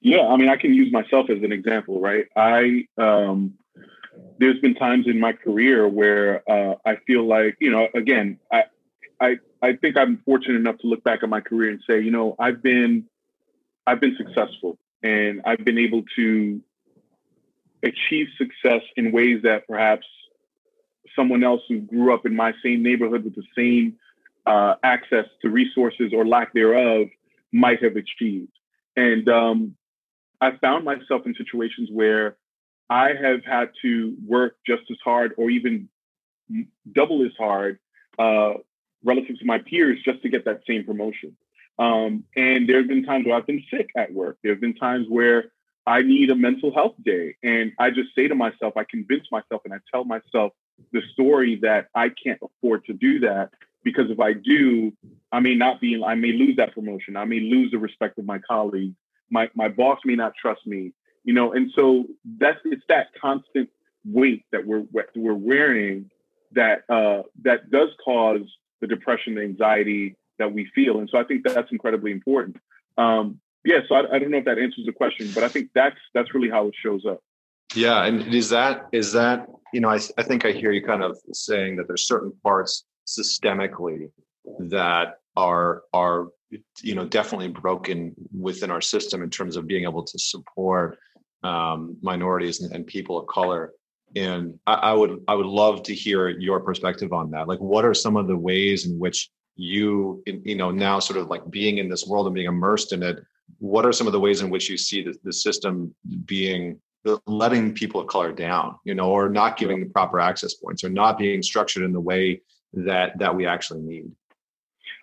Yeah, 0.01 0.27
I 0.27 0.35
mean, 0.35 0.49
I 0.49 0.57
can 0.57 0.73
use 0.73 0.91
myself 0.91 1.29
as 1.29 1.43
an 1.43 1.51
example, 1.51 2.01
right? 2.01 2.25
I 2.35 2.85
um, 2.97 3.53
there's 4.39 4.59
been 4.59 4.73
times 4.73 5.05
in 5.07 5.19
my 5.19 5.33
career 5.33 5.87
where 5.87 6.49
uh, 6.49 6.75
I 6.85 6.95
feel 7.05 7.23
like, 7.27 7.55
you 7.59 7.71
know, 7.71 7.87
again, 7.93 8.39
I 8.51 8.63
I 9.21 9.37
I 9.61 9.73
think 9.73 9.95
I'm 9.95 10.21
fortunate 10.25 10.55
enough 10.55 10.79
to 10.79 10.87
look 10.87 11.03
back 11.03 11.19
at 11.21 11.29
my 11.29 11.41
career 11.41 11.69
and 11.69 11.81
say, 11.87 12.01
you 12.01 12.11
know, 12.11 12.35
I've 12.39 12.63
been 12.63 13.05
I've 13.85 14.01
been 14.01 14.17
successful 14.17 14.79
and 15.03 15.41
I've 15.45 15.63
been 15.63 15.77
able 15.77 16.03
to 16.15 16.61
achieve 17.83 18.27
success 18.37 18.81
in 18.97 19.11
ways 19.11 19.43
that 19.43 19.67
perhaps 19.67 20.07
someone 21.15 21.43
else 21.43 21.61
who 21.67 21.79
grew 21.79 22.13
up 22.13 22.25
in 22.25 22.35
my 22.35 22.53
same 22.63 22.81
neighborhood 22.81 23.23
with 23.23 23.35
the 23.35 23.43
same 23.55 23.97
uh, 24.45 24.75
access 24.83 25.25
to 25.41 25.49
resources 25.49 26.11
or 26.13 26.25
lack 26.25 26.53
thereof 26.53 27.07
might 27.51 27.83
have 27.83 27.95
achieved. 27.95 28.51
And 28.95 29.27
um, 29.29 29.75
I 30.41 30.51
found 30.57 30.85
myself 30.85 31.25
in 31.25 31.35
situations 31.35 31.89
where 31.91 32.37
I 32.89 33.13
have 33.13 33.43
had 33.45 33.69
to 33.83 34.15
work 34.25 34.57
just 34.65 34.83
as 34.89 34.97
hard 35.03 35.33
or 35.37 35.49
even 35.49 35.89
double 36.91 37.23
as 37.25 37.31
hard 37.37 37.79
uh, 38.17 38.53
relative 39.03 39.37
to 39.39 39.45
my 39.45 39.59
peers 39.59 39.99
just 40.03 40.21
to 40.23 40.29
get 40.29 40.45
that 40.45 40.61
same 40.67 40.83
promotion. 40.83 41.35
Um, 41.77 42.25
and 42.35 42.67
there 42.67 42.77
have 42.77 42.87
been 42.87 43.05
times 43.05 43.25
where 43.25 43.35
I've 43.35 43.47
been 43.47 43.63
sick 43.71 43.89
at 43.95 44.11
work. 44.11 44.37
There 44.43 44.51
have 44.51 44.59
been 44.59 44.75
times 44.75 45.05
where 45.07 45.51
I 45.85 46.01
need 46.01 46.29
a 46.29 46.35
mental 46.35 46.73
health 46.73 46.95
day. 47.03 47.35
And 47.41 47.71
I 47.79 47.89
just 47.89 48.13
say 48.15 48.27
to 48.27 48.35
myself, 48.35 48.75
I 48.75 48.83
convince 48.83 49.25
myself 49.31 49.61
and 49.65 49.73
I 49.73 49.77
tell 49.91 50.03
myself 50.03 50.53
the 50.91 51.01
story 51.13 51.59
that 51.61 51.87
I 51.95 52.09
can't 52.09 52.39
afford 52.41 52.85
to 52.85 52.93
do 52.93 53.19
that 53.21 53.51
because 53.83 54.09
if 54.09 54.19
I 54.19 54.33
do, 54.33 54.91
I 55.31 55.39
may 55.39 55.55
not 55.55 55.79
be, 55.79 56.01
I 56.03 56.15
may 56.15 56.33
lose 56.33 56.55
that 56.57 56.73
promotion. 56.73 57.15
I 57.15 57.25
may 57.25 57.39
lose 57.39 57.71
the 57.71 57.77
respect 57.77 58.17
of 58.19 58.25
my 58.25 58.39
colleagues. 58.39 58.95
My 59.29 59.49
my 59.55 59.69
boss 59.69 59.99
may 60.05 60.15
not 60.15 60.33
trust 60.39 60.65
me, 60.65 60.93
you 61.23 61.33
know. 61.33 61.53
And 61.53 61.71
so 61.75 62.05
that's 62.37 62.59
it's 62.65 62.83
that 62.89 63.07
constant 63.19 63.69
weight 64.05 64.45
that 64.51 64.65
we're 64.65 64.85
we're 65.15 65.33
wearing 65.33 66.09
that 66.53 66.83
uh, 66.89 67.23
that 67.43 67.69
does 67.69 67.89
cause 68.03 68.41
the 68.81 68.87
depression, 68.87 69.35
the 69.35 69.41
anxiety 69.41 70.15
that 70.39 70.51
we 70.51 70.69
feel. 70.73 70.99
And 70.99 71.09
so 71.11 71.17
I 71.19 71.23
think 71.23 71.43
that's 71.43 71.71
incredibly 71.71 72.11
important. 72.11 72.57
Um, 72.97 73.39
yeah, 73.65 73.79
so 73.87 73.95
I, 73.95 74.15
I 74.15 74.19
don't 74.19 74.31
know 74.31 74.37
if 74.37 74.45
that 74.45 74.57
answers 74.57 74.85
the 74.85 74.93
question, 74.93 75.29
but 75.35 75.43
I 75.43 75.49
think 75.49 75.69
that's 75.75 75.97
that's 76.13 76.33
really 76.33 76.49
how 76.49 76.67
it 76.67 76.75
shows 76.81 77.05
up. 77.05 77.19
Yeah, 77.75 78.05
and 78.05 78.33
is 78.33 78.49
that 78.49 78.87
is 78.91 79.13
that 79.13 79.47
you 79.73 79.81
know 79.81 79.89
I 79.89 79.99
I 80.17 80.23
think 80.23 80.45
I 80.45 80.51
hear 80.51 80.71
you 80.71 80.83
kind 80.83 81.03
of 81.03 81.17
saying 81.33 81.75
that 81.75 81.87
there's 81.87 82.07
certain 82.07 82.33
parts 82.41 82.85
systemically 83.17 84.09
that 84.59 85.19
are 85.35 85.83
are 85.93 86.27
you 86.81 86.95
know 86.95 87.05
definitely 87.05 87.47
broken 87.47 88.13
within 88.37 88.71
our 88.71 88.81
system 88.81 89.21
in 89.21 89.29
terms 89.29 89.55
of 89.55 89.67
being 89.67 89.83
able 89.83 90.03
to 90.03 90.17
support 90.17 90.97
um, 91.43 91.97
minorities 92.01 92.61
and, 92.61 92.73
and, 92.73 92.85
people 92.85 93.17
of 93.17 93.25
color. 93.27 93.71
And 94.15 94.59
I, 94.67 94.73
I, 94.73 94.93
would 94.93 95.23
i 95.29 95.35
would 95.35 95.45
love 95.45 95.83
to 95.83 95.95
hear 95.95 96.27
your 96.27 96.59
perspective 96.59 97.13
on 97.13 97.31
that. 97.31 97.47
Like 97.47 97.59
what 97.59 97.85
are 97.85 97.93
some 97.93 98.17
of 98.17 98.27
the 98.27 98.35
ways 98.35 98.85
in 98.87 98.99
which 98.99 99.29
you 99.59 100.23
you 100.25 100.55
know 100.55 100.71
now 100.71 100.99
sort 100.99 101.19
of 101.19 101.27
like 101.27 101.49
being 101.49 101.77
in 101.79 101.89
this 101.89 102.07
world 102.07 102.25
and 102.25 102.33
being 102.33 102.47
immersed 102.47 102.93
in 102.93 103.03
it 103.03 103.19
what 103.57 103.85
are 103.85 103.91
some 103.91 104.07
of 104.07 104.13
the 104.13 104.19
ways 104.19 104.41
in 104.41 104.49
which 104.49 104.69
you 104.69 104.77
see 104.77 105.03
the, 105.03 105.13
the 105.25 105.33
system 105.33 105.93
being 106.25 106.79
letting 107.27 107.73
people 107.73 107.99
of 107.99 108.07
color 108.07 108.31
down 108.31 108.75
you 108.85 108.95
know 108.95 109.11
or 109.11 109.27
not 109.27 109.57
giving 109.57 109.81
the 109.81 109.89
proper 109.89 110.17
access 110.17 110.53
points 110.53 110.81
or 110.83 110.89
not 110.89 111.17
being 111.17 111.43
structured 111.43 111.83
in 111.83 111.91
the 111.91 111.99
way 111.99 112.41
that 112.73 113.17
that 113.19 113.35
we 113.35 113.45
actually 113.45 113.81
need 113.81 114.11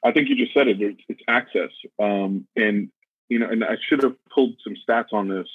i 0.04 0.12
think 0.12 0.28
you 0.28 0.36
just 0.36 0.54
said 0.54 0.68
it 0.68 0.78
it's, 0.80 1.22
access 1.28 1.70
um, 1.98 2.46
and 2.56 2.90
you 3.28 3.38
know 3.38 3.48
and 3.48 3.64
i 3.64 3.76
should 3.88 4.02
have 4.02 4.14
pulled 4.30 4.54
some 4.64 4.74
stats 4.88 5.12
on 5.12 5.28
this 5.28 5.48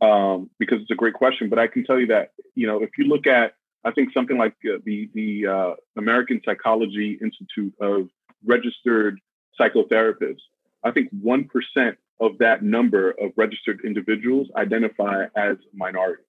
um, 0.00 0.50
because 0.58 0.80
it's 0.80 0.90
a 0.90 0.96
great 0.96 1.14
question. 1.14 1.48
But 1.48 1.58
I 1.58 1.66
can 1.66 1.84
tell 1.84 1.98
you 1.98 2.06
that 2.08 2.32
you 2.54 2.66
know 2.66 2.82
if 2.82 2.90
you 2.98 3.04
look 3.04 3.26
at 3.26 3.54
I 3.84 3.90
think 3.92 4.12
something 4.12 4.38
like 4.38 4.54
uh, 4.64 4.78
the 4.84 5.10
the 5.14 5.46
uh, 5.46 5.74
American 5.96 6.40
Psychology 6.44 7.18
Institute 7.20 7.74
of 7.80 8.08
registered 8.44 9.20
psychotherapists, 9.58 10.40
I 10.84 10.90
think 10.90 11.08
one 11.20 11.44
percent 11.44 11.98
of 12.20 12.38
that 12.38 12.62
number 12.62 13.10
of 13.12 13.32
registered 13.36 13.80
individuals 13.84 14.48
identify 14.56 15.24
as 15.36 15.56
minority. 15.72 16.22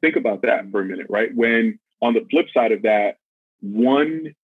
Think 0.00 0.16
about 0.16 0.42
that 0.42 0.70
for 0.70 0.80
a 0.80 0.84
minute, 0.84 1.06
right? 1.10 1.34
When 1.34 1.78
on 2.00 2.14
the 2.14 2.26
flip 2.30 2.46
side 2.54 2.72
of 2.72 2.82
that, 2.82 3.18
one 3.60 4.34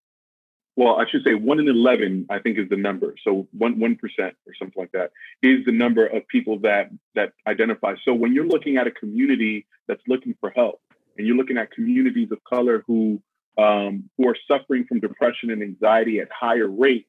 well, 0.76 0.96
I 0.96 1.08
should 1.10 1.24
say 1.24 1.32
one 1.32 1.58
in 1.58 1.68
11, 1.68 2.26
I 2.28 2.38
think 2.38 2.58
is 2.58 2.68
the 2.68 2.76
number. 2.76 3.14
So 3.24 3.48
one, 3.52 3.76
1% 3.76 3.96
or 4.18 4.34
something 4.58 4.74
like 4.76 4.92
that 4.92 5.10
is 5.42 5.64
the 5.64 5.72
number 5.72 6.06
of 6.06 6.28
people 6.28 6.58
that, 6.60 6.90
that 7.14 7.32
identify. 7.46 7.94
So 8.04 8.12
when 8.12 8.34
you're 8.34 8.46
looking 8.46 8.76
at 8.76 8.86
a 8.86 8.90
community 8.90 9.66
that's 9.88 10.02
looking 10.06 10.34
for 10.38 10.50
help 10.50 10.82
and 11.16 11.26
you're 11.26 11.36
looking 11.36 11.56
at 11.56 11.70
communities 11.70 12.28
of 12.30 12.44
color 12.44 12.84
who, 12.86 13.22
um, 13.56 14.10
who 14.18 14.28
are 14.28 14.36
suffering 14.46 14.84
from 14.86 15.00
depression 15.00 15.50
and 15.50 15.62
anxiety 15.62 16.20
at 16.20 16.28
higher 16.30 16.68
rates 16.68 17.08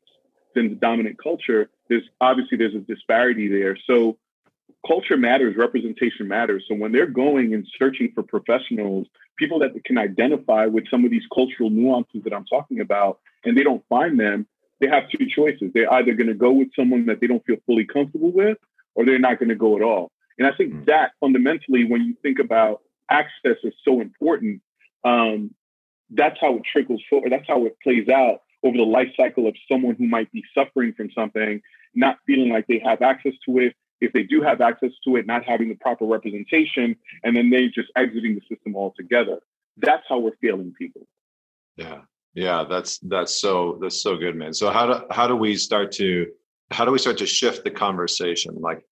than 0.56 0.70
the 0.70 0.76
dominant 0.76 1.22
culture, 1.22 1.70
there's 1.90 2.08
obviously 2.22 2.58
there's 2.58 2.74
a 2.74 2.80
disparity 2.80 3.50
there. 3.50 3.78
So 3.86 4.18
culture 4.88 5.18
matters, 5.18 5.58
representation 5.58 6.30
matters. 6.30 6.64
So 6.70 6.76
when 6.76 6.94
they're 6.94 7.06
going 7.06 7.54
and 7.54 7.68
searching 7.78 8.14
for 8.16 8.24
professionals, 8.24 9.08
people 9.38 9.60
that 9.60 9.72
can 9.86 9.98
identify 9.98 10.66
with 10.66 10.86
some 10.90 11.06
of 11.06 11.12
these 11.12 11.24
cultural 11.34 11.70
nuances 11.70 12.24
that 12.24 12.34
I'm 12.34 12.46
talking 12.46 12.80
about, 12.80 13.20
and 13.44 13.58
they 13.58 13.64
don't 13.64 13.84
find 13.88 14.20
them, 14.20 14.48
they 14.80 14.88
have 14.88 15.10
two 15.10 15.26
choices. 15.28 15.72
They're 15.74 15.92
either 15.94 16.14
going 16.14 16.28
to 16.28 16.34
go 16.34 16.52
with 16.52 16.70
someone 16.76 17.06
that 17.08 17.20
they 17.22 17.28
don't 17.28 17.46
feel 17.46 17.58
fully 17.66 17.86
comfortable 17.86 18.32
with, 18.32 18.58
or 18.96 19.06
they're 19.06 19.20
not 19.20 19.40
going 19.40 19.50
to 19.50 19.56
go 19.56 19.76
at 19.76 19.84
all. 19.84 20.12
And 20.38 20.48
I 20.48 20.52
think 20.56 20.74
mm-hmm. 20.74 20.86
that 20.86 21.12
fundamentally, 21.20 21.86
when 21.86 22.02
you 22.04 22.16
think 22.22 22.40
about 22.40 22.82
access, 23.10 23.58
is 23.64 23.74
so 23.84 24.02
important. 24.02 24.62
Um, 25.04 25.54
that's 26.12 26.38
how 26.40 26.56
it 26.56 26.64
trickles 26.72 27.02
forward. 27.10 27.32
That's 27.32 27.48
how 27.48 27.66
it 27.66 27.76
plays 27.84 28.08
out 28.10 28.42
over 28.64 28.78
the 28.78 28.84
life 28.84 29.10
cycle 29.16 29.48
of 29.48 29.56
someone 29.70 29.96
who 29.96 30.08
might 30.08 30.32
be 30.32 30.44
suffering 30.54 30.94
from 30.96 31.10
something, 31.12 31.62
not 31.96 32.18
feeling 32.26 32.50
like 32.50 32.68
they 32.68 32.82
have 32.84 33.02
access 33.02 33.34
to 33.48 33.60
it. 33.60 33.76
If 34.00 34.14
they 34.14 34.24
do 34.24 34.42
have 34.42 34.62
access 34.62 34.92
to 35.06 35.16
it, 35.16 35.26
not 35.26 35.44
having 35.44 35.70
the 35.70 35.76
proper 35.76 36.06
representation, 36.06 36.96
and 37.24 37.36
then 37.36 37.50
they 37.50 37.68
just 37.68 37.90
exiting 37.96 38.36
the 38.36 38.42
system 38.56 38.76
altogether. 38.76 39.40
That's 39.78 40.04
how 40.08 40.20
we're 40.20 40.36
failing 40.42 40.74
people. 40.78 41.08
Yeah, 41.76 42.02
yeah, 42.34 42.66
that's 42.70 43.00
that's 43.00 43.42
so 43.42 43.80
that's 43.82 44.02
so 44.02 44.18
good, 44.18 44.36
man. 44.36 44.54
So 44.54 44.70
how 44.70 44.86
do 44.86 45.06
how 45.12 45.28
do 45.28 45.36
we 45.36 45.56
start 45.56 45.92
to 45.94 46.28
how 46.72 46.86
do 46.86 46.92
we 46.92 47.00
start 47.00 47.18
to 47.18 47.26
shift 47.26 47.64
the 47.64 47.72
conversation, 47.72 48.56
like 48.60 48.84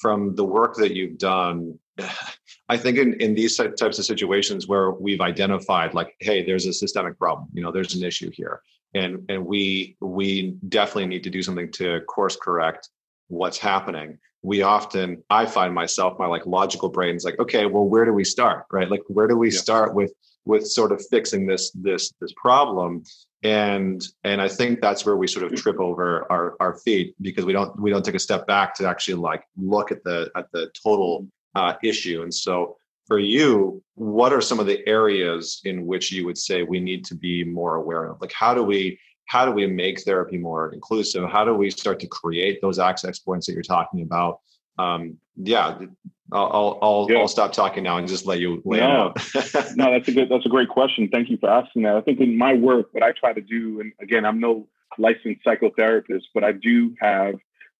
from 0.00 0.34
the 0.34 0.44
work 0.44 0.76
that 0.76 0.94
you've 0.94 1.18
done? 1.18 1.78
I 2.68 2.76
think 2.76 2.98
in 2.98 3.14
in 3.14 3.34
these 3.34 3.56
types 3.56 3.98
of 3.98 4.04
situations 4.04 4.68
where 4.68 4.92
we've 4.92 5.20
identified, 5.20 5.94
like, 5.94 6.14
hey, 6.20 6.44
there's 6.44 6.66
a 6.66 6.72
systemic 6.72 7.18
problem. 7.18 7.48
You 7.52 7.62
know, 7.62 7.72
there's 7.72 7.94
an 7.94 8.04
issue 8.04 8.30
here, 8.32 8.62
and 8.94 9.24
and 9.28 9.44
we 9.44 9.96
we 10.00 10.56
definitely 10.68 11.06
need 11.06 11.24
to 11.24 11.30
do 11.30 11.42
something 11.42 11.70
to 11.72 12.00
course 12.02 12.36
correct 12.36 12.88
what's 13.28 13.58
happening 13.58 14.18
we 14.42 14.62
often 14.62 15.22
i 15.30 15.46
find 15.46 15.72
myself 15.72 16.18
my 16.18 16.26
like 16.26 16.44
logical 16.46 16.88
brain's 16.88 17.24
like 17.24 17.38
okay 17.38 17.66
well 17.66 17.84
where 17.84 18.04
do 18.04 18.12
we 18.12 18.24
start 18.24 18.66
right? 18.70 18.90
Like 18.90 19.02
where 19.08 19.28
do 19.28 19.36
we 19.36 19.50
yeah. 19.50 19.58
start 19.58 19.94
with 19.94 20.12
with 20.44 20.66
sort 20.66 20.90
of 20.92 21.00
fixing 21.08 21.46
this 21.46 21.70
this 21.70 22.12
this 22.20 22.32
problem? 22.36 23.04
And 23.44 24.02
and 24.24 24.40
i 24.40 24.48
think 24.48 24.80
that's 24.80 25.04
where 25.04 25.16
we 25.16 25.26
sort 25.26 25.44
of 25.44 25.54
trip 25.60 25.78
over 25.80 26.30
our 26.30 26.56
our 26.60 26.76
feet 26.78 27.14
because 27.20 27.44
we 27.44 27.52
don't 27.52 27.78
we 27.80 27.90
don't 27.90 28.04
take 28.04 28.14
a 28.14 28.20
step 28.20 28.46
back 28.46 28.74
to 28.76 28.88
actually 28.88 29.14
like 29.14 29.44
look 29.56 29.90
at 29.90 30.04
the 30.04 30.30
at 30.36 30.50
the 30.52 30.70
total 30.82 31.26
uh, 31.54 31.74
issue. 31.82 32.22
And 32.22 32.32
so 32.32 32.76
for 33.06 33.18
you 33.18 33.82
what 33.94 34.32
are 34.32 34.40
some 34.40 34.58
of 34.58 34.66
the 34.66 34.86
areas 34.88 35.60
in 35.64 35.86
which 35.86 36.10
you 36.12 36.24
would 36.24 36.38
say 36.38 36.62
we 36.62 36.80
need 36.80 37.04
to 37.06 37.14
be 37.14 37.44
more 37.44 37.74
aware 37.76 38.04
of? 38.04 38.20
Like 38.20 38.32
how 38.32 38.54
do 38.54 38.62
we 38.62 38.98
how 39.32 39.44
do 39.46 39.52
we 39.52 39.66
make 39.66 39.96
therapy 40.02 40.38
more 40.38 40.72
inclusive 40.72 41.22
how 41.30 41.44
do 41.44 41.54
we 41.54 41.70
start 41.70 41.98
to 42.00 42.06
create 42.06 42.60
those 42.60 42.78
access 42.78 43.18
points 43.18 43.46
that 43.46 43.54
you're 43.54 43.62
talking 43.76 44.02
about 44.02 44.40
um, 44.78 45.18
yeah, 45.36 45.78
I'll 46.32 46.78
I'll, 46.80 47.06
yeah. 47.10 47.18
I'll 47.18 47.28
stop 47.28 47.52
talking 47.52 47.84
now 47.84 47.98
and 47.98 48.08
just 48.08 48.26
let 48.26 48.38
you 48.38 48.62
lay 48.64 48.78
no. 48.78 49.12
no, 49.76 49.92
that's 49.92 50.08
a 50.08 50.12
good 50.12 50.28
that's 50.28 50.46
a 50.46 50.50
great 50.50 50.68
question. 50.68 51.08
Thank 51.08 51.30
you 51.30 51.36
for 51.38 51.50
asking 51.50 51.82
that. 51.82 51.96
I 51.96 52.00
think 52.00 52.20
in 52.20 52.36
my 52.36 52.54
work, 52.54 52.88
what 52.92 53.02
I 53.02 53.12
try 53.12 53.32
to 53.32 53.40
do, 53.40 53.80
and 53.80 53.92
again, 54.00 54.24
I'm 54.24 54.40
no 54.40 54.66
licensed 54.98 55.44
psychotherapist, 55.44 56.24
but 56.34 56.44
I 56.44 56.52
do 56.52 56.94
have 57.00 57.34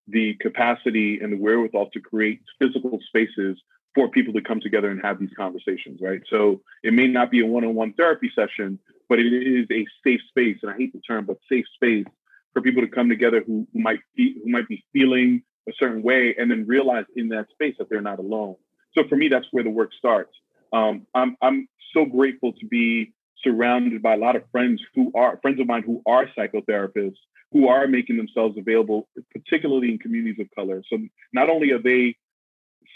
the 0.08 0.34
capacity 0.34 1.20
and 1.22 1.32
the 1.32 1.36
wherewithal 1.36 1.90
to 1.90 2.00
create 2.00 2.40
physical 2.58 2.98
spaces 3.06 3.58
for 3.94 4.08
people 4.08 4.32
to 4.32 4.40
come 4.40 4.60
together 4.60 4.90
and 4.90 5.00
have 5.02 5.18
these 5.18 5.30
conversations, 5.36 6.00
right? 6.00 6.22
So 6.28 6.62
it 6.82 6.94
may 6.94 7.06
not 7.06 7.30
be 7.30 7.40
a 7.40 7.46
one-on-one 7.46 7.92
therapy 7.92 8.30
session, 8.34 8.78
but 9.12 9.18
it 9.18 9.30
is 9.30 9.66
a 9.70 9.84
safe 10.02 10.20
space, 10.30 10.56
and 10.62 10.70
I 10.70 10.74
hate 10.74 10.94
the 10.94 11.00
term, 11.00 11.26
but 11.26 11.36
safe 11.46 11.66
space 11.74 12.06
for 12.54 12.62
people 12.62 12.80
to 12.80 12.88
come 12.88 13.10
together 13.10 13.44
who, 13.46 13.68
who 13.70 13.78
might 13.78 14.00
be 14.16 14.36
who 14.42 14.50
might 14.50 14.66
be 14.68 14.82
feeling 14.90 15.42
a 15.68 15.72
certain 15.78 16.02
way 16.02 16.34
and 16.38 16.50
then 16.50 16.66
realize 16.66 17.04
in 17.14 17.28
that 17.28 17.50
space 17.50 17.74
that 17.78 17.90
they're 17.90 18.00
not 18.00 18.20
alone. 18.20 18.56
So 18.94 19.06
for 19.10 19.16
me, 19.16 19.28
that's 19.28 19.44
where 19.50 19.64
the 19.64 19.68
work 19.68 19.90
starts. 19.98 20.32
Um, 20.72 21.06
I'm 21.14 21.36
I'm 21.42 21.68
so 21.92 22.06
grateful 22.06 22.54
to 22.54 22.66
be 22.66 23.12
surrounded 23.44 24.00
by 24.00 24.14
a 24.14 24.16
lot 24.16 24.34
of 24.34 24.44
friends 24.50 24.80
who 24.94 25.12
are 25.14 25.38
friends 25.42 25.60
of 25.60 25.66
mine 25.66 25.82
who 25.82 26.00
are 26.06 26.24
psychotherapists 26.34 27.20
who 27.52 27.68
are 27.68 27.86
making 27.86 28.16
themselves 28.16 28.56
available, 28.56 29.10
particularly 29.34 29.90
in 29.90 29.98
communities 29.98 30.40
of 30.40 30.50
color. 30.54 30.82
So 30.88 30.96
not 31.34 31.50
only 31.50 31.72
are 31.72 31.82
they 31.82 32.16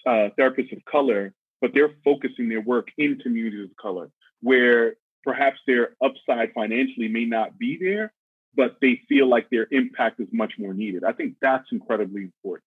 uh, 0.06 0.30
therapists 0.38 0.74
of 0.74 0.82
color, 0.86 1.34
but 1.60 1.72
they're 1.74 1.92
focusing 2.02 2.48
their 2.48 2.62
work 2.62 2.88
in 2.96 3.18
communities 3.18 3.68
of 3.70 3.76
color 3.76 4.08
where 4.40 4.94
perhaps 5.26 5.58
their 5.66 5.90
upside 6.02 6.52
financially 6.54 7.08
may 7.08 7.24
not 7.24 7.58
be 7.58 7.76
there, 7.78 8.12
but 8.54 8.76
they 8.80 9.02
feel 9.08 9.28
like 9.28 9.50
their 9.50 9.66
impact 9.72 10.20
is 10.20 10.28
much 10.32 10.52
more 10.58 10.72
needed. 10.72 11.04
I 11.04 11.12
think 11.12 11.34
that's 11.42 11.66
incredibly 11.72 12.22
important. 12.22 12.64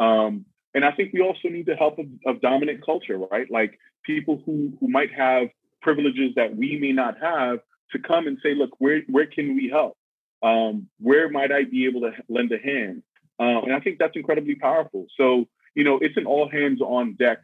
Um, 0.00 0.44
and 0.74 0.84
I 0.84 0.90
think 0.90 1.12
we 1.12 1.20
also 1.20 1.48
need 1.48 1.66
the 1.66 1.76
help 1.76 1.98
of, 1.98 2.06
of, 2.26 2.40
dominant 2.40 2.84
culture, 2.84 3.18
right? 3.18 3.50
Like 3.50 3.78
people 4.02 4.42
who 4.44 4.72
who 4.80 4.88
might 4.88 5.12
have 5.12 5.48
privileges 5.82 6.32
that 6.36 6.54
we 6.54 6.78
may 6.78 6.92
not 6.92 7.18
have 7.20 7.60
to 7.92 7.98
come 7.98 8.26
and 8.26 8.38
say, 8.42 8.54
look, 8.54 8.70
where 8.78 9.02
where 9.08 9.26
can 9.26 9.54
we 9.54 9.68
help? 9.68 9.96
Um, 10.42 10.88
where 10.98 11.28
might 11.28 11.52
I 11.52 11.64
be 11.64 11.86
able 11.86 12.00
to 12.02 12.12
lend 12.28 12.50
a 12.52 12.58
hand? 12.58 13.02
Um, 13.38 13.64
and 13.64 13.72
I 13.72 13.80
think 13.80 13.98
that's 13.98 14.16
incredibly 14.16 14.56
powerful. 14.56 15.06
So 15.16 15.46
you 15.74 15.84
know, 15.84 15.98
it's 16.00 16.16
an 16.16 16.26
all 16.26 16.48
hands 16.48 16.80
on 16.80 17.14
deck, 17.14 17.38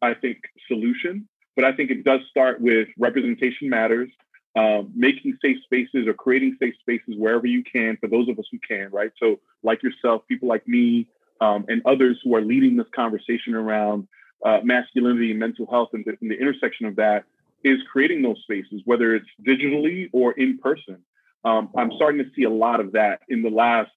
I 0.00 0.14
think, 0.14 0.38
solution. 0.68 1.28
But 1.56 1.64
I 1.64 1.72
think 1.72 1.90
it 1.90 2.04
does 2.04 2.20
start 2.30 2.60
with 2.60 2.88
representation 2.98 3.68
matters 3.68 4.10
um, 4.56 4.92
making 4.94 5.38
safe 5.40 5.58
spaces 5.62 6.06
or 6.06 6.14
creating 6.14 6.56
safe 6.60 6.74
spaces 6.80 7.14
wherever 7.16 7.46
you 7.46 7.62
can 7.62 7.96
for 7.98 8.08
those 8.08 8.28
of 8.28 8.38
us 8.38 8.46
who 8.50 8.58
can, 8.58 8.90
right? 8.90 9.12
So, 9.18 9.38
like 9.62 9.82
yourself, 9.82 10.22
people 10.26 10.48
like 10.48 10.66
me, 10.66 11.06
um, 11.40 11.64
and 11.68 11.82
others 11.84 12.20
who 12.24 12.34
are 12.34 12.40
leading 12.40 12.76
this 12.76 12.88
conversation 12.94 13.54
around 13.54 14.08
uh, 14.44 14.58
masculinity 14.64 15.30
and 15.30 15.38
mental 15.38 15.66
health 15.70 15.90
and 15.92 16.04
the, 16.04 16.16
and 16.20 16.30
the, 16.30 16.38
intersection 16.38 16.86
of 16.86 16.96
that 16.96 17.24
is 17.62 17.78
creating 17.92 18.22
those 18.22 18.38
spaces, 18.42 18.82
whether 18.86 19.14
it's 19.14 19.28
digitally 19.46 20.08
or 20.12 20.32
in 20.32 20.58
person. 20.58 20.98
Um, 21.44 21.70
I'm 21.76 21.92
starting 21.92 22.22
to 22.24 22.30
see 22.34 22.44
a 22.44 22.50
lot 22.50 22.80
of 22.80 22.92
that 22.92 23.20
in 23.28 23.42
the 23.42 23.50
last 23.50 23.90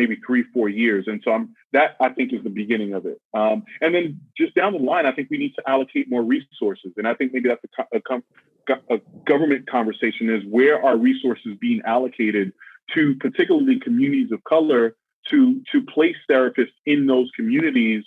maybe 0.00 0.16
three, 0.26 0.44
four 0.54 0.68
years. 0.68 1.04
And 1.06 1.20
so 1.24 1.32
I'm, 1.32 1.44
that 1.72 1.96
I 2.00 2.08
think 2.16 2.32
is 2.32 2.42
the 2.42 2.56
beginning 2.62 2.92
of 2.98 3.02
it. 3.06 3.18
Um, 3.40 3.64
and 3.82 3.94
then 3.94 4.20
just 4.40 4.54
down 4.54 4.72
the 4.72 4.84
line, 4.92 5.06
I 5.06 5.12
think 5.12 5.28
we 5.30 5.38
need 5.44 5.54
to 5.56 5.64
allocate 5.72 6.06
more 6.14 6.24
resources. 6.36 6.92
And 6.96 7.06
I 7.06 7.14
think 7.14 7.32
maybe 7.34 7.48
that's 7.50 7.64
a, 7.78 8.00
a, 8.10 8.96
a 8.96 8.98
government 9.26 9.68
conversation 9.68 10.24
is 10.36 10.42
where 10.58 10.76
are 10.86 10.96
resources 10.96 11.52
being 11.60 11.80
allocated 11.84 12.52
to 12.94 13.14
particularly 13.26 13.78
communities 13.78 14.32
of 14.32 14.42
color 14.44 14.96
to 15.30 15.60
to 15.70 15.82
place 15.82 16.16
therapists 16.30 16.78
in 16.86 17.06
those 17.06 17.28
communities 17.36 18.02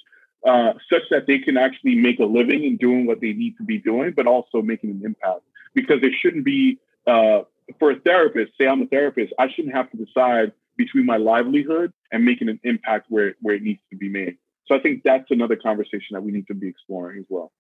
uh, 0.51 0.73
such 0.91 1.03
that 1.11 1.27
they 1.27 1.39
can 1.39 1.55
actually 1.57 1.95
make 1.95 2.19
a 2.19 2.25
living 2.25 2.65
and 2.65 2.79
doing 2.79 3.05
what 3.05 3.21
they 3.21 3.33
need 3.33 3.55
to 3.57 3.63
be 3.63 3.77
doing, 3.77 4.11
but 4.15 4.25
also 4.27 4.61
making 4.61 4.89
an 4.91 5.01
impact. 5.05 5.43
Because 5.73 5.99
it 6.01 6.13
shouldn't 6.21 6.43
be 6.43 6.79
uh, 7.07 7.41
for 7.79 7.91
a 7.91 7.99
therapist, 7.99 8.51
say 8.57 8.67
I'm 8.67 8.81
a 8.81 8.87
therapist, 8.87 9.31
I 9.39 9.47
shouldn't 9.53 9.75
have 9.79 9.89
to 9.91 9.97
decide 10.05 10.51
between 10.77 11.05
my 11.05 11.17
livelihood 11.17 11.93
and 12.11 12.23
making 12.23 12.49
an 12.49 12.59
impact 12.63 13.07
where 13.09 13.35
where 13.41 13.55
it 13.55 13.63
needs 13.63 13.81
to 13.89 13.97
be 13.97 14.09
made. 14.09 14.37
So 14.65 14.75
I 14.75 14.79
think 14.79 15.03
that's 15.03 15.29
another 15.29 15.55
conversation 15.55 16.13
that 16.13 16.21
we 16.21 16.31
need 16.31 16.47
to 16.47 16.53
be 16.53 16.67
exploring 16.67 17.19
as 17.19 17.25
well. 17.29 17.51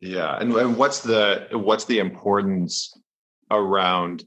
Yeah, 0.00 0.36
and, 0.38 0.52
and 0.54 0.76
what's 0.76 1.00
the 1.00 1.48
what's 1.52 1.84
the 1.84 1.98
importance 1.98 2.92
around 3.50 4.24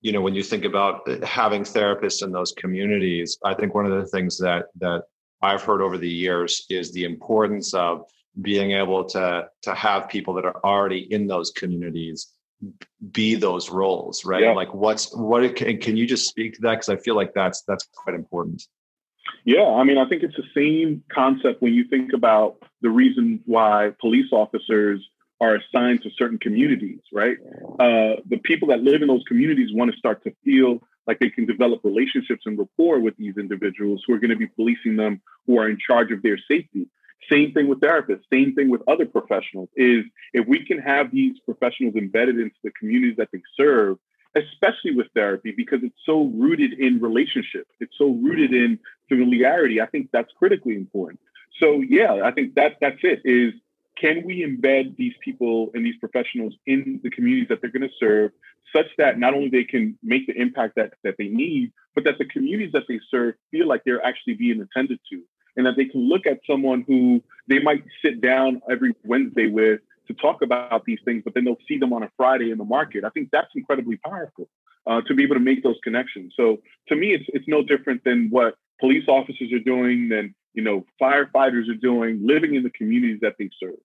you 0.00 0.12
know 0.12 0.20
when 0.20 0.34
you 0.34 0.42
think 0.42 0.64
about 0.64 1.08
having 1.24 1.62
therapists 1.62 2.22
in 2.22 2.32
those 2.32 2.52
communities? 2.52 3.38
I 3.44 3.54
think 3.54 3.74
one 3.74 3.86
of 3.86 3.92
the 3.92 4.06
things 4.06 4.38
that 4.38 4.66
that 4.80 5.02
I've 5.42 5.62
heard 5.62 5.82
over 5.82 5.98
the 5.98 6.08
years 6.08 6.64
is 6.70 6.92
the 6.92 7.04
importance 7.04 7.74
of 7.74 8.04
being 8.40 8.72
able 8.72 9.04
to 9.04 9.48
to 9.62 9.74
have 9.74 10.08
people 10.08 10.34
that 10.34 10.44
are 10.44 10.60
already 10.64 11.12
in 11.12 11.26
those 11.26 11.50
communities 11.50 12.35
be 13.12 13.34
those 13.34 13.70
roles 13.70 14.24
right 14.24 14.42
yeah. 14.42 14.52
like 14.52 14.72
what's 14.72 15.14
what 15.14 15.54
can, 15.56 15.78
can 15.78 15.96
you 15.96 16.06
just 16.06 16.26
speak 16.28 16.54
to 16.54 16.60
that 16.62 16.72
because 16.72 16.88
i 16.88 16.96
feel 16.96 17.14
like 17.14 17.34
that's 17.34 17.62
that's 17.68 17.86
quite 17.94 18.14
important 18.14 18.66
Yeah, 19.44 19.66
I 19.66 19.84
mean, 19.84 19.98
I 19.98 20.08
think 20.08 20.22
it's 20.22 20.36
the 20.36 20.50
same 20.54 21.02
concept 21.12 21.62
when 21.62 21.74
you 21.74 21.84
think 21.84 22.12
about 22.12 22.56
the 22.82 22.90
reason 22.90 23.40
why 23.44 23.92
police 24.00 24.32
officers 24.32 25.06
are 25.40 25.56
assigned 25.56 26.02
to 26.02 26.10
certain 26.16 26.38
communities, 26.38 27.00
right? 27.12 27.36
Uh, 27.78 28.16
the 28.26 28.40
people 28.42 28.68
that 28.68 28.82
live 28.82 29.02
in 29.02 29.08
those 29.08 29.24
communities 29.28 29.70
want 29.72 29.90
to 29.90 29.96
start 29.96 30.22
to 30.24 30.34
feel 30.44 30.80
like 31.06 31.18
they 31.18 31.30
can 31.30 31.46
develop 31.46 31.80
relationships 31.84 32.42
and 32.46 32.58
rapport 32.58 32.98
with 32.98 33.16
these 33.16 33.36
individuals 33.36 34.02
who 34.06 34.14
are 34.14 34.18
going 34.18 34.30
to 34.30 34.36
be 34.36 34.46
policing 34.46 34.96
them, 34.96 35.20
who 35.46 35.58
are 35.58 35.68
in 35.68 35.78
charge 35.78 36.10
of 36.10 36.22
their 36.22 36.38
safety. 36.48 36.88
Same 37.30 37.52
thing 37.52 37.66
with 37.68 37.80
therapists, 37.80 38.22
same 38.32 38.54
thing 38.54 38.70
with 38.70 38.82
other 38.86 39.06
professionals 39.06 39.68
is 39.74 40.04
if 40.32 40.46
we 40.46 40.64
can 40.64 40.78
have 40.78 41.10
these 41.10 41.38
professionals 41.40 41.96
embedded 41.96 42.38
into 42.38 42.56
the 42.62 42.70
communities 42.78 43.16
that 43.16 43.28
they 43.32 43.42
serve, 43.56 43.98
especially 44.36 44.94
with 44.94 45.08
therapy, 45.14 45.52
because 45.56 45.80
it's 45.82 45.96
so 46.04 46.26
rooted 46.34 46.74
in 46.74 47.00
relationship, 47.00 47.66
it's 47.80 47.96
so 47.98 48.10
rooted 48.10 48.52
in 48.52 48.78
familiarity. 49.08 49.80
I 49.80 49.86
think 49.86 50.10
that's 50.12 50.30
critically 50.38 50.76
important. 50.76 51.18
So 51.58 51.82
yeah, 51.88 52.20
I 52.22 52.30
think 52.32 52.54
that 52.54 52.76
that's 52.80 52.98
it 53.02 53.22
is 53.24 53.54
can 53.98 54.24
we 54.24 54.44
embed 54.44 54.96
these 54.96 55.14
people 55.24 55.70
and 55.74 55.84
these 55.84 55.96
professionals 55.98 56.54
in 56.66 57.00
the 57.02 57.10
communities 57.10 57.48
that 57.48 57.60
they're 57.60 57.70
going 57.70 57.88
to 57.88 57.94
serve 57.98 58.30
such 58.74 58.86
that 58.98 59.18
not 59.18 59.32
only 59.32 59.48
they 59.48 59.64
can 59.64 59.98
make 60.02 60.26
the 60.26 60.34
impact 60.34 60.74
that, 60.76 60.92
that 61.02 61.14
they 61.18 61.28
need, 61.28 61.72
but 61.94 62.04
that 62.04 62.18
the 62.18 62.26
communities 62.26 62.72
that 62.72 62.82
they 62.88 63.00
serve 63.10 63.34
feel 63.50 63.66
like 63.66 63.82
they're 63.84 64.04
actually 64.04 64.34
being 64.34 64.60
attended 64.60 64.98
to 65.10 65.22
and 65.56 65.66
that 65.66 65.76
they 65.76 65.86
can 65.86 66.08
look 66.08 66.26
at 66.26 66.40
someone 66.46 66.84
who 66.86 67.22
they 67.48 67.58
might 67.58 67.82
sit 68.02 68.20
down 68.20 68.60
every 68.70 68.94
Wednesday 69.04 69.48
with 69.48 69.80
to 70.08 70.14
talk 70.14 70.42
about 70.42 70.84
these 70.84 70.98
things, 71.04 71.22
but 71.24 71.34
then 71.34 71.44
they'll 71.44 71.56
see 71.66 71.78
them 71.78 71.92
on 71.92 72.02
a 72.02 72.10
Friday 72.16 72.50
in 72.50 72.58
the 72.58 72.64
market. 72.64 73.04
I 73.04 73.10
think 73.10 73.30
that's 73.32 73.50
incredibly 73.54 73.96
powerful 73.96 74.48
uh, 74.86 75.00
to 75.02 75.14
be 75.14 75.24
able 75.24 75.34
to 75.34 75.40
make 75.40 75.62
those 75.62 75.76
connections. 75.82 76.34
So 76.36 76.58
to 76.88 76.96
me, 76.96 77.12
it's 77.12 77.24
it's 77.28 77.48
no 77.48 77.62
different 77.62 78.04
than 78.04 78.28
what 78.30 78.54
police 78.80 79.04
officers 79.08 79.52
are 79.52 79.58
doing, 79.58 80.08
than 80.08 80.34
you 80.54 80.62
know 80.62 80.84
firefighters 81.00 81.68
are 81.68 81.80
doing, 81.80 82.20
living 82.24 82.54
in 82.54 82.62
the 82.62 82.70
communities 82.70 83.18
that 83.22 83.34
they 83.38 83.50
serve. 83.60 83.80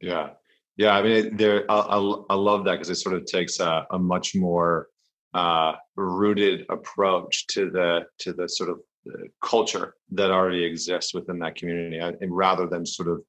Yeah, 0.00 0.30
yeah. 0.76 0.96
I 0.96 1.02
mean, 1.02 1.36
there. 1.36 1.70
I, 1.70 1.78
I, 1.78 2.14
I 2.30 2.34
love 2.34 2.64
that 2.64 2.72
because 2.72 2.90
it 2.90 2.96
sort 2.96 3.14
of 3.16 3.24
takes 3.24 3.60
a, 3.60 3.86
a 3.90 3.98
much 3.98 4.34
more 4.34 4.88
uh, 5.34 5.72
rooted 5.96 6.66
approach 6.68 7.46
to 7.48 7.70
the 7.70 8.06
to 8.18 8.32
the 8.32 8.48
sort 8.48 8.70
of 8.70 8.80
culture 9.42 9.94
that 10.12 10.30
already 10.30 10.64
exists 10.64 11.14
within 11.14 11.38
that 11.40 11.54
community, 11.56 11.98
and 11.98 12.16
rather 12.36 12.66
than 12.66 12.84
sort 12.84 13.08
of 13.08 13.22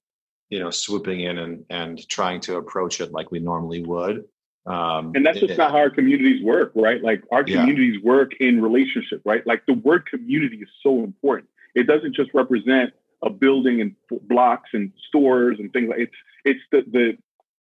you 0.49 0.59
know 0.59 0.69
swooping 0.69 1.21
in 1.21 1.37
and 1.37 1.65
and 1.69 2.07
trying 2.09 2.39
to 2.41 2.57
approach 2.57 3.01
it 3.01 3.11
like 3.11 3.31
we 3.31 3.39
normally 3.39 3.83
would. 3.83 4.25
Um, 4.65 5.13
and 5.15 5.25
that's 5.25 5.39
just 5.39 5.53
it, 5.53 5.57
not 5.57 5.71
how 5.71 5.77
our 5.77 5.89
communities 5.89 6.43
work, 6.43 6.71
right? 6.75 7.01
Like 7.01 7.23
our 7.31 7.43
communities 7.43 7.99
yeah. 8.01 8.07
work 8.07 8.33
in 8.39 8.61
relationship, 8.61 9.21
right? 9.25 9.45
Like 9.47 9.65
the 9.65 9.73
word 9.73 10.05
community 10.05 10.57
is 10.57 10.69
so 10.83 11.03
important. 11.03 11.49
It 11.75 11.87
doesn't 11.87 12.15
just 12.15 12.31
represent 12.33 12.93
a 13.23 13.29
building 13.29 13.81
and 13.81 13.95
blocks 14.27 14.69
and 14.73 14.91
stores 15.07 15.57
and 15.59 15.71
things 15.73 15.89
like 15.89 15.99
it's 15.99 16.15
it's 16.45 16.59
the 16.71 16.83
the 16.91 17.17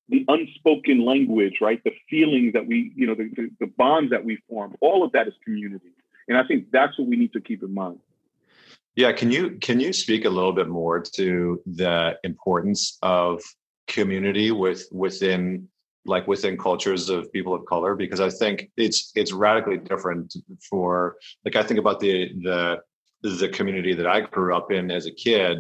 the 0.10 0.26
unspoken 0.28 1.06
language, 1.06 1.56
right? 1.62 1.82
The 1.86 1.94
feelings 2.10 2.52
that 2.54 2.68
we, 2.68 2.92
you 2.96 3.08
know, 3.08 3.16
the, 3.16 3.30
the, 3.34 3.50
the 3.62 3.68
bonds 3.68 4.12
that 4.12 4.26
we 4.26 4.38
form, 4.50 4.76
all 4.82 5.06
of 5.06 5.14
that 5.14 5.26
is 5.26 5.34
community. 5.46 5.92
And 6.28 6.38
I 6.38 6.44
think 6.44 6.72
that's 6.72 6.98
what 6.98 7.08
we 7.08 7.16
need 7.16 7.34
to 7.34 7.42
keep 7.42 7.64
in 7.64 7.74
mind. 7.74 8.00
Yeah, 8.96 9.14
can 9.14 9.32
you 9.32 9.52
can 9.62 9.80
you 9.80 9.94
speak 9.94 10.26
a 10.26 10.30
little 10.30 10.52
bit 10.52 10.68
more 10.68 11.00
to 11.00 11.62
the 11.66 12.18
importance 12.24 12.98
of 13.02 13.42
community 13.88 14.52
with 14.52 14.88
within 14.92 15.68
like 16.06 16.28
within 16.28 16.58
cultures 16.58 17.10
of 17.10 17.32
people 17.32 17.54
of 17.54 17.66
color 17.66 17.96
because 17.96 18.20
I 18.20 18.30
think 18.30 18.70
it's 18.76 19.12
it's 19.16 19.32
radically 19.32 19.78
different 19.78 20.34
for 20.70 21.18
like 21.46 21.56
I 21.56 21.64
think 21.64 21.80
about 21.80 22.00
the 22.00 22.32
the 22.42 22.80
the 23.22 23.50
community 23.50 23.94
that 23.94 24.08
I 24.08 24.22
grew 24.22 24.56
up 24.56 24.72
in 24.72 24.92
as 24.92 25.06
a 25.06 25.12
kid 25.12 25.60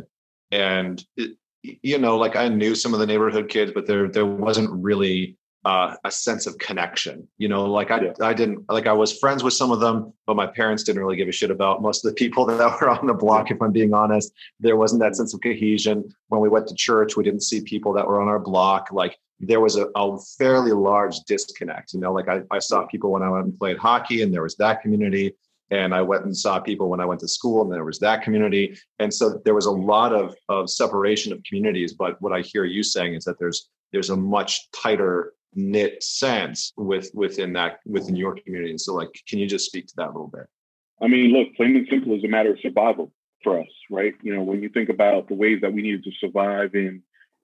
and 0.51 1.03
it, 1.15 1.37
you 1.63 1.99
know 1.99 2.17
like 2.17 2.35
I 2.35 2.49
knew 2.49 2.73
some 2.73 2.93
of 2.93 2.99
the 2.99 3.05
neighborhood 3.05 3.49
kids 3.49 3.71
but 3.73 3.85
there 3.85 4.07
there 4.07 4.25
wasn't 4.25 4.71
really 4.71 5.37
uh, 5.63 5.95
a 6.03 6.11
sense 6.11 6.47
of 6.47 6.57
connection. 6.57 7.27
You 7.37 7.47
know, 7.47 7.65
like 7.65 7.91
I, 7.91 8.01
yeah. 8.01 8.13
I 8.21 8.33
didn't 8.33 8.65
like 8.69 8.87
I 8.87 8.93
was 8.93 9.17
friends 9.17 9.43
with 9.43 9.53
some 9.53 9.71
of 9.71 9.79
them, 9.79 10.13
but 10.25 10.35
my 10.35 10.47
parents 10.47 10.83
didn't 10.83 11.01
really 11.01 11.15
give 11.15 11.27
a 11.27 11.31
shit 11.31 11.51
about 11.51 11.81
most 11.81 12.03
of 12.03 12.11
the 12.11 12.15
people 12.15 12.45
that 12.47 12.81
were 12.81 12.89
on 12.89 13.07
the 13.07 13.13
block. 13.13 13.51
If 13.51 13.61
I'm 13.61 13.71
being 13.71 13.93
honest, 13.93 14.33
there 14.59 14.75
wasn't 14.75 15.01
that 15.01 15.15
sense 15.15 15.33
of 15.33 15.41
cohesion. 15.41 16.09
When 16.29 16.41
we 16.41 16.49
went 16.49 16.67
to 16.67 16.75
church, 16.75 17.15
we 17.15 17.23
didn't 17.23 17.43
see 17.43 17.61
people 17.61 17.93
that 17.93 18.07
were 18.07 18.21
on 18.21 18.27
our 18.27 18.39
block. 18.39 18.89
Like 18.91 19.17
there 19.39 19.59
was 19.59 19.75
a, 19.75 19.87
a 19.95 20.17
fairly 20.37 20.71
large 20.71 21.19
disconnect. 21.21 21.93
You 21.93 21.99
know, 21.99 22.13
like 22.13 22.27
I, 22.27 22.41
I 22.51 22.59
saw 22.59 22.85
people 22.85 23.11
when 23.11 23.23
I 23.23 23.29
went 23.29 23.45
and 23.45 23.57
played 23.57 23.77
hockey, 23.77 24.23
and 24.23 24.33
there 24.33 24.43
was 24.43 24.55
that 24.57 24.81
community. 24.81 25.35
And 25.69 25.95
I 25.95 26.01
went 26.01 26.25
and 26.25 26.35
saw 26.35 26.59
people 26.59 26.89
when 26.89 26.99
I 26.99 27.05
went 27.05 27.21
to 27.21 27.29
school, 27.29 27.61
and 27.61 27.71
there 27.71 27.85
was 27.85 27.99
that 27.99 28.23
community. 28.23 28.77
And 28.99 29.13
so 29.13 29.39
there 29.45 29.55
was 29.55 29.67
a 29.67 29.71
lot 29.71 30.11
of 30.11 30.35
of 30.49 30.71
separation 30.71 31.31
of 31.31 31.41
communities. 31.43 31.93
But 31.93 32.19
what 32.19 32.33
I 32.33 32.41
hear 32.41 32.65
you 32.65 32.81
saying 32.81 33.13
is 33.13 33.25
that 33.25 33.37
there's 33.39 33.69
there's 33.93 34.09
a 34.09 34.17
much 34.17 34.69
tighter 34.71 35.33
knit 35.53 36.01
sense 36.03 36.71
with 36.77 37.11
within 37.13 37.53
that 37.53 37.79
within 37.85 38.15
your 38.15 38.35
community. 38.35 38.71
And 38.71 38.81
so, 38.81 38.93
like, 38.93 39.09
can 39.27 39.39
you 39.39 39.47
just 39.47 39.65
speak 39.65 39.87
to 39.87 39.93
that 39.97 40.07
a 40.07 40.13
little 40.13 40.27
bit? 40.27 40.47
I 41.01 41.07
mean, 41.07 41.31
look, 41.33 41.55
plain 41.55 41.75
and 41.75 41.87
simple 41.89 42.15
is 42.15 42.23
a 42.23 42.27
matter 42.27 42.51
of 42.51 42.59
survival 42.59 43.11
for 43.43 43.59
us, 43.59 43.67
right? 43.89 44.13
You 44.21 44.35
know, 44.35 44.43
when 44.43 44.61
you 44.61 44.69
think 44.69 44.89
about 44.89 45.27
the 45.27 45.33
ways 45.33 45.61
that 45.61 45.73
we 45.73 45.81
needed 45.81 46.03
to 46.03 46.11
survive 46.19 46.75
in 46.75 47.01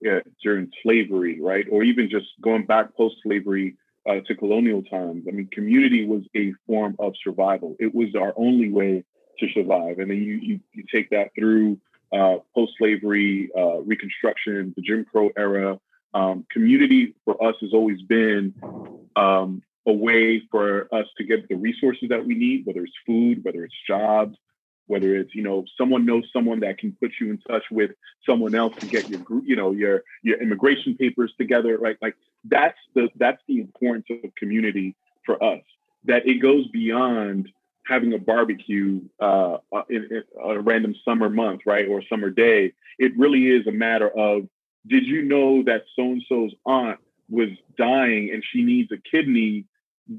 uh, 0.07 0.19
during 0.43 0.71
slavery, 0.83 1.41
right, 1.41 1.65
or 1.71 1.83
even 1.83 2.09
just 2.09 2.27
going 2.41 2.65
back 2.65 2.95
post-slavery 2.95 3.75
uh, 4.07 4.19
to 4.27 4.35
colonial 4.35 4.83
times. 4.83 5.25
I 5.27 5.31
mean, 5.31 5.47
community 5.51 6.05
was 6.05 6.23
a 6.35 6.53
form 6.67 6.95
of 6.99 7.13
survival. 7.23 7.75
It 7.79 7.93
was 7.93 8.15
our 8.15 8.33
only 8.37 8.69
way 8.69 9.03
to 9.39 9.47
survive, 9.53 9.99
and 9.99 10.09
then 10.09 10.21
you 10.21 10.33
you, 10.35 10.59
you 10.73 10.83
take 10.93 11.09
that 11.09 11.31
through 11.37 11.79
uh, 12.13 12.37
post-slavery, 12.55 13.49
uh, 13.57 13.81
Reconstruction, 13.81 14.73
the 14.75 14.81
Jim 14.81 15.03
Crow 15.03 15.29
era, 15.35 15.79
um, 16.17 16.45
community 16.51 17.13
for 17.25 17.41
us 17.47 17.55
has 17.61 17.73
always 17.73 18.01
been 18.01 18.53
um, 19.15 19.61
a 19.85 19.93
way 19.93 20.41
for 20.49 20.93
us 20.93 21.05
to 21.17 21.23
get 21.23 21.47
the 21.47 21.55
resources 21.55 22.09
that 22.09 22.25
we 22.25 22.33
need, 22.33 22.65
whether 22.65 22.83
it's 22.83 22.93
food, 23.05 23.43
whether 23.43 23.63
it's 23.63 23.75
jobs, 23.87 24.35
whether 24.87 25.15
it's 25.15 25.35
you 25.35 25.43
know 25.43 25.63
someone 25.77 26.05
knows 26.05 26.23
someone 26.33 26.59
that 26.61 26.79
can 26.79 26.91
put 26.99 27.11
you 27.21 27.29
in 27.29 27.37
touch 27.47 27.63
with 27.69 27.91
someone 28.27 28.55
else 28.55 28.73
to 28.79 28.87
get 28.87 29.07
your 29.07 29.19
you 29.43 29.55
know 29.55 29.71
your 29.71 30.03
your 30.23 30.41
immigration 30.41 30.97
papers 30.97 31.31
together, 31.37 31.77
right? 31.77 31.97
Like 32.01 32.15
that's 32.45 32.79
the 32.95 33.09
that's 33.17 33.41
the 33.47 33.59
importance 33.59 34.07
of 34.23 34.33
community 34.35 34.95
for 35.23 35.41
us. 35.43 35.61
That 36.05 36.25
it 36.25 36.41
goes 36.41 36.67
beyond 36.69 37.49
having 37.85 38.13
a 38.13 38.17
barbecue 38.17 39.01
uh, 39.19 39.57
in, 39.89 40.07
in 40.09 40.23
a 40.43 40.59
random 40.59 40.95
summer 41.05 41.29
month, 41.29 41.61
right, 41.65 41.87
or 41.87 42.01
summer 42.09 42.31
day. 42.31 42.73
It 42.97 43.17
really 43.17 43.47
is 43.47 43.67
a 43.67 43.71
matter 43.71 44.09
of 44.09 44.47
did 44.87 45.05
you 45.05 45.23
know 45.23 45.63
that 45.63 45.83
so 45.95 46.03
and 46.03 46.23
so's 46.27 46.53
aunt 46.65 46.99
was 47.29 47.49
dying 47.77 48.31
and 48.33 48.43
she 48.51 48.63
needs 48.63 48.91
a 48.91 48.97
kidney? 48.97 49.65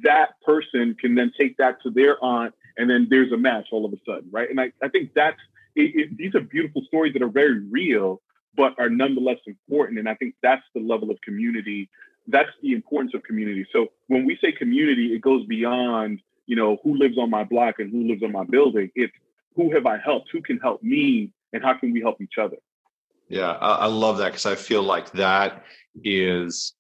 That 0.04 0.40
person 0.44 0.96
can 1.00 1.14
then 1.14 1.32
take 1.38 1.56
that 1.56 1.82
to 1.82 1.90
their 1.90 2.22
aunt, 2.22 2.54
and 2.76 2.90
then 2.90 3.06
there's 3.10 3.32
a 3.32 3.36
match 3.36 3.68
all 3.72 3.84
of 3.84 3.92
a 3.92 3.96
sudden, 4.06 4.28
right? 4.30 4.50
And 4.50 4.60
I, 4.60 4.72
I 4.82 4.88
think 4.88 5.12
that's 5.14 5.40
it, 5.74 5.94
it, 5.94 6.16
these 6.16 6.34
are 6.34 6.40
beautiful 6.40 6.82
stories 6.86 7.12
that 7.14 7.22
are 7.22 7.28
very 7.28 7.60
real, 7.70 8.20
but 8.54 8.74
are 8.78 8.90
nonetheless 8.90 9.38
important. 9.46 9.98
And 9.98 10.08
I 10.08 10.14
think 10.14 10.34
that's 10.42 10.64
the 10.74 10.80
level 10.80 11.10
of 11.10 11.20
community. 11.22 11.88
That's 12.26 12.50
the 12.62 12.72
importance 12.72 13.14
of 13.14 13.22
community. 13.22 13.66
So 13.72 13.88
when 14.08 14.26
we 14.26 14.36
say 14.42 14.52
community, 14.52 15.14
it 15.14 15.22
goes 15.22 15.46
beyond 15.46 16.20
you 16.46 16.56
know 16.56 16.78
who 16.82 16.96
lives 16.96 17.18
on 17.18 17.30
my 17.30 17.44
block 17.44 17.76
and 17.78 17.90
who 17.90 18.08
lives 18.08 18.22
on 18.22 18.32
my 18.32 18.44
building. 18.44 18.90
It's 18.94 19.12
who 19.54 19.72
have 19.72 19.86
I 19.86 19.98
helped? 19.98 20.28
Who 20.32 20.42
can 20.42 20.58
help 20.58 20.82
me? 20.82 21.30
And 21.52 21.62
how 21.62 21.74
can 21.78 21.92
we 21.92 22.00
help 22.00 22.20
each 22.20 22.36
other? 22.38 22.56
Yeah, 23.28 23.50
I, 23.50 23.72
I 23.72 23.86
love 23.86 24.18
that 24.18 24.28
because 24.28 24.46
I 24.46 24.54
feel 24.54 24.82
like 24.82 25.12
that 25.12 25.64
is 26.04 26.74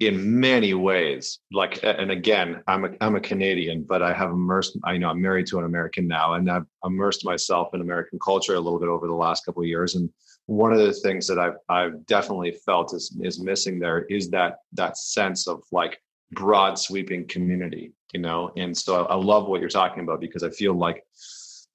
in 0.00 0.40
many 0.40 0.74
ways 0.74 1.38
like 1.52 1.78
and 1.84 2.10
again 2.10 2.60
i'm 2.66 2.84
a 2.84 2.90
i'm 3.00 3.14
a 3.14 3.20
canadian 3.20 3.84
but 3.84 4.02
i 4.02 4.12
have 4.12 4.30
immersed 4.30 4.76
i 4.84 4.96
know 4.96 5.08
i'm 5.08 5.22
married 5.22 5.46
to 5.46 5.58
an 5.58 5.64
american 5.64 6.08
now 6.08 6.34
and 6.34 6.50
i've 6.50 6.66
immersed 6.84 7.24
myself 7.24 7.68
in 7.74 7.80
american 7.80 8.18
culture 8.18 8.54
a 8.54 8.60
little 8.60 8.80
bit 8.80 8.88
over 8.88 9.06
the 9.06 9.14
last 9.14 9.44
couple 9.44 9.62
of 9.62 9.68
years 9.68 9.94
and 9.94 10.10
one 10.46 10.72
of 10.72 10.80
the 10.80 10.92
things 10.92 11.28
that 11.28 11.38
i've 11.38 11.54
i've 11.68 12.04
definitely 12.06 12.50
felt 12.66 12.92
is 12.92 13.16
is 13.22 13.40
missing 13.40 13.78
there 13.78 14.02
is 14.06 14.28
that 14.30 14.56
that 14.72 14.98
sense 14.98 15.46
of 15.46 15.62
like 15.70 16.00
broad 16.32 16.76
sweeping 16.76 17.26
community 17.28 17.92
you 18.12 18.20
know? 18.20 18.52
And 18.56 18.76
so 18.76 19.06
i 19.06 19.14
love 19.16 19.48
what 19.48 19.60
you're 19.60 19.68
talking 19.68 20.02
about 20.02 20.20
because 20.20 20.42
i 20.42 20.50
feel 20.50 20.74
like 20.74 21.04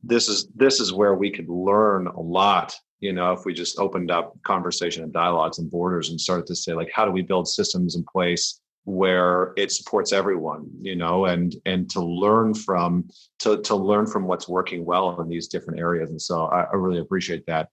this 0.03 0.29
is 0.29 0.47
this 0.55 0.79
is 0.79 0.93
where 0.93 1.15
we 1.15 1.31
could 1.31 1.49
learn 1.49 2.07
a 2.07 2.19
lot 2.19 2.75
you 2.99 3.13
know 3.13 3.31
if 3.31 3.45
we 3.45 3.53
just 3.53 3.79
opened 3.79 4.11
up 4.11 4.35
conversation 4.43 5.03
and 5.03 5.13
dialogues 5.13 5.59
and 5.59 5.71
borders 5.71 6.09
and 6.09 6.19
started 6.19 6.45
to 6.45 6.55
say 6.55 6.73
like 6.73 6.91
how 6.93 7.05
do 7.05 7.11
we 7.11 7.21
build 7.21 7.47
systems 7.47 7.95
in 7.95 8.03
place 8.03 8.61
where 8.85 9.53
it 9.55 9.71
supports 9.71 10.11
everyone 10.11 10.67
you 10.79 10.95
know 10.95 11.25
and 11.25 11.55
and 11.65 11.89
to 11.89 12.01
learn 12.01 12.53
from 12.53 13.07
to 13.37 13.61
to 13.61 13.75
learn 13.75 14.05
from 14.07 14.25
what's 14.25 14.47
working 14.47 14.83
well 14.83 15.19
in 15.21 15.29
these 15.29 15.47
different 15.47 15.79
areas. 15.79 16.09
And 16.09 16.21
so 16.21 16.45
i, 16.45 16.63
I 16.63 16.75
really 16.75 16.99
appreciate 16.99 17.45
that. 17.45 17.69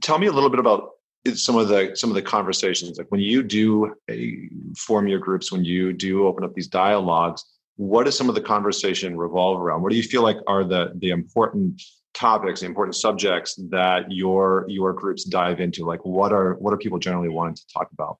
Tell 0.00 0.18
me 0.18 0.26
a 0.26 0.32
little 0.32 0.50
bit 0.50 0.60
about 0.60 0.90
some 1.34 1.56
of 1.56 1.68
the 1.68 1.94
some 1.94 2.10
of 2.10 2.14
the 2.14 2.22
conversations. 2.22 2.98
Like 2.98 3.10
when 3.10 3.20
you 3.20 3.42
do 3.42 3.94
a, 4.10 4.48
form 4.76 5.06
your 5.06 5.20
groups 5.20 5.52
when 5.52 5.64
you 5.64 5.92
do 5.92 6.26
open 6.26 6.44
up 6.44 6.54
these 6.54 6.68
dialogues 6.68 7.44
what 7.76 8.06
does 8.06 8.18
some 8.18 8.28
of 8.28 8.34
the 8.34 8.40
conversation 8.40 9.16
revolve 9.16 9.60
around? 9.60 9.82
What 9.82 9.92
do 9.92 9.96
you 9.96 10.02
feel 10.02 10.22
like 10.22 10.38
are 10.48 10.64
the 10.64 10.94
the 10.96 11.10
important 11.10 11.80
topics, 12.14 12.62
important 12.62 12.96
subjects 12.96 13.54
that 13.70 14.10
your 14.10 14.64
your 14.68 14.92
groups 14.92 15.24
dive 15.24 15.60
into? 15.60 15.84
Like, 15.84 16.04
what 16.04 16.32
are 16.32 16.54
what 16.54 16.72
are 16.72 16.78
people 16.78 16.98
generally 16.98 17.28
wanting 17.28 17.54
to 17.54 17.66
talk 17.72 17.90
about? 17.92 18.18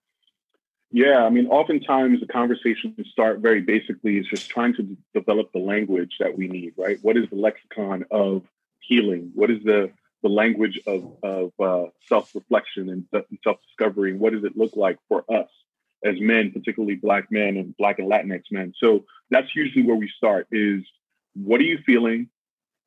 Yeah, 0.91 1.25
I 1.25 1.29
mean, 1.29 1.47
oftentimes 1.49 2.21
the 2.21 2.27
conversations 2.27 2.95
start 3.13 3.41
very 3.41 3.61
basically 3.61 4.17
is 4.17 4.27
just 4.27 4.49
trying 4.49 4.75
to 4.77 4.97
develop 5.15 5.53
the 5.53 5.59
language 5.59 6.17
that 6.19 6.37
we 6.37 6.49
need, 6.49 6.73
right? 6.79 6.99
What 7.03 7.19
is 7.19 7.29
the 7.29 7.37
lexicon 7.37 8.07
of 8.11 8.43
healing? 8.81 9.31
What 9.35 9.51
is 9.51 9.63
the 9.65 9.91
the 10.23 10.29
language 10.29 10.81
of 10.87 11.15
of 11.23 11.53
uh, 11.61 11.91
self 12.07 12.35
reflection 12.35 12.89
and 12.89 13.25
self 13.45 13.59
discovery? 13.67 14.15
What 14.15 14.33
does 14.33 14.45
it 14.45 14.57
look 14.57 14.77
like 14.77 14.99
for 15.09 15.25
us 15.31 15.49
as 16.05 16.19
men, 16.21 16.53
particularly 16.53 16.95
Black 16.95 17.31
men 17.31 17.59
and 17.59 17.77
Black 17.77 17.99
and 17.99 18.11
Latinx 18.11 18.45
men? 18.51 18.73
So 18.79 19.05
that's 19.31 19.55
usually 19.55 19.85
where 19.85 19.97
we 19.97 20.11
start. 20.17 20.47
Is 20.51 20.85
what 21.35 21.61
are 21.61 21.65
you 21.65 21.79
feeling, 21.85 22.31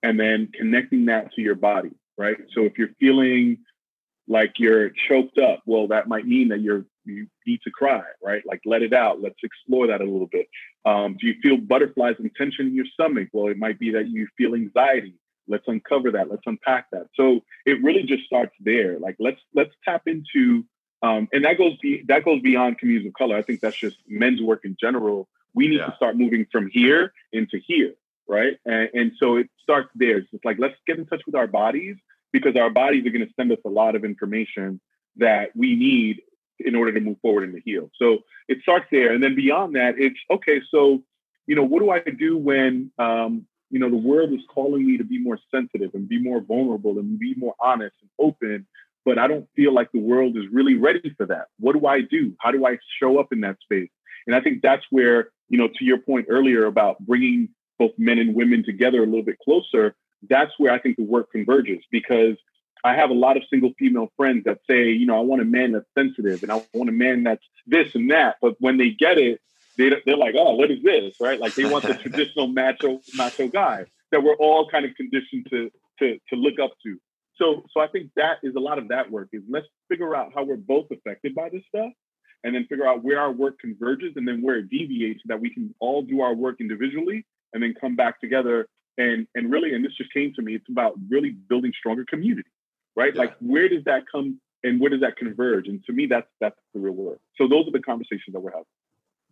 and 0.03 0.19
then 0.19 0.49
connecting 0.57 1.05
that 1.05 1.33
to 1.33 1.41
your 1.41 1.55
body, 1.55 1.91
right? 2.17 2.37
So 2.53 2.63
if 2.63 2.77
you're 2.77 2.95
feeling 2.99 3.59
like 4.27 4.53
you're 4.57 4.91
choked 5.09 5.37
up, 5.37 5.61
well, 5.65 5.87
that 5.87 6.07
might 6.07 6.25
mean 6.25 6.49
that 6.49 6.61
you're 6.61 6.85
you 7.03 7.27
need 7.47 7.59
to 7.63 7.71
cry, 7.71 8.03
right? 8.23 8.43
Like 8.45 8.61
let 8.65 8.83
it 8.83 8.93
out. 8.93 9.21
Let's 9.21 9.39
explore 9.43 9.87
that 9.87 10.01
a 10.01 10.05
little 10.05 10.27
bit. 10.27 10.47
Um, 10.85 11.17
do 11.19 11.27
you 11.27 11.35
feel 11.41 11.57
butterflies 11.57 12.15
and 12.19 12.29
tension 12.35 12.67
in 12.67 12.75
your 12.75 12.85
stomach? 12.93 13.29
Well, 13.33 13.47
it 13.47 13.57
might 13.57 13.79
be 13.79 13.91
that 13.91 14.07
you 14.07 14.27
feel 14.37 14.53
anxiety. 14.53 15.15
Let's 15.47 15.67
uncover 15.67 16.11
that. 16.11 16.29
Let's 16.29 16.43
unpack 16.45 16.91
that. 16.91 17.07
So 17.15 17.41
it 17.65 17.81
really 17.83 18.03
just 18.03 18.23
starts 18.25 18.53
there. 18.59 18.99
Like 18.99 19.15
let's 19.19 19.41
let's 19.55 19.71
tap 19.83 20.03
into, 20.05 20.63
um, 21.01 21.27
and 21.33 21.43
that 21.45 21.57
goes 21.57 21.77
be, 21.81 22.03
that 22.07 22.23
goes 22.23 22.41
beyond 22.41 22.77
communities 22.77 23.07
of 23.07 23.13
color. 23.13 23.35
I 23.35 23.41
think 23.41 23.59
that's 23.59 23.75
just 23.75 23.97
men's 24.07 24.41
work 24.41 24.61
in 24.63 24.77
general. 24.79 25.27
We 25.53 25.67
need 25.67 25.79
yeah. 25.79 25.87
to 25.87 25.95
start 25.95 26.15
moving 26.15 26.45
from 26.51 26.69
here 26.71 27.13
into 27.33 27.59
here, 27.65 27.93
right? 28.31 28.57
And, 28.65 28.89
and 28.93 29.11
so 29.19 29.35
it 29.35 29.47
starts 29.61 29.89
there. 29.93 30.17
It's 30.19 30.31
just 30.31 30.45
like 30.45 30.57
let's 30.57 30.75
get 30.87 30.97
in 30.97 31.05
touch 31.05 31.21
with 31.25 31.35
our 31.35 31.47
bodies 31.47 31.97
because 32.31 32.55
our 32.55 32.69
bodies 32.69 33.05
are 33.05 33.09
going 33.11 33.27
to 33.27 33.33
send 33.35 33.51
us 33.51 33.59
a 33.65 33.69
lot 33.69 33.95
of 33.95 34.05
information 34.05 34.79
that 35.17 35.49
we 35.55 35.75
need 35.75 36.21
in 36.59 36.75
order 36.75 36.93
to 36.93 36.99
move 36.99 37.17
forward 37.21 37.43
and 37.43 37.53
to 37.53 37.61
heal. 37.63 37.91
So 38.01 38.19
it 38.47 38.59
starts 38.61 38.85
there. 38.91 39.13
And 39.13 39.21
then 39.21 39.35
beyond 39.35 39.75
that, 39.75 39.95
it's 39.97 40.19
okay, 40.29 40.61
so, 40.71 41.03
you 41.47 41.55
know, 41.55 41.63
what 41.63 41.79
do 41.79 41.89
I 41.89 41.99
do 41.99 42.37
when, 42.37 42.91
um, 42.97 43.45
you 43.69 43.79
know, 43.79 43.89
the 43.89 43.97
world 43.97 44.31
is 44.31 44.41
calling 44.53 44.85
me 44.85 44.97
to 44.97 45.03
be 45.03 45.19
more 45.19 45.39
sensitive 45.53 45.91
and 45.93 46.07
be 46.07 46.21
more 46.21 46.39
vulnerable 46.41 46.99
and 46.99 47.19
be 47.19 47.33
more 47.35 47.55
honest 47.59 47.95
and 48.01 48.09
open, 48.19 48.67
but 49.05 49.17
I 49.17 49.27
don't 49.27 49.47
feel 49.55 49.73
like 49.73 49.91
the 49.91 49.99
world 49.99 50.37
is 50.37 50.45
really 50.51 50.75
ready 50.75 51.13
for 51.17 51.25
that. 51.25 51.47
What 51.59 51.73
do 51.73 51.87
I 51.87 52.01
do? 52.01 52.33
How 52.39 52.51
do 52.51 52.65
I 52.65 52.77
show 53.01 53.19
up 53.19 53.33
in 53.33 53.41
that 53.41 53.57
space? 53.61 53.89
And 54.27 54.35
I 54.35 54.41
think 54.41 54.61
that's 54.61 54.85
where, 54.91 55.29
you 55.49 55.57
know, 55.57 55.67
to 55.67 55.83
your 55.83 55.97
point 55.97 56.27
earlier 56.29 56.65
about 56.65 56.99
bringing 56.99 57.49
both 57.81 57.97
men 57.97 58.19
and 58.19 58.35
women 58.35 58.63
together 58.63 59.01
a 59.01 59.07
little 59.07 59.23
bit 59.23 59.39
closer, 59.39 59.95
that's 60.29 60.51
where 60.59 60.71
I 60.71 60.77
think 60.77 60.97
the 60.97 61.03
work 61.03 61.31
converges 61.31 61.83
because 61.91 62.37
I 62.83 62.93
have 62.93 63.09
a 63.09 63.15
lot 63.15 63.37
of 63.37 63.43
single 63.49 63.73
female 63.79 64.11
friends 64.15 64.43
that 64.45 64.59
say, 64.69 64.91
you 64.91 65.07
know, 65.07 65.17
I 65.17 65.21
want 65.21 65.41
a 65.41 65.45
man 65.45 65.71
that's 65.71 65.85
sensitive 65.97 66.43
and 66.43 66.51
I 66.51 66.63
want 66.73 66.89
a 66.89 66.93
man 66.93 67.23
that's 67.23 67.43
this 67.65 67.95
and 67.95 68.11
that. 68.11 68.35
But 68.39 68.55
when 68.59 68.77
they 68.77 68.91
get 68.91 69.17
it, 69.17 69.41
they, 69.77 69.89
they're 70.05 70.17
like, 70.17 70.35
oh, 70.37 70.55
what 70.55 70.69
is 70.69 70.83
this? 70.83 71.15
Right? 71.19 71.39
Like 71.39 71.55
they 71.55 71.65
want 71.65 71.85
the 71.85 71.93
traditional 72.05 72.47
macho 72.47 73.01
macho 73.15 73.47
guy 73.47 73.85
that 74.11 74.21
we're 74.21 74.35
all 74.35 74.69
kind 74.69 74.85
of 74.85 74.93
conditioned 74.95 75.47
to 75.49 75.71
to 75.99 76.19
to 76.29 76.35
look 76.35 76.59
up 76.59 76.73
to. 76.83 76.97
So 77.37 77.63
so 77.73 77.81
I 77.81 77.87
think 77.87 78.11
that 78.15 78.37
is 78.43 78.53
a 78.55 78.59
lot 78.59 78.77
of 78.77 78.89
that 78.89 79.09
work 79.09 79.29
is 79.33 79.41
let's 79.49 79.67
figure 79.89 80.15
out 80.15 80.33
how 80.35 80.43
we're 80.43 80.57
both 80.57 80.91
affected 80.91 81.33
by 81.33 81.49
this 81.49 81.63
stuff 81.67 81.91
and 82.43 82.55
then 82.55 82.65
figure 82.67 82.87
out 82.87 83.03
where 83.03 83.19
our 83.19 83.31
work 83.31 83.59
converges 83.59 84.13
and 84.15 84.27
then 84.27 84.41
where 84.41 84.57
it 84.57 84.69
deviates 84.69 85.21
so 85.23 85.27
that 85.27 85.39
we 85.39 85.53
can 85.53 85.73
all 85.79 86.01
do 86.01 86.21
our 86.21 86.33
work 86.33 86.59
individually 86.59 87.25
and 87.53 87.61
then 87.61 87.73
come 87.79 87.95
back 87.95 88.19
together 88.19 88.67
and 88.97 89.27
and 89.35 89.51
really 89.51 89.73
and 89.73 89.83
this 89.83 89.93
just 89.93 90.13
came 90.13 90.33
to 90.33 90.41
me 90.41 90.55
it's 90.55 90.69
about 90.69 90.93
really 91.09 91.31
building 91.31 91.71
stronger 91.77 92.05
community 92.05 92.49
right? 92.95 93.13
Yeah. 93.13 93.21
Like 93.21 93.35
where 93.39 93.69
does 93.69 93.83
that 93.85 94.03
come 94.11 94.39
and 94.63 94.79
where 94.79 94.89
does 94.89 95.01
that 95.01 95.17
converge? 95.17 95.67
And 95.67 95.83
to 95.85 95.93
me, 95.93 96.05
that's 96.05 96.27
that's 96.39 96.59
the 96.73 96.79
real 96.79 96.93
work. 96.93 97.19
So 97.37 97.47
those 97.47 97.67
are 97.67 97.71
the 97.71 97.81
conversations 97.81 98.33
that 98.33 98.39
we're 98.39 98.51
having. 98.51 98.65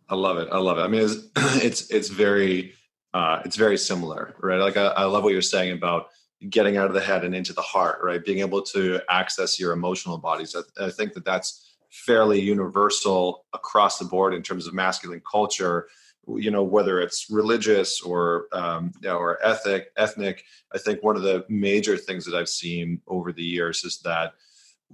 I 0.08 0.16
love 0.16 0.38
it. 0.38 0.48
I 0.50 0.58
love 0.58 0.78
it. 0.78 0.82
I 0.82 0.88
mean, 0.88 1.02
it's 1.02 1.16
it's, 1.64 1.90
it's 1.90 2.08
very 2.08 2.74
uh, 3.14 3.42
it's 3.44 3.56
very 3.56 3.78
similar, 3.78 4.34
right? 4.40 4.58
Like 4.58 4.76
I, 4.76 4.86
I 4.86 5.04
love 5.04 5.24
what 5.24 5.32
you're 5.32 5.42
saying 5.42 5.72
about 5.72 6.08
getting 6.48 6.76
out 6.76 6.86
of 6.86 6.94
the 6.94 7.00
head 7.00 7.24
and 7.24 7.34
into 7.34 7.52
the 7.52 7.60
heart, 7.60 7.98
right? 8.02 8.24
Being 8.24 8.38
able 8.38 8.62
to 8.62 9.00
access 9.10 9.60
your 9.60 9.72
emotional 9.72 10.16
bodies. 10.16 10.56
I, 10.56 10.86
I 10.86 10.90
think 10.90 11.12
that 11.12 11.24
that's 11.24 11.76
fairly 11.90 12.40
universal 12.40 13.44
across 13.52 13.98
the 13.98 14.04
board 14.04 14.32
in 14.32 14.42
terms 14.42 14.66
of 14.66 14.72
masculine 14.72 15.20
culture 15.30 15.88
you 16.28 16.50
know 16.50 16.62
whether 16.62 17.00
it's 17.00 17.30
religious 17.30 18.00
or 18.00 18.46
um, 18.52 18.92
or 19.04 19.38
ethnic 19.44 19.88
ethnic 19.96 20.44
i 20.74 20.78
think 20.78 21.02
one 21.02 21.16
of 21.16 21.22
the 21.22 21.44
major 21.48 21.96
things 21.96 22.24
that 22.24 22.34
i've 22.34 22.48
seen 22.48 23.00
over 23.06 23.32
the 23.32 23.42
years 23.42 23.84
is 23.84 24.00
that 24.00 24.34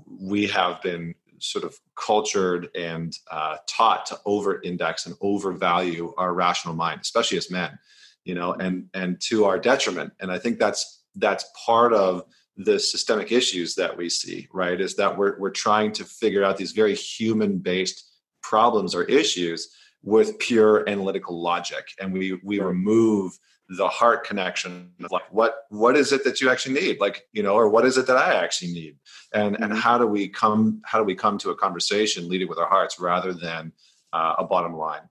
we 0.07 0.47
have 0.47 0.81
been 0.83 1.15
sort 1.39 1.65
of 1.65 1.79
cultured 1.97 2.69
and 2.75 3.19
uh, 3.31 3.57
taught 3.69 4.07
to 4.07 4.19
over 4.25 4.63
index 4.63 5.07
and 5.07 5.15
overvalue 5.21 6.15
our 6.17 6.33
rational 6.33 6.75
mind 6.75 7.01
especially 7.01 7.37
as 7.37 7.51
men 7.51 7.79
you 8.27 8.35
know 8.35 8.53
and 8.55 8.89
and 8.93 9.19
to 9.21 9.47
our 9.47 9.59
detriment. 9.59 10.13
And 10.21 10.31
i 10.31 10.39
think 10.39 10.59
that's 10.59 11.05
that's 11.15 11.47
part 11.65 11.95
of 11.95 12.25
the 12.59 12.79
systemic 12.79 13.33
issues 13.33 13.75
that 13.77 13.97
we 13.97 14.11
see 14.11 14.49
right 14.53 14.81
is 14.81 14.97
that 14.97 15.17
we're 15.17 15.39
we're 15.39 15.51
trying 15.51 15.93
to 15.93 16.05
figure 16.05 16.45
out 16.45 16.59
these 16.59 16.73
very 16.73 16.95
human 16.95 17.59
based 17.59 18.05
problems 18.43 18.95
or 18.95 19.05
issues 19.05 19.71
with 20.07 20.39
pure 20.39 20.89
analytical 20.89 21.39
logic 21.43 21.89
and 22.01 22.13
we 22.13 22.39
we 22.45 22.61
remove 22.61 23.37
the 23.69 23.89
heart 23.89 24.25
connection 24.25 24.93
of 25.05 25.11
like 25.11 25.25
what 25.31 25.65
what 25.69 25.97
is 25.97 26.13
it 26.13 26.23
that 26.23 26.41
you 26.41 26.49
actually 26.49 26.81
need 26.81 27.01
like 27.01 27.25
you 27.33 27.43
know 27.43 27.55
or 27.55 27.69
what 27.69 27.85
is 27.85 27.99
it 27.99 28.07
that 28.07 28.17
i 28.17 28.33
actually 28.33 28.73
need 28.73 28.97
and 29.35 29.57
and 29.57 29.65
mm-hmm. 29.65 29.75
how 29.75 29.99
do 29.99 30.07
we 30.07 30.29
come 30.29 30.81
how 30.85 30.99
do 30.99 31.05
we 31.05 31.15
come 31.15 31.37
to 31.37 31.51
a 31.51 31.57
conversation 31.57 32.29
lead 32.29 32.41
it 32.41 32.49
with 32.49 32.59
our 32.59 32.69
hearts 32.69 33.01
rather 33.01 33.35
than 33.35 33.73
uh, 34.13 34.37
a 34.39 34.45
bottom 34.45 34.77
line 34.77 35.03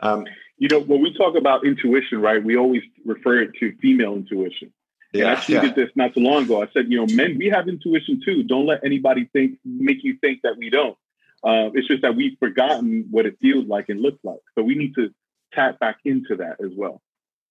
um, 0.00 0.24
you 0.56 0.68
know 0.68 0.78
when 0.78 1.02
we 1.02 1.12
talk 1.14 1.34
about 1.36 1.66
intuition 1.66 2.20
right 2.20 2.42
we 2.44 2.56
always 2.56 2.82
refer 3.04 3.40
it 3.40 3.50
to 3.58 3.74
female 3.82 4.14
intuition 4.14 4.72
yeah, 5.12 5.26
and 5.28 5.36
I 5.36 5.40
tweeted 5.40 5.62
yeah. 5.62 5.72
this 5.74 5.90
not 5.94 6.12
too 6.12 6.18
long 6.18 6.42
ago. 6.42 6.60
I 6.60 6.66
said, 6.72 6.86
you 6.88 6.96
know, 6.96 7.06
men, 7.14 7.38
we 7.38 7.46
have 7.46 7.68
intuition 7.68 8.20
too. 8.24 8.42
Don't 8.42 8.66
let 8.66 8.82
anybody 8.84 9.30
think 9.32 9.60
make 9.64 10.02
you 10.02 10.16
think 10.20 10.40
that 10.42 10.56
we 10.58 10.70
don't. 10.70 10.98
Uh, 11.44 11.70
it's 11.74 11.88
just 11.88 12.02
that 12.02 12.16
we've 12.16 12.38
forgotten 12.38 13.06
what 13.10 13.26
it 13.26 13.36
feels 13.40 13.66
like 13.66 13.88
and 13.88 14.00
looks 14.00 14.18
like. 14.24 14.40
So 14.56 14.64
we 14.64 14.74
need 14.74 14.94
to 14.94 15.10
tap 15.52 15.78
back 15.78 15.98
into 16.04 16.36
that 16.36 16.56
as 16.64 16.70
well. 16.74 17.02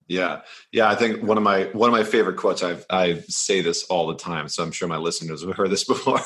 Yeah, 0.08 0.42
yeah. 0.72 0.90
I 0.90 0.96
think 0.96 1.24
one 1.24 1.38
of 1.38 1.44
my 1.44 1.66
one 1.74 1.90
of 1.90 1.94
my 1.94 2.04
favorite 2.04 2.36
quotes. 2.36 2.62
I 2.62 2.78
I 2.90 3.20
say 3.30 3.62
this 3.62 3.86
all 3.86 4.08
the 4.08 4.16
time, 4.16 4.50
so 4.50 4.62
I'm 4.62 4.72
sure 4.72 4.88
my 4.88 4.98
listeners 4.98 5.46
have 5.46 5.56
heard 5.56 5.70
this 5.70 5.84
before. 5.88 6.20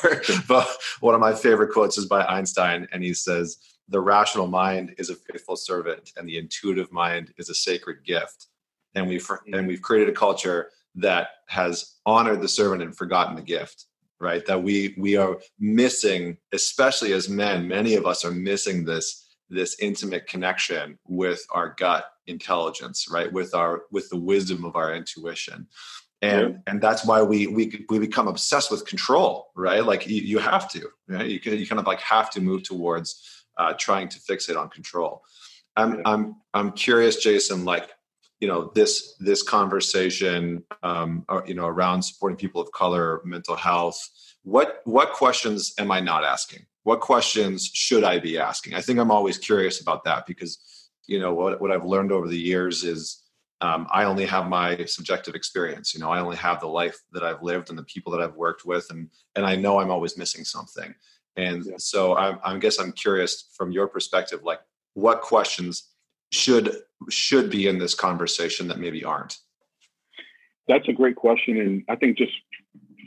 but 0.48 0.68
one 1.00 1.14
of 1.14 1.20
my 1.20 1.34
favorite 1.34 1.72
quotes 1.72 1.96
is 1.96 2.06
by 2.06 2.24
Einstein, 2.24 2.88
and 2.92 3.04
he 3.04 3.14
says, 3.14 3.58
"The 3.88 4.00
rational 4.00 4.48
mind 4.48 4.94
is 4.98 5.10
a 5.10 5.14
faithful 5.14 5.56
servant, 5.56 6.12
and 6.16 6.28
the 6.28 6.38
intuitive 6.38 6.90
mind 6.90 7.32
is 7.38 7.50
a 7.50 7.54
sacred 7.54 8.04
gift." 8.04 8.46
And 8.96 9.06
we've 9.06 9.28
and 9.52 9.68
we've 9.68 9.82
created 9.82 10.08
a 10.08 10.16
culture 10.16 10.70
that 10.96 11.28
has 11.46 11.94
honored 12.04 12.40
the 12.40 12.48
servant 12.48 12.82
and 12.82 12.96
forgotten 12.96 13.36
the 13.36 13.42
gift 13.42 13.86
right 14.20 14.44
that 14.46 14.62
we 14.62 14.94
we 14.98 15.16
are 15.16 15.38
missing 15.58 16.36
especially 16.52 17.12
as 17.12 17.28
men 17.28 17.68
many 17.68 17.94
of 17.94 18.06
us 18.06 18.24
are 18.24 18.30
missing 18.30 18.84
this 18.84 19.26
this 19.50 19.76
intimate 19.80 20.26
connection 20.26 20.98
with 21.06 21.44
our 21.50 21.74
gut 21.78 22.06
intelligence 22.26 23.06
right 23.10 23.32
with 23.32 23.54
our 23.54 23.82
with 23.90 24.08
the 24.10 24.16
wisdom 24.16 24.64
of 24.64 24.76
our 24.76 24.94
intuition 24.94 25.66
and 26.22 26.50
yeah. 26.50 26.56
and 26.66 26.80
that's 26.80 27.04
why 27.04 27.22
we 27.22 27.46
we 27.46 27.84
we 27.88 27.98
become 27.98 28.28
obsessed 28.28 28.70
with 28.70 28.86
control 28.86 29.48
right 29.54 29.84
like 29.84 30.06
you, 30.06 30.20
you 30.20 30.38
have 30.38 30.70
to 30.70 30.88
right 31.08 31.26
you, 31.26 31.40
you 31.52 31.66
kind 31.66 31.78
of 31.80 31.86
like 31.86 32.00
have 32.00 32.30
to 32.30 32.40
move 32.40 32.62
towards 32.62 33.44
uh, 33.56 33.72
trying 33.78 34.08
to 34.08 34.20
fix 34.20 34.48
it 34.48 34.56
on 34.56 34.68
control 34.68 35.22
i'm 35.76 35.94
yeah. 35.94 36.02
i'm 36.06 36.36
i'm 36.54 36.72
curious 36.72 37.16
jason 37.16 37.64
like 37.64 37.90
you 38.40 38.48
know 38.48 38.70
this 38.74 39.14
this 39.18 39.42
conversation 39.42 40.64
um, 40.82 41.24
uh, 41.28 41.40
you 41.46 41.54
know 41.54 41.66
around 41.66 42.02
supporting 42.02 42.36
people 42.36 42.60
of 42.60 42.70
color 42.72 43.20
mental 43.24 43.56
health 43.56 43.98
what 44.42 44.80
what 44.84 45.12
questions 45.12 45.74
am 45.78 45.90
i 45.90 46.00
not 46.00 46.24
asking? 46.24 46.64
What 46.84 47.00
questions 47.00 47.70
should 47.72 48.04
i 48.04 48.18
be 48.18 48.38
asking? 48.38 48.74
I 48.74 48.80
think 48.80 48.98
i'm 48.98 49.10
always 49.10 49.38
curious 49.38 49.80
about 49.80 50.04
that 50.04 50.26
because 50.26 50.90
you 51.06 51.18
know 51.18 51.34
what, 51.34 51.60
what 51.60 51.70
i've 51.70 51.84
learned 51.84 52.12
over 52.12 52.28
the 52.28 52.38
years 52.38 52.84
is 52.84 53.22
um, 53.60 53.86
i 53.90 54.04
only 54.04 54.24
have 54.24 54.48
my 54.48 54.84
subjective 54.84 55.34
experience 55.34 55.92
you 55.92 56.00
know 56.00 56.10
i 56.10 56.20
only 56.20 56.36
have 56.36 56.60
the 56.60 56.66
life 56.66 56.98
that 57.12 57.24
i've 57.24 57.42
lived 57.42 57.70
and 57.70 57.78
the 57.78 57.82
people 57.84 58.12
that 58.12 58.20
i've 58.20 58.36
worked 58.36 58.64
with 58.64 58.86
and 58.90 59.10
and 59.34 59.44
i 59.44 59.56
know 59.56 59.80
i'm 59.80 59.90
always 59.90 60.16
missing 60.16 60.44
something. 60.44 60.94
And 61.36 61.64
yeah. 61.64 61.74
so 61.78 62.14
I, 62.14 62.36
I 62.42 62.58
guess 62.58 62.78
i'm 62.78 62.92
curious 62.92 63.48
from 63.52 63.70
your 63.72 63.88
perspective 63.88 64.40
like 64.44 64.60
what 64.94 65.20
questions 65.20 65.88
should 66.30 66.76
should 67.08 67.50
be 67.50 67.66
in 67.66 67.78
this 67.78 67.94
conversation 67.94 68.68
that 68.68 68.78
maybe 68.78 69.04
aren't? 69.04 69.38
That's 70.66 70.88
a 70.88 70.92
great 70.92 71.16
question, 71.16 71.58
and 71.58 71.84
I 71.88 71.96
think 71.96 72.18
just 72.18 72.32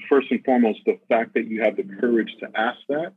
first 0.09 0.32
and 0.32 0.43
foremost, 0.43 0.80
the 0.86 0.99
fact 1.07 1.34
that 1.36 1.47
you 1.47 1.61
have 1.61 1.76
the 1.78 1.84
courage 1.84 2.36
to 2.39 2.49
ask 2.55 2.80
that 2.89 3.13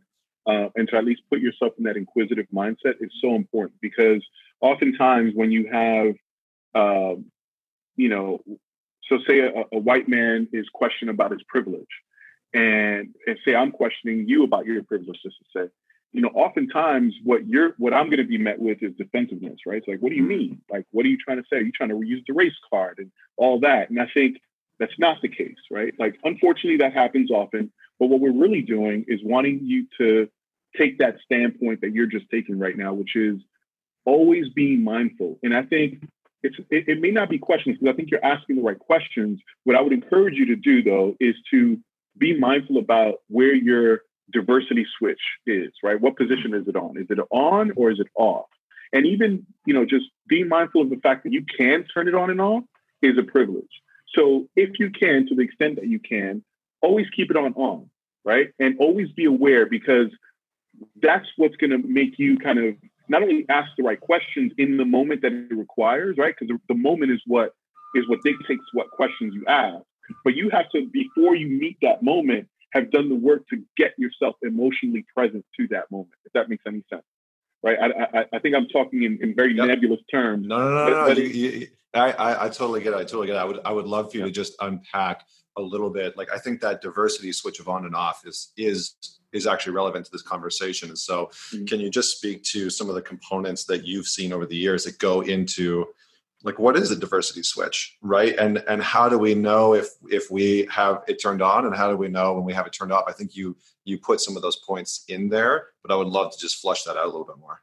uh, 0.46 0.68
and 0.76 0.88
to 0.88 0.96
at 0.96 1.04
least 1.04 1.22
put 1.30 1.40
yourself 1.40 1.72
in 1.78 1.84
that 1.84 1.96
inquisitive 1.96 2.46
mindset 2.52 2.94
is 3.00 3.10
so 3.20 3.34
important 3.34 3.80
because 3.80 4.22
oftentimes 4.60 5.32
when 5.34 5.50
you 5.50 5.68
have, 5.72 6.14
uh, 6.74 7.14
you 7.96 8.08
know, 8.08 8.40
So 9.08 9.18
say 9.26 9.40
a, 9.40 9.64
a 9.72 9.78
white 9.78 10.08
man 10.08 10.48
is 10.52 10.66
questioning 10.72 11.14
about 11.14 11.30
his 11.32 11.42
privilege, 11.46 11.94
and 12.52 13.14
and 13.26 13.38
say 13.44 13.54
I'm 13.54 13.72
questioning 13.72 14.28
you 14.28 14.44
about 14.44 14.64
your 14.66 14.82
privilege, 14.82 15.20
just 15.22 15.36
to 15.38 15.44
say, 15.54 15.70
you 16.14 16.20
know, 16.20 16.28
oftentimes 16.28 17.12
what 17.24 17.46
you're 17.48 17.74
what 17.76 17.92
I'm 17.92 18.06
going 18.06 18.18
to 18.18 18.24
be 18.24 18.38
met 18.38 18.60
with 18.60 18.78
is 18.82 18.92
defensiveness, 18.96 19.58
right? 19.66 19.78
It's 19.78 19.88
like, 19.88 19.98
what 19.98 20.10
do 20.10 20.14
you 20.14 20.22
mm-hmm. 20.22 20.28
mean? 20.28 20.62
Like, 20.70 20.86
what 20.92 21.04
are 21.04 21.08
you 21.08 21.18
trying 21.18 21.38
to 21.38 21.44
say? 21.52 21.56
Are 21.56 21.62
you 21.62 21.72
trying 21.72 21.90
to 21.90 22.00
use 22.06 22.22
the 22.26 22.34
race 22.34 22.54
card 22.70 22.98
and 22.98 23.10
all 23.36 23.58
that? 23.60 23.90
And 23.90 24.00
I 24.00 24.06
think 24.14 24.38
that's 24.78 24.96
not 24.96 25.20
the 25.22 25.28
case, 25.28 25.58
right? 25.72 25.92
Like, 25.98 26.14
unfortunately, 26.22 26.78
that 26.78 26.92
happens 26.92 27.32
often. 27.32 27.72
But 27.98 28.06
what 28.06 28.20
we're 28.20 28.32
really 28.32 28.62
doing 28.62 29.04
is 29.08 29.20
wanting 29.24 29.60
you 29.64 29.86
to 29.98 30.28
take 30.76 30.98
that 30.98 31.16
standpoint 31.24 31.80
that 31.80 31.92
you're 31.92 32.06
just 32.06 32.26
taking 32.30 32.60
right 32.60 32.78
now, 32.78 32.94
which 32.94 33.16
is 33.16 33.38
always 34.04 34.48
being 34.50 34.84
mindful. 34.84 35.40
And 35.42 35.54
I 35.54 35.62
think 35.62 36.06
it's 36.44 36.56
it, 36.70 36.88
it 36.88 37.00
may 37.00 37.10
not 37.10 37.28
be 37.28 37.38
questions 37.38 37.78
because 37.78 37.92
I 37.92 37.96
think 37.96 38.12
you're 38.12 38.24
asking 38.24 38.56
the 38.56 38.62
right 38.62 38.78
questions. 38.78 39.40
What 39.64 39.74
I 39.74 39.80
would 39.80 39.92
encourage 39.92 40.34
you 40.34 40.46
to 40.46 40.56
do 40.56 40.80
though 40.84 41.16
is 41.18 41.34
to 41.50 41.76
be 42.16 42.38
mindful 42.38 42.78
about 42.78 43.16
where 43.28 43.54
your 43.54 44.02
diversity 44.32 44.86
switch 44.98 45.20
is, 45.46 45.72
right? 45.82 46.00
What 46.00 46.16
position 46.16 46.54
is 46.54 46.66
it 46.68 46.76
on? 46.76 46.96
Is 46.96 47.06
it 47.10 47.18
on 47.30 47.72
or 47.76 47.90
is 47.90 48.00
it 48.00 48.08
off? 48.16 48.46
And 48.92 49.06
even, 49.06 49.46
you 49.66 49.74
know, 49.74 49.84
just 49.84 50.06
being 50.28 50.48
mindful 50.48 50.82
of 50.82 50.90
the 50.90 50.96
fact 50.96 51.24
that 51.24 51.32
you 51.32 51.44
can 51.58 51.84
turn 51.92 52.08
it 52.08 52.14
on 52.14 52.30
and 52.30 52.40
off 52.40 52.64
is 53.02 53.18
a 53.18 53.22
privilege. 53.22 53.82
So 54.14 54.48
if 54.54 54.78
you 54.78 54.90
can, 54.90 55.26
to 55.26 55.34
the 55.34 55.42
extent 55.42 55.76
that 55.76 55.88
you 55.88 55.98
can, 55.98 56.44
always 56.80 57.06
keep 57.14 57.30
it 57.30 57.36
on 57.36 57.54
on, 57.54 57.90
right? 58.24 58.50
And 58.58 58.76
always 58.78 59.10
be 59.10 59.24
aware 59.24 59.66
because 59.66 60.08
that's 61.02 61.26
what's 61.36 61.56
going 61.56 61.70
to 61.70 61.78
make 61.78 62.18
you 62.18 62.38
kind 62.38 62.58
of 62.58 62.74
not 63.08 63.22
only 63.22 63.44
ask 63.48 63.70
the 63.76 63.82
right 63.82 64.00
questions 64.00 64.52
in 64.58 64.76
the 64.76 64.84
moment 64.84 65.22
that 65.22 65.32
it 65.32 65.54
requires, 65.54 66.16
right? 66.16 66.34
Because 66.38 66.56
the 66.68 66.74
moment 66.74 67.12
is 67.12 67.20
what 67.26 67.54
is 67.94 68.08
what 68.08 68.22
dictates 68.22 68.62
what 68.72 68.90
questions 68.90 69.34
you 69.34 69.44
ask. 69.46 69.84
But 70.24 70.34
you 70.34 70.50
have 70.50 70.68
to, 70.70 70.86
before 70.92 71.34
you 71.34 71.46
meet 71.46 71.78
that 71.82 72.02
moment, 72.02 72.48
have 72.74 72.90
done 72.90 73.08
the 73.08 73.14
work 73.14 73.48
to 73.48 73.62
get 73.76 73.94
yourself 73.96 74.34
emotionally 74.42 75.06
present 75.14 75.44
to 75.58 75.68
that 75.68 75.90
moment, 75.90 76.14
if 76.24 76.32
that 76.32 76.48
makes 76.48 76.64
any 76.66 76.84
sense. 76.90 77.04
Right. 77.62 77.78
I, 77.80 78.18
I, 78.18 78.24
I 78.34 78.38
think 78.40 78.54
I'm 78.54 78.66
talking 78.66 79.04
in, 79.04 79.18
in 79.22 79.34
very 79.34 79.56
yep. 79.56 79.68
nebulous 79.68 80.00
terms. 80.10 80.46
No, 80.46 80.58
no, 80.58 80.88
no, 80.88 81.06
no. 81.06 81.12
You, 81.12 81.24
you, 81.24 81.68
I, 81.94 82.12
I, 82.12 82.44
I, 82.44 82.48
totally 82.48 82.82
get 82.82 82.92
it. 82.92 82.96
I 82.96 83.04
totally 83.04 83.28
get 83.28 83.36
it. 83.36 83.38
I 83.38 83.44
would, 83.44 83.60
I 83.64 83.72
would 83.72 83.86
love 83.86 84.10
for 84.10 84.18
you 84.18 84.24
to 84.24 84.30
just 84.30 84.54
unpack 84.60 85.24
a 85.56 85.62
little 85.62 85.88
bit. 85.88 86.16
Like, 86.16 86.28
I 86.30 86.38
think 86.38 86.60
that 86.60 86.82
diversity 86.82 87.32
switch 87.32 87.60
of 87.60 87.68
on 87.68 87.86
and 87.86 87.94
off 87.94 88.22
is, 88.26 88.52
is 88.56 88.96
is 89.32 89.48
actually 89.48 89.72
relevant 89.72 90.04
to 90.04 90.12
this 90.12 90.22
conversation. 90.22 90.90
And 90.90 90.98
so, 90.98 91.26
mm-hmm. 91.26 91.64
can 91.64 91.80
you 91.80 91.90
just 91.90 92.16
speak 92.16 92.44
to 92.44 92.70
some 92.70 92.88
of 92.88 92.94
the 92.94 93.02
components 93.02 93.64
that 93.64 93.84
you've 93.84 94.06
seen 94.06 94.32
over 94.32 94.46
the 94.46 94.56
years 94.56 94.84
that 94.84 94.98
go 94.98 95.22
into 95.22 95.86
like 96.44 96.58
what 96.58 96.76
is 96.76 96.90
a 96.90 96.96
diversity 96.96 97.42
switch 97.42 97.96
right 98.02 98.36
and 98.38 98.58
and 98.68 98.82
how 98.82 99.08
do 99.08 99.18
we 99.18 99.34
know 99.34 99.74
if 99.74 99.88
if 100.08 100.30
we 100.30 100.66
have 100.70 101.02
it 101.08 101.20
turned 101.20 101.42
on 101.42 101.66
and 101.66 101.74
how 101.74 101.90
do 101.90 101.96
we 101.96 102.08
know 102.08 102.34
when 102.34 102.44
we 102.44 102.52
have 102.52 102.66
it 102.66 102.72
turned 102.72 102.92
off 102.92 103.04
i 103.08 103.12
think 103.12 103.34
you 103.34 103.56
you 103.84 103.98
put 103.98 104.20
some 104.20 104.36
of 104.36 104.42
those 104.42 104.56
points 104.56 105.04
in 105.08 105.28
there 105.28 105.68
but 105.82 105.92
i 105.92 105.96
would 105.96 106.08
love 106.08 106.32
to 106.32 106.38
just 106.38 106.60
flush 106.60 106.84
that 106.84 106.96
out 106.96 107.04
a 107.04 107.06
little 107.06 107.24
bit 107.24 107.38
more 107.38 107.60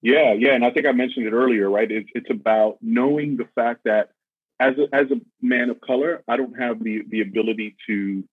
yeah 0.00 0.32
yeah 0.32 0.54
and 0.54 0.64
i 0.64 0.70
think 0.70 0.86
i 0.86 0.92
mentioned 0.92 1.26
it 1.26 1.32
earlier 1.32 1.70
right 1.70 1.90
it's, 1.90 2.08
it's 2.14 2.30
about 2.30 2.78
knowing 2.80 3.36
the 3.36 3.48
fact 3.54 3.80
that 3.84 4.10
as 4.58 4.74
a, 4.78 4.94
as 4.94 5.10
a 5.10 5.20
man 5.40 5.70
of 5.70 5.80
color 5.80 6.22
i 6.28 6.36
don't 6.36 6.58
have 6.58 6.82
the 6.82 7.02
the 7.08 7.20
ability 7.20 7.76
to 7.86 8.24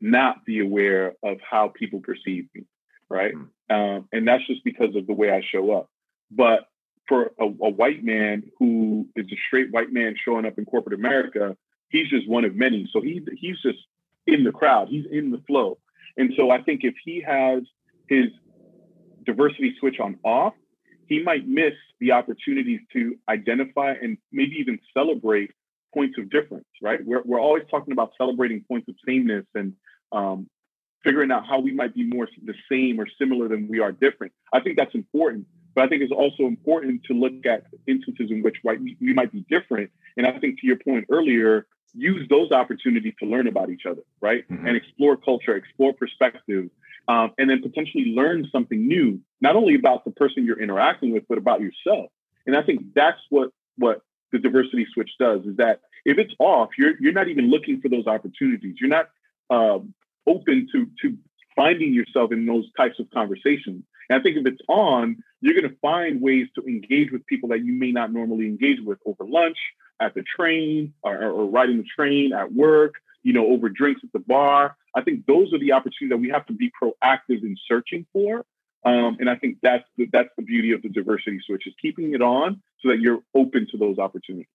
not 0.00 0.44
be 0.44 0.60
aware 0.60 1.14
of 1.22 1.38
how 1.48 1.68
people 1.68 2.00
perceive 2.00 2.48
me, 2.54 2.64
right? 3.08 3.34
Mm-hmm. 3.34 3.74
Um, 3.74 4.08
and 4.12 4.26
that's 4.26 4.46
just 4.46 4.64
because 4.64 4.94
of 4.96 5.06
the 5.06 5.12
way 5.12 5.30
I 5.30 5.42
show 5.50 5.72
up. 5.72 5.88
But 6.30 6.60
for 7.08 7.32
a, 7.40 7.44
a, 7.44 7.70
white 7.70 8.04
man 8.04 8.42
who 8.58 9.06
is 9.16 9.26
a 9.32 9.36
straight 9.46 9.70
white 9.70 9.92
man 9.92 10.14
showing 10.22 10.44
up 10.44 10.58
in 10.58 10.64
corporate 10.66 10.98
America, 10.98 11.56
he's 11.88 12.08
just 12.08 12.28
one 12.28 12.44
of 12.44 12.54
many. 12.54 12.88
So 12.92 13.00
he 13.00 13.26
he's 13.36 13.60
just 13.62 13.78
in 14.26 14.44
the 14.44 14.52
crowd. 14.52 14.88
He's 14.88 15.06
in 15.10 15.30
the 15.30 15.42
flow. 15.46 15.78
And 16.16 16.32
so 16.36 16.50
I 16.50 16.62
think 16.62 16.80
if 16.84 16.94
he 17.04 17.22
has 17.26 17.62
his 18.08 18.26
diversity 19.24 19.74
switch 19.78 20.00
on 20.00 20.18
off, 20.24 20.54
he 21.06 21.22
might 21.22 21.48
miss 21.48 21.72
the 22.00 22.12
opportunities 22.12 22.80
to 22.92 23.16
identify 23.28 23.94
and 24.00 24.18
maybe 24.30 24.56
even 24.56 24.78
celebrate 24.92 25.50
points 25.94 26.18
of 26.18 26.30
difference, 26.30 26.66
right? 26.82 27.00
We're, 27.04 27.22
we're 27.24 27.40
always 27.40 27.64
talking 27.70 27.92
about 27.92 28.12
celebrating 28.18 28.64
points 28.68 28.88
of 28.88 28.94
sameness 29.06 29.46
and 29.54 29.72
um, 30.12 30.48
figuring 31.02 31.30
out 31.30 31.46
how 31.46 31.60
we 31.60 31.72
might 31.72 31.94
be 31.94 32.04
more 32.04 32.28
the 32.44 32.54
same 32.70 33.00
or 33.00 33.06
similar 33.18 33.48
than 33.48 33.68
we 33.68 33.80
are 33.80 33.92
different. 33.92 34.32
I 34.52 34.60
think 34.60 34.76
that's 34.76 34.94
important. 34.94 35.46
But 35.78 35.84
I 35.84 35.88
think 35.90 36.02
it's 36.02 36.10
also 36.10 36.42
important 36.48 37.04
to 37.04 37.14
look 37.14 37.46
at 37.46 37.66
instances 37.86 38.32
in 38.32 38.42
which 38.42 38.56
right, 38.64 38.80
we, 38.80 38.96
we 39.00 39.14
might 39.14 39.30
be 39.30 39.44
different. 39.48 39.92
And 40.16 40.26
I 40.26 40.36
think 40.40 40.58
to 40.60 40.66
your 40.66 40.74
point 40.74 41.04
earlier, 41.08 41.68
use 41.94 42.26
those 42.28 42.50
opportunities 42.50 43.14
to 43.20 43.26
learn 43.26 43.46
about 43.46 43.70
each 43.70 43.86
other, 43.88 44.02
right? 44.20 44.42
Mm-hmm. 44.50 44.66
And 44.66 44.76
explore 44.76 45.16
culture, 45.16 45.54
explore 45.54 45.92
perspectives, 45.92 46.70
um, 47.06 47.30
and 47.38 47.48
then 47.48 47.62
potentially 47.62 48.06
learn 48.06 48.48
something 48.50 48.88
new, 48.88 49.20
not 49.40 49.54
only 49.54 49.76
about 49.76 50.04
the 50.04 50.10
person 50.10 50.44
you're 50.44 50.60
interacting 50.60 51.12
with, 51.12 51.22
but 51.28 51.38
about 51.38 51.60
yourself. 51.60 52.10
And 52.44 52.56
I 52.56 52.62
think 52.64 52.86
that's 52.96 53.20
what 53.30 53.50
what 53.76 54.02
the 54.32 54.40
diversity 54.40 54.84
switch 54.92 55.10
does 55.20 55.42
is 55.46 55.58
that 55.58 55.82
if 56.04 56.18
it's 56.18 56.34
off, 56.40 56.70
you're 56.76 56.94
you're 56.98 57.12
not 57.12 57.28
even 57.28 57.50
looking 57.50 57.80
for 57.80 57.88
those 57.88 58.08
opportunities. 58.08 58.74
You're 58.80 58.90
not 58.90 59.10
um, 59.48 59.94
open 60.26 60.66
to 60.72 60.90
to 61.02 61.16
finding 61.54 61.94
yourself 61.94 62.32
in 62.32 62.46
those 62.46 62.66
types 62.76 62.98
of 62.98 63.08
conversations. 63.10 63.84
And 64.10 64.18
I 64.18 64.22
think 64.22 64.38
if 64.38 64.46
it's 64.46 64.62
on, 64.68 65.22
you're 65.40 65.54
going 65.54 65.70
to 65.70 65.76
find 65.80 66.20
ways 66.20 66.48
to 66.54 66.62
engage 66.66 67.10
with 67.12 67.26
people 67.26 67.48
that 67.50 67.64
you 67.64 67.72
may 67.72 67.92
not 67.92 68.12
normally 68.12 68.46
engage 68.46 68.80
with 68.80 68.98
over 69.06 69.24
lunch, 69.24 69.58
at 70.00 70.14
the 70.14 70.22
train, 70.22 70.94
or, 71.02 71.30
or 71.30 71.46
riding 71.46 71.78
the 71.78 71.84
train, 71.84 72.32
at 72.32 72.52
work, 72.52 72.94
you 73.22 73.32
know, 73.32 73.46
over 73.46 73.68
drinks 73.68 74.00
at 74.04 74.12
the 74.12 74.20
bar. 74.20 74.76
I 74.94 75.02
think 75.02 75.26
those 75.26 75.52
are 75.52 75.58
the 75.58 75.72
opportunities 75.72 76.10
that 76.10 76.18
we 76.18 76.28
have 76.30 76.46
to 76.46 76.52
be 76.52 76.70
proactive 76.80 77.42
in 77.42 77.56
searching 77.66 78.06
for. 78.12 78.44
Um, 78.84 79.16
and 79.20 79.28
I 79.28 79.36
think 79.36 79.58
that's 79.62 79.84
the, 79.96 80.08
that's 80.12 80.28
the 80.36 80.42
beauty 80.42 80.72
of 80.72 80.82
the 80.82 80.88
diversity 80.88 81.40
switch 81.44 81.66
is 81.66 81.74
keeping 81.82 82.14
it 82.14 82.22
on 82.22 82.62
so 82.80 82.88
that 82.90 83.00
you're 83.00 83.20
open 83.34 83.66
to 83.72 83.76
those 83.76 83.98
opportunities. 83.98 84.46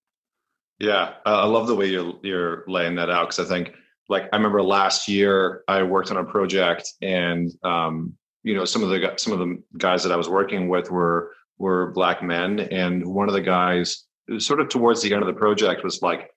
Yeah, 0.78 1.14
I 1.24 1.46
love 1.46 1.68
the 1.68 1.74
way 1.74 1.86
you're 1.86 2.14
you're 2.22 2.64
laying 2.66 2.96
that 2.96 3.08
out 3.08 3.28
because 3.28 3.38
I 3.38 3.54
think 3.54 3.74
like 4.08 4.24
I 4.32 4.36
remember 4.36 4.60
last 4.60 5.08
year 5.08 5.62
I 5.68 5.84
worked 5.84 6.10
on 6.10 6.16
a 6.16 6.24
project 6.24 6.94
and 7.00 7.52
um, 7.62 8.14
you 8.44 8.54
know 8.54 8.64
some 8.64 8.82
of 8.84 8.90
the 8.90 9.12
some 9.16 9.32
of 9.32 9.40
the 9.40 9.60
guys 9.78 10.04
that 10.04 10.12
I 10.12 10.16
was 10.16 10.28
working 10.28 10.68
with 10.68 10.90
were 10.90 11.32
were 11.58 11.90
black 11.92 12.22
men 12.22 12.60
and 12.60 13.04
one 13.04 13.28
of 13.28 13.34
the 13.34 13.40
guys 13.40 14.04
sort 14.38 14.60
of 14.60 14.68
towards 14.68 15.02
the 15.02 15.12
end 15.12 15.22
of 15.22 15.26
the 15.26 15.38
project 15.38 15.82
was 15.82 16.02
like 16.02 16.30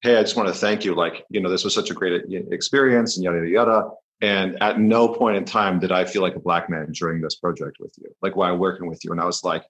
hey 0.00 0.16
I 0.16 0.22
just 0.22 0.36
want 0.36 0.48
to 0.48 0.54
thank 0.54 0.84
you 0.84 0.94
like 0.94 1.24
you 1.28 1.40
know 1.40 1.50
this 1.50 1.64
was 1.64 1.74
such 1.74 1.90
a 1.90 1.94
great 1.94 2.22
experience 2.50 3.16
and 3.16 3.24
yada 3.24 3.38
yada 3.38 3.50
yada 3.50 3.90
and 4.20 4.60
at 4.62 4.80
no 4.80 5.08
point 5.08 5.36
in 5.36 5.44
time 5.44 5.78
did 5.80 5.92
I 5.92 6.04
feel 6.04 6.22
like 6.22 6.36
a 6.36 6.40
black 6.40 6.70
man 6.70 6.92
during 6.92 7.20
this 7.20 7.34
project 7.34 7.76
with 7.80 7.94
you 7.98 8.08
like 8.22 8.36
while 8.36 8.56
working 8.56 8.88
with 8.88 9.04
you 9.04 9.12
and 9.12 9.20
I 9.20 9.24
was 9.24 9.44
like 9.44 9.64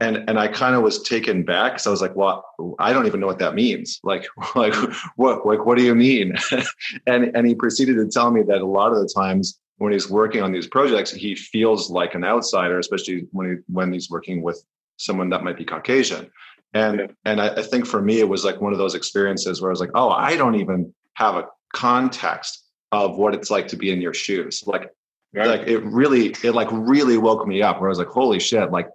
and 0.00 0.28
and 0.28 0.38
I 0.38 0.48
kind 0.48 0.74
of 0.74 0.82
was 0.82 1.02
taken 1.02 1.44
back. 1.44 1.78
So 1.78 1.88
I 1.88 1.92
was 1.92 2.02
like, 2.02 2.16
"Well, 2.16 2.44
I 2.80 2.92
don't 2.92 3.06
even 3.06 3.20
know 3.20 3.28
what 3.28 3.38
that 3.38 3.54
means. 3.54 4.00
Like, 4.02 4.26
like 4.56 4.74
what? 5.14 5.46
Like, 5.46 5.64
what 5.64 5.78
do 5.78 5.84
you 5.84 5.94
mean?" 5.94 6.34
and 7.06 7.30
and 7.36 7.46
he 7.46 7.54
proceeded 7.54 7.94
to 7.94 8.08
tell 8.08 8.32
me 8.32 8.42
that 8.42 8.60
a 8.60 8.66
lot 8.66 8.92
of 8.92 8.98
the 8.98 9.08
times 9.14 9.60
when 9.78 9.92
he's 9.92 10.08
working 10.08 10.42
on 10.42 10.52
these 10.52 10.66
projects, 10.66 11.10
he 11.10 11.34
feels 11.34 11.90
like 11.90 12.14
an 12.14 12.24
outsider, 12.24 12.78
especially 12.78 13.26
when 13.32 13.50
he 13.50 13.56
when 13.72 13.92
he's 13.92 14.10
working 14.10 14.42
with 14.42 14.64
someone 14.96 15.28
that 15.30 15.42
might 15.42 15.56
be 15.56 15.64
Caucasian. 15.64 16.30
And 16.74 16.98
yeah. 16.98 17.06
and 17.24 17.40
I, 17.40 17.54
I 17.54 17.62
think 17.62 17.86
for 17.86 18.00
me, 18.00 18.20
it 18.20 18.28
was 18.28 18.44
like 18.44 18.60
one 18.60 18.72
of 18.72 18.78
those 18.78 18.94
experiences 18.94 19.60
where 19.60 19.70
I 19.70 19.72
was 19.72 19.80
like, 19.80 19.90
"Oh, 19.94 20.10
I 20.10 20.36
don't 20.36 20.56
even 20.56 20.94
have 21.14 21.36
a 21.36 21.48
context 21.72 22.64
of 22.92 23.16
what 23.16 23.34
it's 23.34 23.50
like 23.50 23.68
to 23.68 23.76
be 23.76 23.90
in 23.90 24.00
your 24.00 24.14
shoes." 24.14 24.62
Like, 24.66 24.90
like 25.34 25.66
it 25.66 25.82
really, 25.84 26.28
it 26.42 26.54
like 26.54 26.68
really 26.70 27.18
woke 27.18 27.46
me 27.46 27.62
up. 27.62 27.80
Where 27.80 27.88
I 27.88 27.90
was 27.90 27.98
like, 27.98 28.08
"Holy 28.08 28.38
shit!" 28.38 28.70
Like 28.70 28.88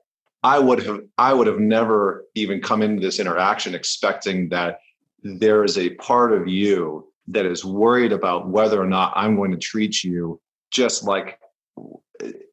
I 0.43 0.59
would 0.59 0.83
have 0.83 1.01
I 1.17 1.33
would 1.33 1.47
have 1.47 1.59
never 1.59 2.25
even 2.35 2.61
come 2.61 2.81
into 2.81 3.01
this 3.01 3.19
interaction 3.19 3.75
expecting 3.75 4.49
that 4.49 4.79
there 5.23 5.65
is 5.65 5.77
a 5.77 5.89
part 5.95 6.31
of 6.31 6.47
you 6.47 7.11
that 7.27 7.45
is 7.45 7.65
worried 7.65 8.13
about 8.13 8.47
whether 8.47 8.81
or 8.81 8.87
not 8.87 9.13
I'm 9.15 9.35
going 9.35 9.51
to 9.51 9.57
treat 9.57 10.03
you 10.03 10.39
just 10.71 11.03
like 11.03 11.39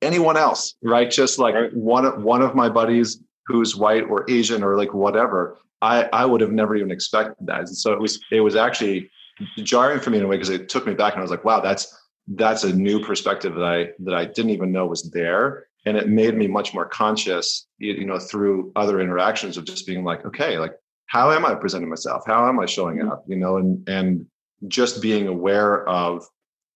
anyone 0.03 0.37
else, 0.37 0.75
right? 0.83 1.11
Just 1.11 1.39
like 1.39 1.55
right. 1.55 1.75
one 1.75 2.05
of 2.05 2.23
one 2.23 2.43
of 2.43 2.55
my 2.55 2.69
buddies 2.69 3.21
who's 3.47 3.77
white 3.77 4.05
or 4.05 4.25
Asian 4.29 4.63
or 4.63 4.77
like 4.77 4.95
whatever. 4.95 5.59
I 5.83 6.05
I 6.13 6.25
would 6.25 6.41
have 6.41 6.53
never 6.53 6.77
even 6.77 6.91
expected 6.91 7.47
that. 7.47 7.61
And 7.61 7.77
so 7.77 7.93
it 7.93 8.01
was 8.01 8.21
it 8.31 8.41
was 8.41 8.57
actually 8.57 9.11
jarring 9.59 10.01
for 10.01 10.11
me 10.11 10.19
in 10.19 10.25
a 10.25 10.27
way 10.27 10.37
because 10.37 10.51
it 10.51 10.69
took 10.69 10.87
me 10.87 10.95
back 10.95 11.13
and 11.13 11.21
I 11.21 11.23
was 11.23 11.31
like, 11.31 11.45
wow, 11.45 11.61
that's 11.61 11.95
that's 12.29 12.65
a 12.65 12.73
new 12.73 13.05
perspective 13.05 13.55
that 13.55 13.65
I 13.65 13.89
that 14.01 14.15
I 14.15 14.25
didn't 14.25 14.51
even 14.51 14.73
know 14.73 14.87
was 14.87 15.11
there 15.11 15.67
and 15.87 15.97
it 15.97 16.09
made 16.09 16.37
me 16.37 16.49
much 16.49 16.75
more 16.75 16.85
conscious 16.85 17.67
you 17.79 18.05
know 18.05 18.19
through 18.19 18.73
other 18.77 19.01
interactions 19.01 19.57
of 19.57 19.65
just 19.65 19.87
being 19.87 20.05
like 20.05 20.27
okay 20.27 20.59
like 20.59 20.75
how 21.07 21.31
am 21.31 21.47
i 21.47 21.55
presenting 21.55 21.89
myself 21.89 22.25
how 22.27 22.47
am 22.47 22.61
i 22.61 22.67
showing 22.67 22.99
mm-hmm. 22.99 23.11
up 23.11 23.25
you 23.27 23.37
know 23.37 23.57
and 23.57 23.89
and 23.89 24.27
just 24.69 25.01
being 25.01 25.29
aware 25.29 25.89
of 25.89 26.27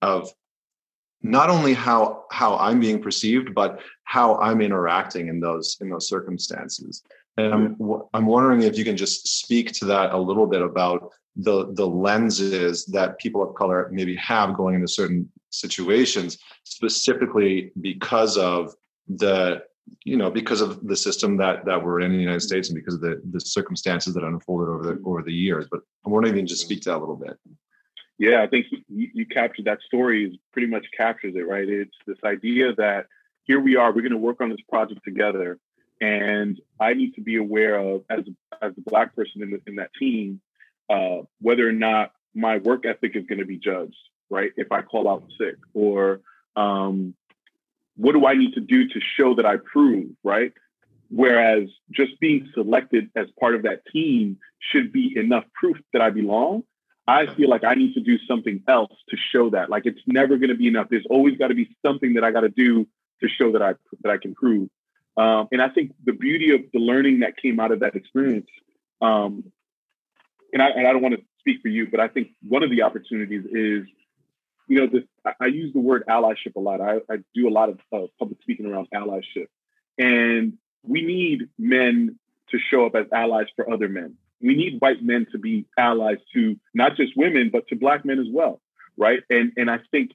of 0.00 0.30
not 1.22 1.50
only 1.50 1.74
how 1.74 2.24
how 2.30 2.56
i'm 2.56 2.80
being 2.80 3.00
perceived 3.00 3.54
but 3.54 3.80
how 4.04 4.36
i'm 4.36 4.60
interacting 4.60 5.28
in 5.28 5.40
those 5.40 5.76
in 5.80 5.88
those 5.88 6.08
circumstances 6.08 7.02
And 7.36 7.54
I'm, 7.54 7.76
mm-hmm. 7.76 8.02
I'm 8.14 8.26
wondering 8.26 8.62
if 8.62 8.76
you 8.76 8.84
can 8.84 8.96
just 8.96 9.40
speak 9.40 9.72
to 9.72 9.84
that 9.86 10.12
a 10.12 10.18
little 10.18 10.46
bit 10.46 10.62
about 10.62 11.12
the 11.36 11.72
the 11.74 11.86
lenses 11.86 12.84
that 12.86 13.18
people 13.18 13.42
of 13.42 13.54
color 13.54 13.88
maybe 13.92 14.16
have 14.16 14.56
going 14.56 14.74
into 14.74 14.88
certain 14.88 15.30
situations, 15.50 16.38
specifically 16.64 17.72
because 17.80 18.36
of 18.36 18.74
the 19.08 19.62
you 20.04 20.16
know 20.16 20.30
because 20.30 20.60
of 20.60 20.86
the 20.86 20.96
system 20.96 21.36
that 21.36 21.64
that 21.64 21.82
we're 21.82 22.00
in 22.00 22.12
the 22.12 22.18
United 22.18 22.40
States 22.40 22.68
and 22.68 22.76
because 22.76 22.94
of 22.94 23.00
the 23.00 23.20
the 23.30 23.40
circumstances 23.40 24.14
that 24.14 24.24
unfolded 24.24 24.68
over 24.68 24.82
the 24.82 25.02
over 25.04 25.22
the 25.22 25.32
years. 25.32 25.66
But 25.70 25.80
I'm 26.04 26.12
wondering 26.12 26.32
if 26.32 26.36
you 26.36 26.42
can 26.42 26.46
just 26.46 26.62
mm-hmm. 26.62 26.68
speak 26.68 26.82
to 26.82 26.90
that 26.90 26.98
a 26.98 27.04
little 27.04 27.16
bit. 27.16 27.38
Yeah, 28.20 28.42
I 28.42 28.48
think 28.48 28.66
you, 28.70 29.08
you 29.14 29.24
captured 29.24 29.64
that 29.64 29.80
story 29.80 30.38
pretty 30.52 30.68
much 30.68 30.84
captures 30.94 31.34
it, 31.34 31.48
right? 31.48 31.66
It's 31.66 31.96
this 32.06 32.18
idea 32.22 32.74
that 32.74 33.06
here 33.44 33.58
we 33.58 33.76
are, 33.76 33.90
we're 33.92 34.02
going 34.02 34.12
to 34.12 34.18
work 34.18 34.42
on 34.42 34.50
this 34.50 34.60
project 34.68 35.00
together, 35.06 35.58
and 36.02 36.60
I 36.78 36.92
need 36.92 37.14
to 37.14 37.22
be 37.22 37.36
aware 37.36 37.76
of 37.78 38.04
as 38.10 38.20
as 38.60 38.72
a 38.76 38.90
black 38.90 39.16
person 39.16 39.42
in, 39.42 39.50
the, 39.52 39.60
in 39.66 39.76
that 39.76 39.90
team, 39.98 40.42
uh, 40.90 41.22
whether 41.40 41.66
or 41.66 41.72
not 41.72 42.12
my 42.34 42.58
work 42.58 42.84
ethic 42.84 43.16
is 43.16 43.24
going 43.24 43.38
to 43.38 43.46
be 43.46 43.56
judged, 43.56 43.96
right? 44.28 44.52
If 44.54 44.70
I 44.70 44.82
call 44.82 45.08
out 45.08 45.24
sick, 45.38 45.56
or 45.72 46.20
um, 46.56 47.14
what 47.96 48.12
do 48.12 48.26
I 48.26 48.34
need 48.34 48.52
to 48.52 48.60
do 48.60 48.86
to 48.86 49.00
show 49.16 49.34
that 49.36 49.46
I 49.46 49.56
prove, 49.56 50.10
right? 50.22 50.52
Whereas 51.08 51.70
just 51.90 52.20
being 52.20 52.50
selected 52.52 53.08
as 53.16 53.28
part 53.40 53.54
of 53.54 53.62
that 53.62 53.80
team 53.90 54.36
should 54.58 54.92
be 54.92 55.14
enough 55.16 55.44
proof 55.54 55.78
that 55.94 56.02
I 56.02 56.10
belong. 56.10 56.64
I 57.10 57.26
feel 57.34 57.50
like 57.50 57.64
I 57.64 57.74
need 57.74 57.94
to 57.94 58.00
do 58.00 58.18
something 58.28 58.62
else 58.68 58.92
to 59.08 59.16
show 59.32 59.50
that. 59.50 59.68
Like 59.68 59.84
it's 59.84 60.00
never 60.06 60.36
going 60.36 60.50
to 60.50 60.54
be 60.54 60.68
enough. 60.68 60.86
There's 60.88 61.06
always 61.10 61.36
got 61.36 61.48
to 61.48 61.54
be 61.54 61.68
something 61.84 62.14
that 62.14 62.22
I 62.22 62.30
got 62.30 62.42
to 62.42 62.48
do 62.48 62.86
to 63.20 63.28
show 63.28 63.50
that 63.52 63.62
I 63.62 63.74
that 64.02 64.10
I 64.12 64.18
can 64.18 64.32
prove. 64.34 64.68
Um, 65.16 65.48
and 65.50 65.60
I 65.60 65.68
think 65.68 65.92
the 66.04 66.12
beauty 66.12 66.54
of 66.54 66.60
the 66.72 66.78
learning 66.78 67.20
that 67.20 67.36
came 67.36 67.58
out 67.58 67.72
of 67.72 67.80
that 67.80 67.96
experience, 67.96 68.46
um, 69.02 69.52
and 70.52 70.62
I, 70.62 70.68
and 70.68 70.86
I 70.86 70.92
don't 70.92 71.02
want 71.02 71.16
to 71.16 71.22
speak 71.40 71.60
for 71.62 71.68
you, 71.68 71.88
but 71.90 71.98
I 71.98 72.06
think 72.06 72.28
one 72.48 72.62
of 72.62 72.70
the 72.70 72.82
opportunities 72.82 73.44
is, 73.44 73.86
you 74.68 74.78
know, 74.80 74.86
this, 74.86 75.02
I, 75.24 75.32
I 75.40 75.46
use 75.46 75.72
the 75.72 75.80
word 75.80 76.04
allyship 76.08 76.54
a 76.56 76.60
lot. 76.60 76.80
I, 76.80 76.98
I 77.10 77.16
do 77.34 77.48
a 77.48 77.50
lot 77.50 77.70
of 77.70 77.80
uh, 77.92 78.06
public 78.20 78.40
speaking 78.40 78.66
around 78.66 78.86
allyship, 78.94 79.48
and 79.98 80.54
we 80.84 81.02
need 81.02 81.48
men 81.58 82.18
to 82.50 82.58
show 82.70 82.86
up 82.86 82.94
as 82.94 83.06
allies 83.12 83.46
for 83.56 83.70
other 83.70 83.88
men. 83.88 84.14
We 84.40 84.54
need 84.54 84.80
white 84.80 85.02
men 85.02 85.26
to 85.32 85.38
be 85.38 85.66
allies 85.78 86.18
to 86.34 86.56
not 86.74 86.96
just 86.96 87.16
women, 87.16 87.50
but 87.52 87.68
to 87.68 87.76
black 87.76 88.04
men 88.04 88.18
as 88.18 88.26
well, 88.30 88.60
right? 88.96 89.20
And 89.30 89.52
and 89.56 89.70
I 89.70 89.80
think 89.90 90.12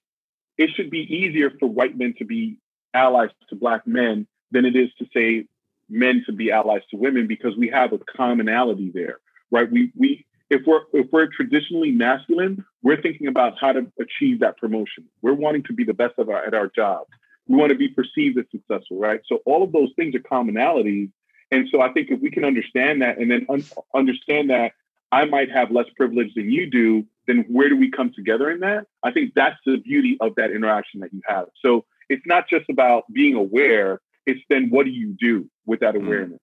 it 0.58 0.70
should 0.76 0.90
be 0.90 1.02
easier 1.02 1.52
for 1.60 1.68
white 1.68 1.98
men 1.98 2.16
to 2.20 2.26
be 2.26 2.60
allies 2.94 3.30
to 3.50 3.56
black 3.56 3.86
men 3.86 4.28
than 4.52 4.66
it 4.66 4.76
is 4.76 4.90
to 5.00 5.06
say 5.14 5.48
men 5.90 6.24
to 6.26 6.34
be 6.34 6.52
allies 6.52 6.82
to 6.92 6.98
women 6.98 7.28
because 7.28 7.56
we 7.58 7.70
have 7.70 7.94
a 7.94 8.00
commonality 8.18 8.92
there, 8.94 9.20
right? 9.52 9.70
We 9.72 9.92
we 9.96 10.26
if 10.50 10.62
we're 10.66 10.82
if 10.94 11.08
we're 11.12 11.28
traditionally 11.28 11.92
masculine, 11.92 12.64
we're 12.84 13.02
thinking 13.02 13.28
about 13.28 13.54
how 13.60 13.74
to 13.74 13.92
achieve 14.00 14.40
that 14.40 14.58
promotion. 14.58 15.06
We're 15.22 15.34
wanting 15.34 15.64
to 15.64 15.74
be 15.74 15.84
the 15.84 15.94
best 15.94 16.16
of 16.18 16.30
our 16.30 16.46
at 16.46 16.54
our 16.54 16.68
job. 16.68 17.08
We 17.48 17.58
want 17.58 17.72
to 17.72 17.78
be 17.78 17.90
perceived 17.90 18.38
as 18.40 18.46
successful, 18.52 19.00
right? 19.00 19.22
So 19.28 19.40
all 19.46 19.64
of 19.64 19.72
those 19.72 19.90
things 19.96 20.16
are 20.16 20.20
commonalities. 20.20 21.12
And 21.52 21.68
so 21.72 21.82
I 21.82 21.92
think 21.92 22.10
if 22.10 22.20
we 22.22 22.32
can 22.32 22.44
understand 22.44 23.02
that 23.02 23.18
and 23.18 23.30
then 23.30 23.46
un- 23.50 23.64
understand 23.94 24.50
that 24.50 24.74
I 25.12 25.26
might 25.26 25.52
have 25.52 25.72
less 25.72 25.86
privilege 25.96 26.34
than 26.36 26.52
you 26.52 26.70
do, 26.70 27.06
then 27.28 27.46
where 27.48 27.70
do 27.70 27.78
we 27.78 27.90
come 27.90 28.12
together 28.16 28.50
in 28.52 28.60
that? 28.62 28.86
I 29.04 29.12
think 29.12 29.34
that's 29.36 29.58
the 29.66 29.78
beauty 29.78 30.18
of 30.20 30.36
that 30.36 30.52
interaction 30.52 31.00
that 31.02 31.14
you 31.14 31.22
have. 31.28 31.46
So 31.64 31.86
it's 32.10 32.26
not 32.26 32.50
just 32.50 32.66
about 32.70 33.04
being 33.12 33.36
aware, 33.36 34.00
it's 34.26 34.42
then 34.50 34.70
what 34.70 34.86
do 34.86 34.92
you 34.92 35.16
do 35.20 35.50
with 35.66 35.80
that 35.80 35.96
mm-hmm. 35.96 36.06
awareness? 36.06 36.40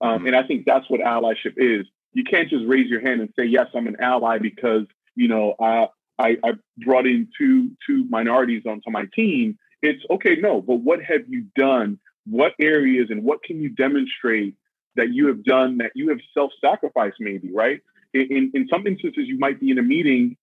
Um, 0.00 0.18
mm-hmm. 0.18 0.26
and 0.28 0.36
I 0.36 0.42
think 0.42 0.64
that's 0.66 0.88
what 0.88 1.00
allyship 1.00 1.54
is. 1.56 1.86
You 2.12 2.24
can't 2.24 2.48
just 2.48 2.64
raise 2.66 2.88
your 2.88 3.00
hand 3.00 3.20
and 3.20 3.30
say, 3.38 3.44
yes, 3.44 3.68
I'm 3.74 3.86
an 3.86 3.96
ally 4.00 4.38
because, 4.38 4.84
you 5.14 5.28
know, 5.28 5.54
I, 5.60 5.88
I, 6.18 6.36
I 6.44 6.52
brought 6.78 7.06
in 7.06 7.28
two, 7.38 7.70
two 7.86 8.04
minorities 8.10 8.64
onto 8.66 8.90
my 8.90 9.06
team. 9.14 9.58
It's 9.80 10.02
okay, 10.10 10.36
no, 10.36 10.60
but 10.60 10.76
what 10.76 11.02
have 11.02 11.22
you 11.28 11.46
done? 11.56 11.98
What 12.26 12.52
areas 12.60 13.08
and 13.10 13.24
what 13.24 13.42
can 13.42 13.60
you 13.60 13.68
demonstrate 13.70 14.54
that 14.96 15.12
you 15.12 15.26
have 15.28 15.44
done 15.44 15.78
that 15.78 15.92
you 15.94 16.08
have 16.10 16.18
self-sacrificed 16.34 17.16
maybe, 17.18 17.50
right? 17.52 17.80
In, 18.14 18.50
in 18.54 18.68
some 18.68 18.86
instances, 18.86 19.24
you 19.26 19.38
might 19.38 19.58
be 19.58 19.70
in 19.70 19.78
a 19.78 19.82
meeting 19.82 20.36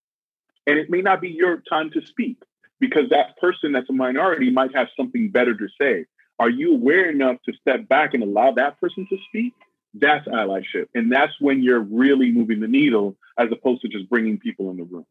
and 0.65 0.77
it 0.77 0.89
may 0.89 1.01
not 1.01 1.21
be 1.21 1.29
your 1.29 1.63
time 1.69 1.89
to 1.91 2.05
speak 2.05 2.37
because 2.79 3.09
that 3.09 3.37
person 3.37 3.71
that's 3.71 3.89
a 3.89 3.93
minority 3.93 4.49
might 4.49 4.75
have 4.75 4.87
something 4.97 5.29
better 5.29 5.55
to 5.55 5.67
say. 5.79 6.05
Are 6.39 6.49
you 6.49 6.73
aware 6.73 7.09
enough 7.09 7.37
to 7.45 7.53
step 7.59 7.87
back 7.87 8.13
and 8.13 8.23
allow 8.23 8.51
that 8.53 8.79
person 8.79 9.05
to 9.09 9.17
speak? 9.27 9.53
That's 9.93 10.27
allyship. 10.27 10.85
And 10.95 11.11
that's 11.11 11.33
when 11.39 11.61
you're 11.61 11.81
really 11.81 12.31
moving 12.31 12.59
the 12.59 12.67
needle 12.67 13.17
as 13.37 13.49
opposed 13.51 13.81
to 13.81 13.87
just 13.87 14.09
bringing 14.09 14.37
people 14.37 14.69
in 14.71 14.77
the 14.77 14.83
room. 14.83 15.05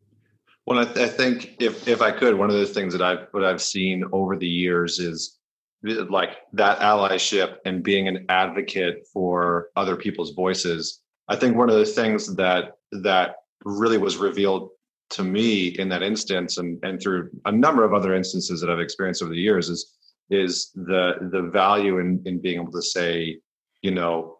Well, 0.66 0.78
I, 0.78 0.84
th- 0.84 0.98
I 0.98 1.08
think 1.08 1.56
if, 1.60 1.88
if 1.88 2.02
I 2.02 2.10
could, 2.10 2.34
one 2.34 2.50
of 2.50 2.56
the 2.56 2.66
things 2.66 2.92
that 2.92 3.02
I've, 3.02 3.26
what 3.32 3.44
I've 3.44 3.62
seen 3.62 4.04
over 4.12 4.36
the 4.36 4.46
years 4.46 4.98
is 4.98 5.37
like 5.82 6.30
that 6.52 6.80
allyship 6.80 7.58
and 7.64 7.82
being 7.82 8.08
an 8.08 8.26
advocate 8.28 9.06
for 9.12 9.68
other 9.76 9.96
people's 9.96 10.32
voices. 10.32 11.00
I 11.28 11.36
think 11.36 11.56
one 11.56 11.70
of 11.70 11.76
the 11.76 11.84
things 11.84 12.34
that, 12.36 12.72
that 12.90 13.36
really 13.64 13.98
was 13.98 14.16
revealed 14.16 14.70
to 15.10 15.24
me 15.24 15.68
in 15.68 15.88
that 15.88 16.02
instance 16.02 16.58
and, 16.58 16.78
and 16.82 17.00
through 17.00 17.30
a 17.46 17.52
number 17.52 17.84
of 17.84 17.94
other 17.94 18.14
instances 18.14 18.60
that 18.60 18.70
I've 18.70 18.80
experienced 18.80 19.22
over 19.22 19.32
the 19.32 19.40
years 19.40 19.68
is 19.68 19.94
is 20.30 20.70
the 20.74 21.28
the 21.32 21.42
value 21.42 21.98
in 21.98 22.22
in 22.26 22.38
being 22.38 22.60
able 22.60 22.72
to 22.72 22.82
say, 22.82 23.38
you 23.80 23.90
know, 23.90 24.36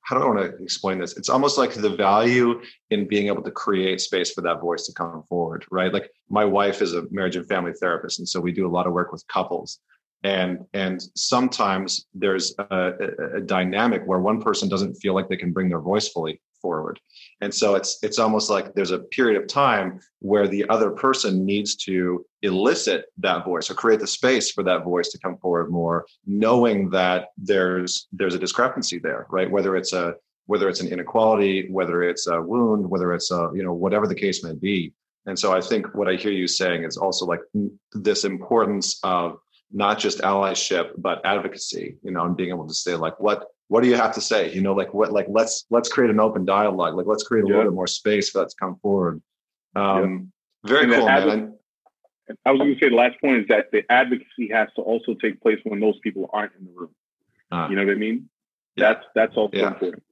how 0.00 0.16
do 0.16 0.24
I 0.24 0.26
want 0.26 0.38
to 0.40 0.62
explain 0.62 0.98
this? 0.98 1.16
It's 1.16 1.28
almost 1.28 1.58
like 1.58 1.74
the 1.74 1.90
value 1.90 2.60
in 2.90 3.06
being 3.06 3.28
able 3.28 3.42
to 3.42 3.50
create 3.50 4.00
space 4.00 4.32
for 4.32 4.40
that 4.42 4.60
voice 4.60 4.86
to 4.86 4.92
come 4.92 5.22
forward, 5.28 5.64
right? 5.70 5.92
Like 5.92 6.10
my 6.28 6.44
wife 6.44 6.82
is 6.82 6.94
a 6.94 7.04
marriage 7.10 7.36
and 7.36 7.46
family 7.46 7.72
therapist, 7.72 8.18
and 8.18 8.28
so 8.28 8.40
we 8.40 8.52
do 8.52 8.66
a 8.66 8.74
lot 8.76 8.86
of 8.86 8.92
work 8.92 9.12
with 9.12 9.26
couples. 9.28 9.78
And 10.24 10.64
and 10.72 11.00
sometimes 11.14 12.06
there's 12.12 12.54
a, 12.58 12.64
a, 12.70 13.36
a 13.36 13.40
dynamic 13.40 14.02
where 14.04 14.18
one 14.18 14.40
person 14.42 14.68
doesn't 14.68 14.94
feel 14.94 15.14
like 15.14 15.28
they 15.28 15.36
can 15.36 15.52
bring 15.52 15.68
their 15.68 15.80
voice 15.80 16.08
fully 16.08 16.40
forward. 16.60 17.00
And 17.40 17.54
so 17.54 17.74
it's 17.74 17.98
it's 18.02 18.18
almost 18.18 18.50
like 18.50 18.74
there's 18.74 18.90
a 18.90 18.98
period 18.98 19.40
of 19.40 19.48
time 19.48 20.00
where 20.20 20.48
the 20.48 20.68
other 20.68 20.90
person 20.90 21.44
needs 21.44 21.76
to 21.76 22.24
elicit 22.42 23.06
that 23.18 23.44
voice 23.44 23.70
or 23.70 23.74
create 23.74 24.00
the 24.00 24.06
space 24.06 24.50
for 24.50 24.62
that 24.64 24.84
voice 24.84 25.08
to 25.10 25.18
come 25.18 25.36
forward 25.38 25.70
more 25.70 26.06
knowing 26.26 26.90
that 26.90 27.28
there's 27.36 28.08
there's 28.12 28.34
a 28.34 28.38
discrepancy 28.38 28.98
there 28.98 29.26
right? 29.30 29.50
Whether 29.50 29.76
it's 29.76 29.92
a 29.92 30.14
whether 30.46 30.68
it's 30.68 30.80
an 30.80 30.88
inequality 30.88 31.70
whether 31.70 32.02
it's 32.02 32.26
a 32.26 32.40
wound 32.40 32.88
whether 32.88 33.12
it's 33.12 33.30
a 33.30 33.50
you 33.54 33.62
know 33.62 33.74
whatever 33.74 34.06
the 34.06 34.14
case 34.14 34.42
may 34.42 34.54
be. 34.54 34.92
And 35.26 35.38
so 35.38 35.52
i 35.52 35.60
think 35.60 35.94
what 35.94 36.08
i 36.08 36.14
hear 36.14 36.32
you 36.32 36.48
saying 36.48 36.84
is 36.84 36.96
also 36.96 37.26
like 37.26 37.40
mm, 37.54 37.70
this 37.92 38.24
importance 38.24 38.98
of 39.02 39.38
not 39.72 39.98
just 39.98 40.18
allyship 40.20 40.92
but 40.96 41.20
advocacy 41.24 41.96
you 42.02 42.10
know 42.10 42.24
and 42.24 42.36
being 42.36 42.50
able 42.50 42.66
to 42.66 42.74
say 42.74 42.94
like 42.94 43.18
what 43.20 43.46
what 43.68 43.82
do 43.82 43.88
you 43.88 43.96
have 43.96 44.14
to 44.14 44.20
say 44.20 44.52
you 44.52 44.60
know 44.60 44.72
like 44.72 44.94
what 44.94 45.12
like 45.12 45.26
let's 45.28 45.66
let's 45.70 45.88
create 45.88 46.10
an 46.10 46.20
open 46.20 46.44
dialogue 46.44 46.94
like 46.94 47.06
let's 47.06 47.22
create 47.22 47.44
a 47.44 47.48
yeah. 47.48 47.56
little 47.56 47.70
bit 47.70 47.74
more 47.74 47.86
space 47.86 48.30
for 48.30 48.38
that 48.40 48.48
to 48.48 48.56
come 48.58 48.76
forward 48.76 49.20
um 49.76 50.30
yeah. 50.64 50.70
very 50.70 50.84
and 50.84 50.92
cool 50.94 51.06
man 51.06 51.54
I 52.44 52.50
was 52.50 52.58
going 52.58 52.74
to 52.74 52.80
say 52.80 52.90
the 52.90 52.96
last 52.96 53.20
point 53.20 53.38
is 53.38 53.46
that 53.48 53.70
the 53.72 53.90
advocacy 53.90 54.50
has 54.52 54.68
to 54.76 54.82
also 54.82 55.14
take 55.14 55.40
place 55.40 55.58
when 55.64 55.80
those 55.80 55.98
people 56.02 56.28
aren't 56.32 56.52
in 56.58 56.66
the 56.66 56.72
room. 56.74 56.94
Uh, 57.50 57.68
you 57.70 57.76
know 57.76 57.84
what 57.84 57.92
I 57.92 57.96
mean? 57.96 58.28
Yeah. 58.76 58.92
That's 58.92 59.06
that's 59.14 59.36
also 59.36 59.56
yeah. 59.56 59.68
important. 59.68 60.02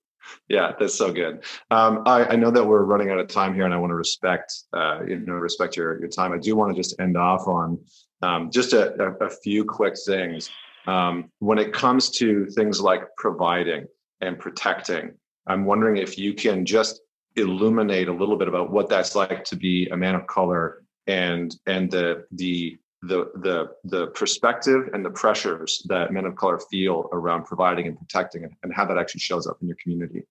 Yeah, 0.49 0.73
that's 0.79 0.95
so 0.95 1.13
good. 1.13 1.45
Um, 1.71 2.03
I, 2.05 2.25
I, 2.25 2.37
know 2.37 2.51
that 2.51 2.65
we're 2.65 2.83
running 2.83 3.11
out 3.11 3.21
of 3.21 3.29
time 3.29 3.55
here, 3.55 3.65
and 3.65 3.73
I 3.73 3.77
want 3.77 3.91
to 3.91 3.95
respect 3.95 4.53
uh, 4.73 5.05
you 5.07 5.19
know 5.19 5.35
respect 5.35 5.77
your 5.77 6.01
your 6.01 6.09
time. 6.09 6.33
I 6.33 6.39
do 6.39 6.57
want 6.57 6.75
to 6.75 6.83
just 6.83 6.99
end 6.99 7.17
off 7.17 7.47
on 7.47 7.79
um, 8.27 8.51
just 8.51 8.72
a, 8.72 8.85
a, 9.03 9.27
a, 9.27 9.31
few 9.31 9.64
quick 9.64 9.95
things. 10.05 10.51
Um, 10.87 11.31
when 11.39 11.59
it 11.59 11.72
comes 11.72 12.11
to 12.18 12.47
things 12.47 12.81
like 12.81 13.03
providing 13.16 13.87
and 14.20 14.39
protecting, 14.39 15.14
I'm 15.47 15.64
wondering 15.64 15.97
if 15.97 16.18
you 16.18 16.35
can 16.35 16.66
just 16.66 17.01
illuminate 17.37 18.09
a 18.09 18.12
little 18.12 18.37
bit 18.37 18.49
about 18.49 18.72
what 18.72 18.89
that's 18.89 19.14
like 19.14 19.45
to 19.45 19.57
be 19.57 19.89
a 19.93 19.97
man 19.97 20.14
of 20.14 20.27
color 20.27 20.83
and 21.07 21.55
and 21.66 21.91
the 21.91 22.24
the 22.33 22.77
the 23.03 23.31
the 23.37 23.68
the 23.85 24.09
perspective 24.09 24.89
and 24.93 25.05
the 25.05 25.11
pressures 25.11 25.85
that 25.89 26.12
men 26.12 26.24
of 26.24 26.35
color 26.35 26.59
feel 26.70 27.09
around 27.12 27.45
providing 27.45 27.87
and 27.87 27.99
protecting 27.99 28.43
and, 28.62 28.74
how 28.74 28.85
that 28.85 28.99
actually 28.99 29.20
shows 29.20 29.47
up 29.47 29.59
in 29.61 29.68
your 29.68 29.77
community. 29.81 30.22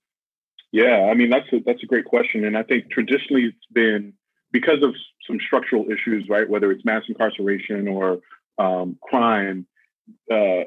Yeah, 0.72 1.08
I 1.10 1.14
mean 1.14 1.30
that's 1.30 1.48
a, 1.54 1.60
that's 1.66 1.84
a 1.84 1.86
great 1.86 2.06
question, 2.06 2.44
and 2.44 2.58
I 2.58 2.64
think 2.64 2.92
traditionally 2.92 3.46
it's 3.46 3.68
been 3.72 4.14
because 4.52 4.82
of 4.84 4.96
some 5.28 5.40
structural 5.46 5.86
issues, 5.90 6.28
right? 6.30 6.50
Whether 6.50 6.72
it's 6.72 6.86
mass 6.86 7.04
incarceration 7.08 7.88
or 7.88 8.20
um, 8.58 8.98
crime, 9.02 9.66
uh, 10.32 10.64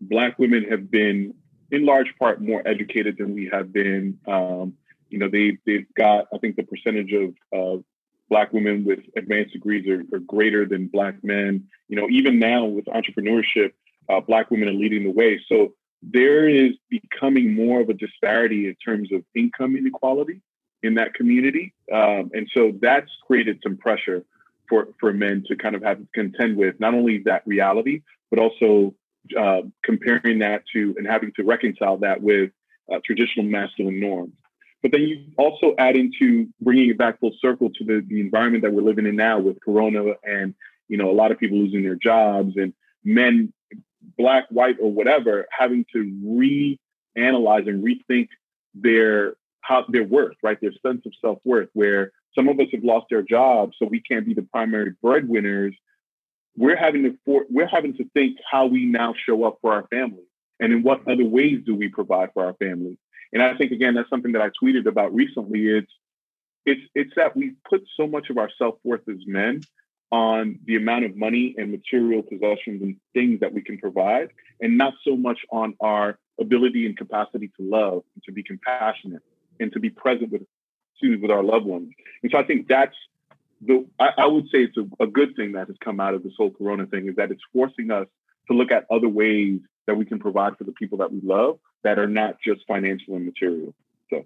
black 0.00 0.38
women 0.38 0.64
have 0.70 0.90
been 0.90 1.34
in 1.70 1.86
large 1.86 2.12
part 2.18 2.40
more 2.40 2.62
educated 2.66 3.16
than 3.18 3.34
we 3.34 3.48
have 3.52 3.72
been. 3.72 4.18
Um, 4.26 4.74
you 5.08 5.18
know, 5.18 5.28
they 5.28 5.58
they've 5.66 5.86
got 5.94 6.26
I 6.32 6.38
think 6.38 6.56
the 6.56 6.62
percentage 6.62 7.12
of 7.52 7.84
black 8.30 8.52
women 8.52 8.84
with 8.84 9.00
advanced 9.16 9.52
degrees 9.52 9.86
are, 9.88 10.02
are 10.16 10.20
greater 10.20 10.64
than 10.64 10.86
black 10.86 11.22
men. 11.22 11.64
You 11.88 11.96
know, 11.96 12.08
even 12.08 12.38
now 12.38 12.64
with 12.64 12.86
entrepreneurship, 12.86 13.72
uh, 14.08 14.20
black 14.20 14.50
women 14.50 14.68
are 14.68 14.72
leading 14.72 15.02
the 15.02 15.10
way. 15.10 15.40
So 15.48 15.74
there 16.02 16.48
is 16.48 16.72
becoming 16.88 17.54
more 17.54 17.80
of 17.80 17.90
a 17.90 17.94
disparity 17.94 18.68
in 18.68 18.76
terms 18.76 19.12
of 19.12 19.22
income 19.34 19.76
inequality 19.76 20.40
in 20.82 20.94
that 20.94 21.14
community. 21.14 21.74
Um, 21.92 22.30
and 22.32 22.48
so 22.54 22.72
that's 22.80 23.10
created 23.26 23.60
some 23.62 23.76
pressure 23.76 24.24
for, 24.68 24.88
for 24.98 25.12
men 25.12 25.44
to 25.48 25.56
kind 25.56 25.74
of 25.74 25.82
have 25.82 25.98
to 25.98 26.06
contend 26.14 26.56
with 26.56 26.78
not 26.80 26.94
only 26.94 27.18
that 27.24 27.42
reality, 27.46 28.02
but 28.30 28.38
also 28.38 28.94
uh, 29.38 29.62
comparing 29.84 30.38
that 30.38 30.62
to 30.72 30.94
and 30.96 31.06
having 31.06 31.32
to 31.36 31.44
reconcile 31.44 31.98
that 31.98 32.22
with 32.22 32.50
uh, 32.92 32.98
traditional 33.04 33.44
masculine 33.44 34.00
norms. 34.00 34.32
But 34.82 34.92
then 34.92 35.02
you 35.02 35.24
also 35.36 35.74
add 35.78 35.96
into 35.96 36.48
bringing 36.60 36.88
it 36.88 36.96
back 36.96 37.20
full 37.20 37.32
circle 37.40 37.70
to 37.70 37.84
the, 37.84 38.04
the 38.08 38.20
environment 38.20 38.64
that 38.64 38.72
we're 38.72 38.82
living 38.82 39.06
in 39.06 39.16
now 39.16 39.38
with 39.38 39.60
Corona 39.62 40.14
and 40.24 40.54
you 40.88 40.96
know 40.96 41.10
a 41.10 41.12
lot 41.12 41.30
of 41.30 41.38
people 41.38 41.58
losing 41.58 41.82
their 41.82 41.96
jobs 41.96 42.56
and 42.56 42.72
men, 43.04 43.52
black, 44.16 44.46
white, 44.48 44.76
or 44.80 44.90
whatever, 44.90 45.46
having 45.50 45.84
to 45.92 46.78
reanalyze 47.18 47.68
and 47.68 47.84
rethink 47.84 48.28
their 48.74 49.34
how 49.62 49.84
their 49.88 50.04
worth, 50.04 50.36
right? 50.42 50.60
Their 50.60 50.72
sense 50.84 51.04
of 51.06 51.12
self 51.20 51.38
worth. 51.44 51.68
Where 51.72 52.12
some 52.34 52.48
of 52.48 52.58
us 52.60 52.66
have 52.72 52.84
lost 52.84 53.06
their 53.10 53.22
jobs, 53.22 53.76
so 53.78 53.86
we 53.86 54.00
can't 54.00 54.26
be 54.26 54.34
the 54.34 54.42
primary 54.42 54.94
breadwinners. 55.02 55.74
We're 56.56 56.76
having 56.76 57.04
to 57.04 57.18
for, 57.24 57.44
we're 57.48 57.66
having 57.66 57.96
to 57.96 58.04
think 58.14 58.38
how 58.50 58.66
we 58.66 58.84
now 58.84 59.14
show 59.26 59.44
up 59.44 59.58
for 59.60 59.72
our 59.72 59.86
family, 59.88 60.24
and 60.58 60.72
in 60.72 60.82
what 60.82 61.06
other 61.08 61.24
ways 61.24 61.60
do 61.64 61.74
we 61.74 61.88
provide 61.88 62.30
for 62.34 62.44
our 62.44 62.54
families. 62.54 62.98
And 63.32 63.42
I 63.42 63.56
think 63.56 63.72
again, 63.72 63.94
that's 63.94 64.10
something 64.10 64.32
that 64.32 64.42
I 64.42 64.50
tweeted 64.62 64.86
about 64.86 65.14
recently. 65.14 65.66
It's 65.68 65.92
it's 66.66 66.82
it's 66.94 67.12
that 67.16 67.36
we 67.36 67.54
put 67.68 67.82
so 67.96 68.06
much 68.06 68.30
of 68.30 68.38
our 68.38 68.50
self 68.58 68.76
worth 68.84 69.08
as 69.08 69.18
men 69.26 69.62
on 70.12 70.58
the 70.64 70.74
amount 70.74 71.04
of 71.04 71.16
money 71.16 71.54
and 71.56 71.70
material 71.70 72.22
possessions 72.22 72.82
and 72.82 72.96
things 73.14 73.38
that 73.40 73.52
we 73.52 73.62
can 73.62 73.78
provide, 73.78 74.30
and 74.60 74.76
not 74.76 74.94
so 75.04 75.16
much 75.16 75.38
on 75.52 75.74
our 75.80 76.18
ability 76.40 76.86
and 76.86 76.96
capacity 76.96 77.48
to 77.48 77.62
love 77.62 78.02
and 78.14 78.24
to 78.24 78.32
be 78.32 78.42
compassionate 78.42 79.22
and 79.60 79.72
to 79.72 79.80
be 79.80 79.90
present 79.90 80.32
with 80.32 80.42
with 81.02 81.30
our 81.30 81.42
loved 81.42 81.64
ones. 81.64 81.90
And 82.22 82.30
so 82.30 82.38
I 82.38 82.42
think 82.42 82.68
that's 82.68 82.96
the 83.62 83.86
I, 83.98 84.10
I 84.18 84.26
would 84.26 84.44
say 84.46 84.64
it's 84.64 84.76
a, 84.76 84.86
a 85.02 85.06
good 85.06 85.34
thing 85.36 85.52
that 85.52 85.68
has 85.68 85.76
come 85.82 86.00
out 86.00 86.14
of 86.14 86.22
this 86.22 86.32
whole 86.36 86.50
corona 86.50 86.86
thing 86.86 87.08
is 87.08 87.16
that 87.16 87.30
it's 87.30 87.42
forcing 87.52 87.90
us 87.90 88.06
to 88.48 88.54
look 88.54 88.70
at 88.70 88.86
other 88.90 89.08
ways 89.08 89.60
that 89.86 89.94
we 89.94 90.04
can 90.04 90.18
provide 90.18 90.56
for 90.58 90.64
the 90.64 90.72
people 90.72 90.98
that 90.98 91.12
we 91.12 91.20
love 91.22 91.58
that 91.84 91.98
are 91.98 92.06
not 92.06 92.36
just 92.44 92.60
financial 92.66 93.16
and 93.16 93.24
material. 93.24 93.74
So 94.10 94.24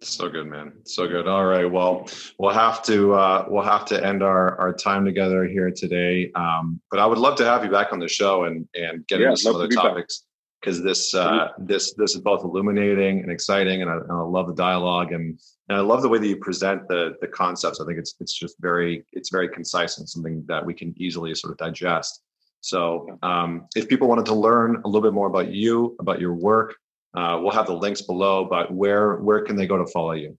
so 0.00 0.28
good, 0.28 0.46
man. 0.46 0.72
So 0.84 1.06
good. 1.06 1.28
All 1.28 1.44
right. 1.44 1.70
Well, 1.70 2.08
we'll 2.38 2.52
have 2.52 2.82
to 2.84 3.14
uh, 3.14 3.46
we'll 3.48 3.62
have 3.64 3.84
to 3.86 4.04
end 4.04 4.22
our 4.22 4.58
our 4.58 4.72
time 4.72 5.04
together 5.04 5.44
here 5.44 5.70
today. 5.70 6.30
Um, 6.34 6.80
but 6.90 7.00
I 7.00 7.06
would 7.06 7.18
love 7.18 7.36
to 7.38 7.44
have 7.44 7.64
you 7.64 7.70
back 7.70 7.92
on 7.92 7.98
the 7.98 8.08
show 8.08 8.44
and 8.44 8.68
and 8.74 9.06
get 9.06 9.20
yeah, 9.20 9.30
into 9.30 9.38
some 9.38 9.56
other 9.56 9.68
topics 9.68 10.24
because 10.62 10.82
this 10.82 11.12
uh, 11.14 11.48
this 11.58 11.92
this 11.94 12.14
is 12.14 12.20
both 12.20 12.44
illuminating 12.44 13.20
and 13.20 13.30
exciting, 13.30 13.82
and 13.82 13.90
I, 13.90 13.94
and 13.96 14.12
I 14.12 14.20
love 14.20 14.46
the 14.46 14.54
dialogue 14.54 15.12
and 15.12 15.38
and 15.68 15.76
I 15.76 15.80
love 15.80 16.02
the 16.02 16.08
way 16.08 16.18
that 16.18 16.26
you 16.26 16.36
present 16.36 16.86
the 16.88 17.16
the 17.20 17.26
concepts. 17.26 17.80
I 17.80 17.86
think 17.86 17.98
it's 17.98 18.14
it's 18.20 18.32
just 18.32 18.56
very 18.60 19.04
it's 19.12 19.30
very 19.30 19.48
concise 19.48 19.98
and 19.98 20.08
something 20.08 20.44
that 20.46 20.64
we 20.64 20.74
can 20.74 20.94
easily 20.96 21.34
sort 21.34 21.52
of 21.52 21.58
digest. 21.58 22.22
So, 22.60 23.18
um, 23.22 23.66
if 23.74 23.88
people 23.88 24.06
wanted 24.06 24.26
to 24.26 24.34
learn 24.34 24.80
a 24.84 24.88
little 24.88 25.02
bit 25.02 25.12
more 25.12 25.26
about 25.26 25.48
you, 25.48 25.96
about 25.98 26.20
your 26.20 26.34
work, 26.34 26.76
uh, 27.14 27.40
we'll 27.42 27.50
have 27.50 27.66
the 27.66 27.74
links 27.74 28.02
below. 28.02 28.44
But 28.44 28.72
where 28.72 29.16
where 29.16 29.40
can 29.42 29.56
they 29.56 29.66
go 29.66 29.76
to 29.78 29.86
follow 29.86 30.12
you? 30.12 30.38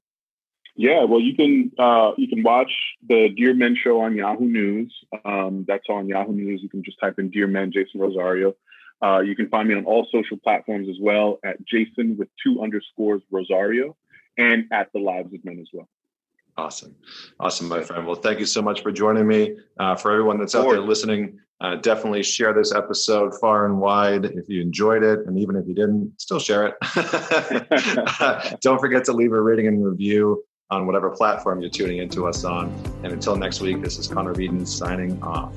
Yeah, 0.75 1.03
well, 1.03 1.19
you 1.19 1.35
can 1.35 1.71
uh, 1.77 2.13
you 2.17 2.27
can 2.29 2.41
watch 2.43 2.71
the 3.07 3.29
Dear 3.35 3.53
Men 3.53 3.75
show 3.75 4.01
on 4.01 4.15
Yahoo 4.15 4.45
News. 4.45 4.95
Um, 5.25 5.65
that's 5.67 5.87
on 5.89 6.07
Yahoo 6.07 6.31
News. 6.31 6.61
You 6.63 6.69
can 6.69 6.83
just 6.83 6.99
type 6.99 7.19
in 7.19 7.29
Dear 7.29 7.47
Men 7.47 7.71
Jason 7.73 7.99
Rosario. 7.99 8.55
Uh, 9.03 9.19
you 9.19 9.35
can 9.35 9.49
find 9.49 9.67
me 9.67 9.75
on 9.75 9.85
all 9.85 10.07
social 10.11 10.37
platforms 10.37 10.87
as 10.89 10.95
well 11.01 11.39
at 11.43 11.63
Jason 11.65 12.15
with 12.17 12.29
two 12.41 12.61
underscores 12.63 13.21
Rosario 13.31 13.95
and 14.37 14.65
at 14.71 14.91
the 14.93 14.99
Lives 14.99 15.33
of 15.33 15.43
Men 15.43 15.59
as 15.59 15.67
well. 15.73 15.89
Awesome. 16.55 16.95
Awesome, 17.39 17.67
my 17.67 17.81
friend. 17.81 18.05
Well, 18.05 18.15
thank 18.15 18.39
you 18.39 18.45
so 18.45 18.61
much 18.61 18.81
for 18.81 18.91
joining 18.91 19.27
me. 19.27 19.57
Uh, 19.79 19.95
for 19.95 20.11
everyone 20.11 20.37
that's 20.37 20.53
out 20.53 20.69
there 20.69 20.79
listening, 20.79 21.39
uh, 21.61 21.75
definitely 21.77 22.21
share 22.21 22.53
this 22.53 22.73
episode 22.73 23.33
far 23.39 23.65
and 23.65 23.79
wide 23.79 24.25
if 24.25 24.47
you 24.47 24.61
enjoyed 24.61 25.03
it. 25.03 25.25
And 25.25 25.39
even 25.39 25.55
if 25.55 25.67
you 25.67 25.73
didn't, 25.73 26.13
still 26.19 26.39
share 26.39 26.67
it. 26.67 26.75
Don't 28.61 28.79
forget 28.79 29.03
to 29.05 29.13
leave 29.13 29.33
a 29.33 29.41
rating 29.41 29.67
and 29.67 29.83
review 29.83 30.43
on 30.69 30.85
whatever 30.85 31.09
platform 31.09 31.59
you're 31.61 31.69
tuning 31.69 31.97
into 31.97 32.27
us 32.27 32.43
on. 32.43 32.67
And 33.03 33.11
until 33.11 33.35
next 33.35 33.59
week, 33.59 33.81
this 33.81 33.97
is 33.97 34.07
Connor 34.07 34.33
Beaton 34.33 34.65
signing 34.65 35.21
off. 35.23 35.53